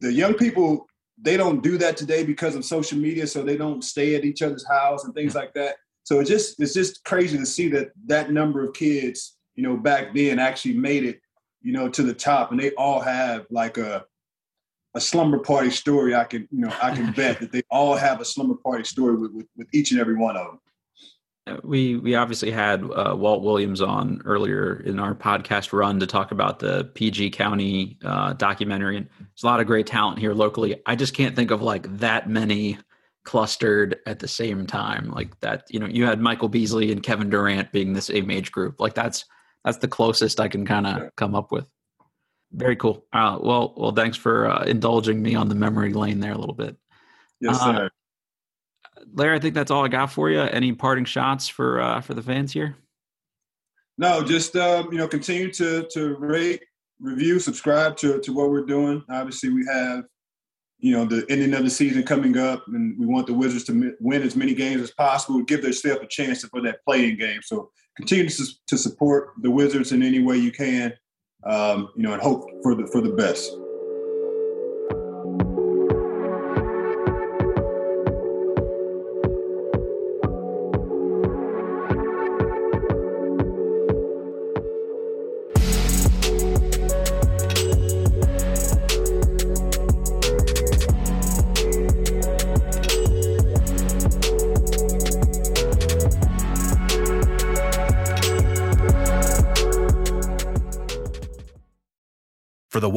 The 0.00 0.12
young 0.12 0.34
people, 0.34 0.86
they 1.20 1.36
don't 1.36 1.64
do 1.64 1.76
that 1.78 1.96
today 1.96 2.22
because 2.22 2.54
of 2.54 2.64
social 2.64 2.96
media, 2.96 3.26
so 3.26 3.42
they 3.42 3.56
don't 3.56 3.82
stay 3.82 4.14
at 4.14 4.24
each 4.24 4.40
other's 4.40 4.66
house 4.68 5.04
and 5.04 5.12
things 5.14 5.34
like 5.34 5.52
that. 5.54 5.74
So 6.04 6.20
it's 6.20 6.30
just 6.30 6.60
it's 6.60 6.74
just 6.74 7.02
crazy 7.02 7.38
to 7.38 7.46
see 7.46 7.66
that 7.70 7.90
that 8.06 8.30
number 8.30 8.64
of 8.64 8.72
kids, 8.72 9.36
you 9.56 9.64
know, 9.64 9.76
back 9.76 10.14
then 10.14 10.38
actually 10.38 10.74
made 10.74 11.02
it 11.02 11.18
you 11.62 11.72
know, 11.72 11.88
to 11.88 12.02
the 12.02 12.14
top, 12.14 12.50
and 12.50 12.60
they 12.60 12.72
all 12.72 13.00
have 13.00 13.46
like 13.50 13.78
a 13.78 14.04
a 14.94 15.00
slumber 15.00 15.38
party 15.38 15.70
story. 15.70 16.14
I 16.14 16.24
can, 16.24 16.46
you 16.50 16.60
know, 16.60 16.74
I 16.82 16.94
can 16.94 17.12
bet 17.16 17.40
that 17.40 17.52
they 17.52 17.62
all 17.70 17.94
have 17.94 18.20
a 18.20 18.24
slumber 18.24 18.56
party 18.56 18.84
story 18.84 19.16
with, 19.16 19.32
with, 19.32 19.46
with 19.56 19.68
each 19.72 19.90
and 19.90 20.00
every 20.00 20.16
one 20.16 20.36
of 20.36 20.46
them. 20.46 20.60
Uh, 21.46 21.56
we 21.64 21.96
we 21.96 22.14
obviously 22.14 22.52
had 22.52 22.84
uh, 22.84 23.16
Walt 23.16 23.42
Williams 23.42 23.80
on 23.80 24.22
earlier 24.24 24.80
in 24.84 25.00
our 25.00 25.14
podcast 25.14 25.72
run 25.72 25.98
to 25.98 26.06
talk 26.06 26.30
about 26.30 26.60
the 26.60 26.84
PG 26.94 27.30
County 27.30 27.98
uh, 28.04 28.32
documentary, 28.34 28.96
and 28.96 29.08
there's 29.18 29.42
a 29.42 29.46
lot 29.46 29.58
of 29.58 29.66
great 29.66 29.86
talent 29.86 30.20
here 30.20 30.34
locally. 30.34 30.80
I 30.86 30.94
just 30.94 31.14
can't 31.14 31.34
think 31.34 31.50
of 31.50 31.60
like 31.60 31.98
that 31.98 32.28
many 32.28 32.78
clustered 33.24 33.98
at 34.06 34.20
the 34.20 34.28
same 34.28 34.66
time 34.66 35.10
like 35.10 35.38
that. 35.40 35.64
You 35.68 35.80
know, 35.80 35.86
you 35.86 36.06
had 36.06 36.20
Michael 36.20 36.48
Beasley 36.48 36.92
and 36.92 37.02
Kevin 37.02 37.30
Durant 37.30 37.72
being 37.72 37.92
the 37.92 38.00
same 38.00 38.30
age 38.30 38.52
group. 38.52 38.80
Like 38.80 38.94
that's 38.94 39.24
that's 39.64 39.78
the 39.78 39.88
closest 39.88 40.40
I 40.40 40.48
can 40.48 40.66
kind 40.66 40.86
of 40.86 41.14
come 41.16 41.34
up 41.34 41.52
with. 41.52 41.66
Very 42.52 42.76
cool. 42.76 43.06
Uh, 43.12 43.38
well, 43.40 43.74
well, 43.76 43.92
thanks 43.92 44.16
for 44.16 44.46
uh, 44.50 44.64
indulging 44.64 45.22
me 45.22 45.34
on 45.34 45.48
the 45.48 45.54
memory 45.54 45.92
lane 45.92 46.20
there 46.20 46.32
a 46.32 46.38
little 46.38 46.54
bit. 46.54 46.76
Yes, 47.40 47.60
uh, 47.60 47.74
sir. 47.74 47.90
Larry, 49.14 49.36
I 49.36 49.40
think 49.40 49.54
that's 49.54 49.70
all 49.70 49.84
I 49.84 49.88
got 49.88 50.12
for 50.12 50.30
you. 50.30 50.40
Any 50.40 50.72
parting 50.72 51.04
shots 51.04 51.48
for 51.48 51.80
uh, 51.80 52.00
for 52.00 52.14
the 52.14 52.22
fans 52.22 52.52
here? 52.52 52.76
No, 53.98 54.22
just 54.22 54.54
um, 54.56 54.92
you 54.92 54.98
know, 54.98 55.08
continue 55.08 55.50
to 55.52 55.86
to 55.92 56.14
rate, 56.16 56.62
review, 57.00 57.38
subscribe 57.38 57.96
to 57.98 58.20
to 58.20 58.32
what 58.32 58.50
we're 58.50 58.66
doing. 58.66 59.02
Obviously, 59.10 59.50
we 59.50 59.64
have 59.72 60.04
you 60.78 60.92
know 60.92 61.06
the 61.06 61.24
ending 61.30 61.54
of 61.54 61.64
the 61.64 61.70
season 61.70 62.02
coming 62.02 62.36
up, 62.36 62.64
and 62.68 62.98
we 62.98 63.06
want 63.06 63.26
the 63.26 63.34
Wizards 63.34 63.64
to 63.64 63.94
win 64.00 64.22
as 64.22 64.36
many 64.36 64.54
games 64.54 64.82
as 64.82 64.92
possible, 64.92 65.42
give 65.42 65.62
themselves 65.62 66.02
a 66.02 66.06
chance 66.06 66.44
for 66.44 66.60
that 66.62 66.84
playing 66.86 67.16
game. 67.16 67.40
So 67.42 67.70
continue 67.96 68.28
to, 68.28 68.44
to 68.66 68.78
support 68.78 69.30
the 69.40 69.50
Wizards 69.50 69.92
in 69.92 70.02
any 70.02 70.20
way 70.20 70.36
you 70.36 70.52
can, 70.52 70.92
um, 71.44 71.88
you 71.96 72.02
know, 72.02 72.12
and 72.12 72.22
hope 72.22 72.48
for 72.62 72.74
the 72.74 72.86
for 72.86 73.00
the 73.00 73.10
best. 73.10 73.56